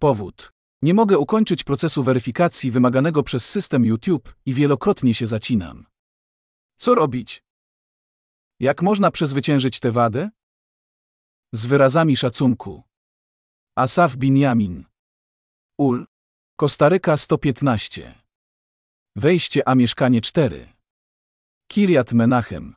[0.00, 0.50] Powód.
[0.84, 5.86] Nie mogę ukończyć procesu weryfikacji wymaganego przez system YouTube i wielokrotnie się zacinam.
[6.76, 7.42] Co robić?
[8.60, 10.30] Jak można przezwyciężyć tę wadę?
[11.52, 12.82] Z wyrazami szacunku.
[13.76, 14.84] Asaf Binyamin.
[15.78, 16.06] Ul.
[16.56, 18.22] Kostaryka 115.
[19.16, 20.72] Wejście a mieszkanie 4.
[21.68, 22.74] Kiriat Menachem.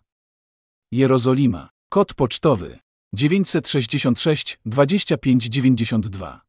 [0.91, 1.69] Jerozolima.
[1.89, 2.79] Kod pocztowy
[3.13, 6.46] 966 25 92.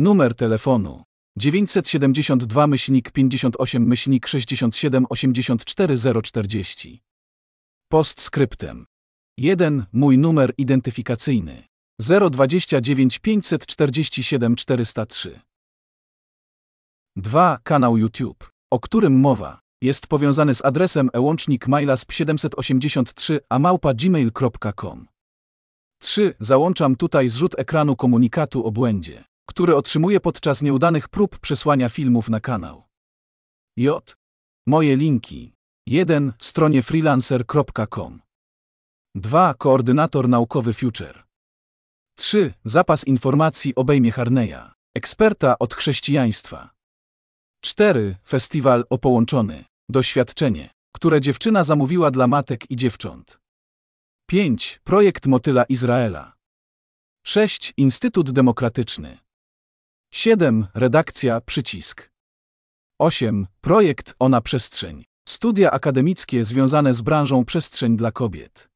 [0.00, 1.02] Numer telefonu
[1.38, 7.00] 972 myślnik 58 myślnik 67 84 040.
[7.88, 8.84] Postscriptem
[9.38, 9.86] 1.
[9.92, 11.64] Mój numer identyfikacyjny
[12.30, 15.40] 029 547 403.
[17.16, 17.58] 2.
[17.62, 25.08] Kanał YouTube, o którym mowa, jest powiązany z adresem e-łącznik mailasp783 a gmail.com.
[26.00, 26.34] 3.
[26.40, 32.40] Załączam tutaj zrzut ekranu komunikatu o błędzie, który otrzymuję podczas nieudanych prób przesłania filmów na
[32.40, 32.84] kanał.
[33.76, 34.16] J.
[34.66, 35.52] Moje linki.
[35.86, 36.32] 1.
[36.38, 38.20] Stronie freelancer.com.
[39.14, 39.54] 2.
[39.54, 41.24] Koordynator naukowy Future.
[42.16, 42.54] 3.
[42.64, 46.70] Zapas informacji obejmie Harneya, eksperta od chrześcijaństwa.
[47.64, 48.16] 4.
[48.26, 49.64] Festiwal o połączony.
[49.88, 53.40] Doświadczenie, które dziewczyna zamówiła dla matek i dziewcząt.
[54.26, 54.80] 5.
[54.84, 56.32] Projekt Motyla Izraela.
[57.26, 57.72] 6.
[57.76, 59.18] Instytut Demokratyczny.
[60.10, 60.66] 7.
[60.74, 62.10] Redakcja Przycisk.
[62.98, 63.46] 8.
[63.60, 65.04] Projekt Ona Przestrzeń.
[65.28, 68.68] Studia akademickie związane z branżą przestrzeń dla kobiet.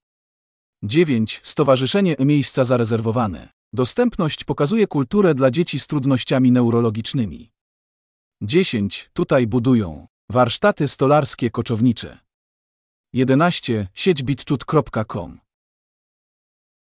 [0.83, 1.41] 9.
[1.43, 3.49] Stowarzyszenie Miejsca Zarezerwowane.
[3.73, 7.51] Dostępność pokazuje kulturę dla dzieci z trudnościami neurologicznymi.
[8.43, 9.11] 10.
[9.13, 10.07] Tutaj budują.
[10.31, 12.19] Warsztaty stolarskie koczownicze.
[13.13, 13.89] 11.
[13.95, 15.42] Sieć bitchut.com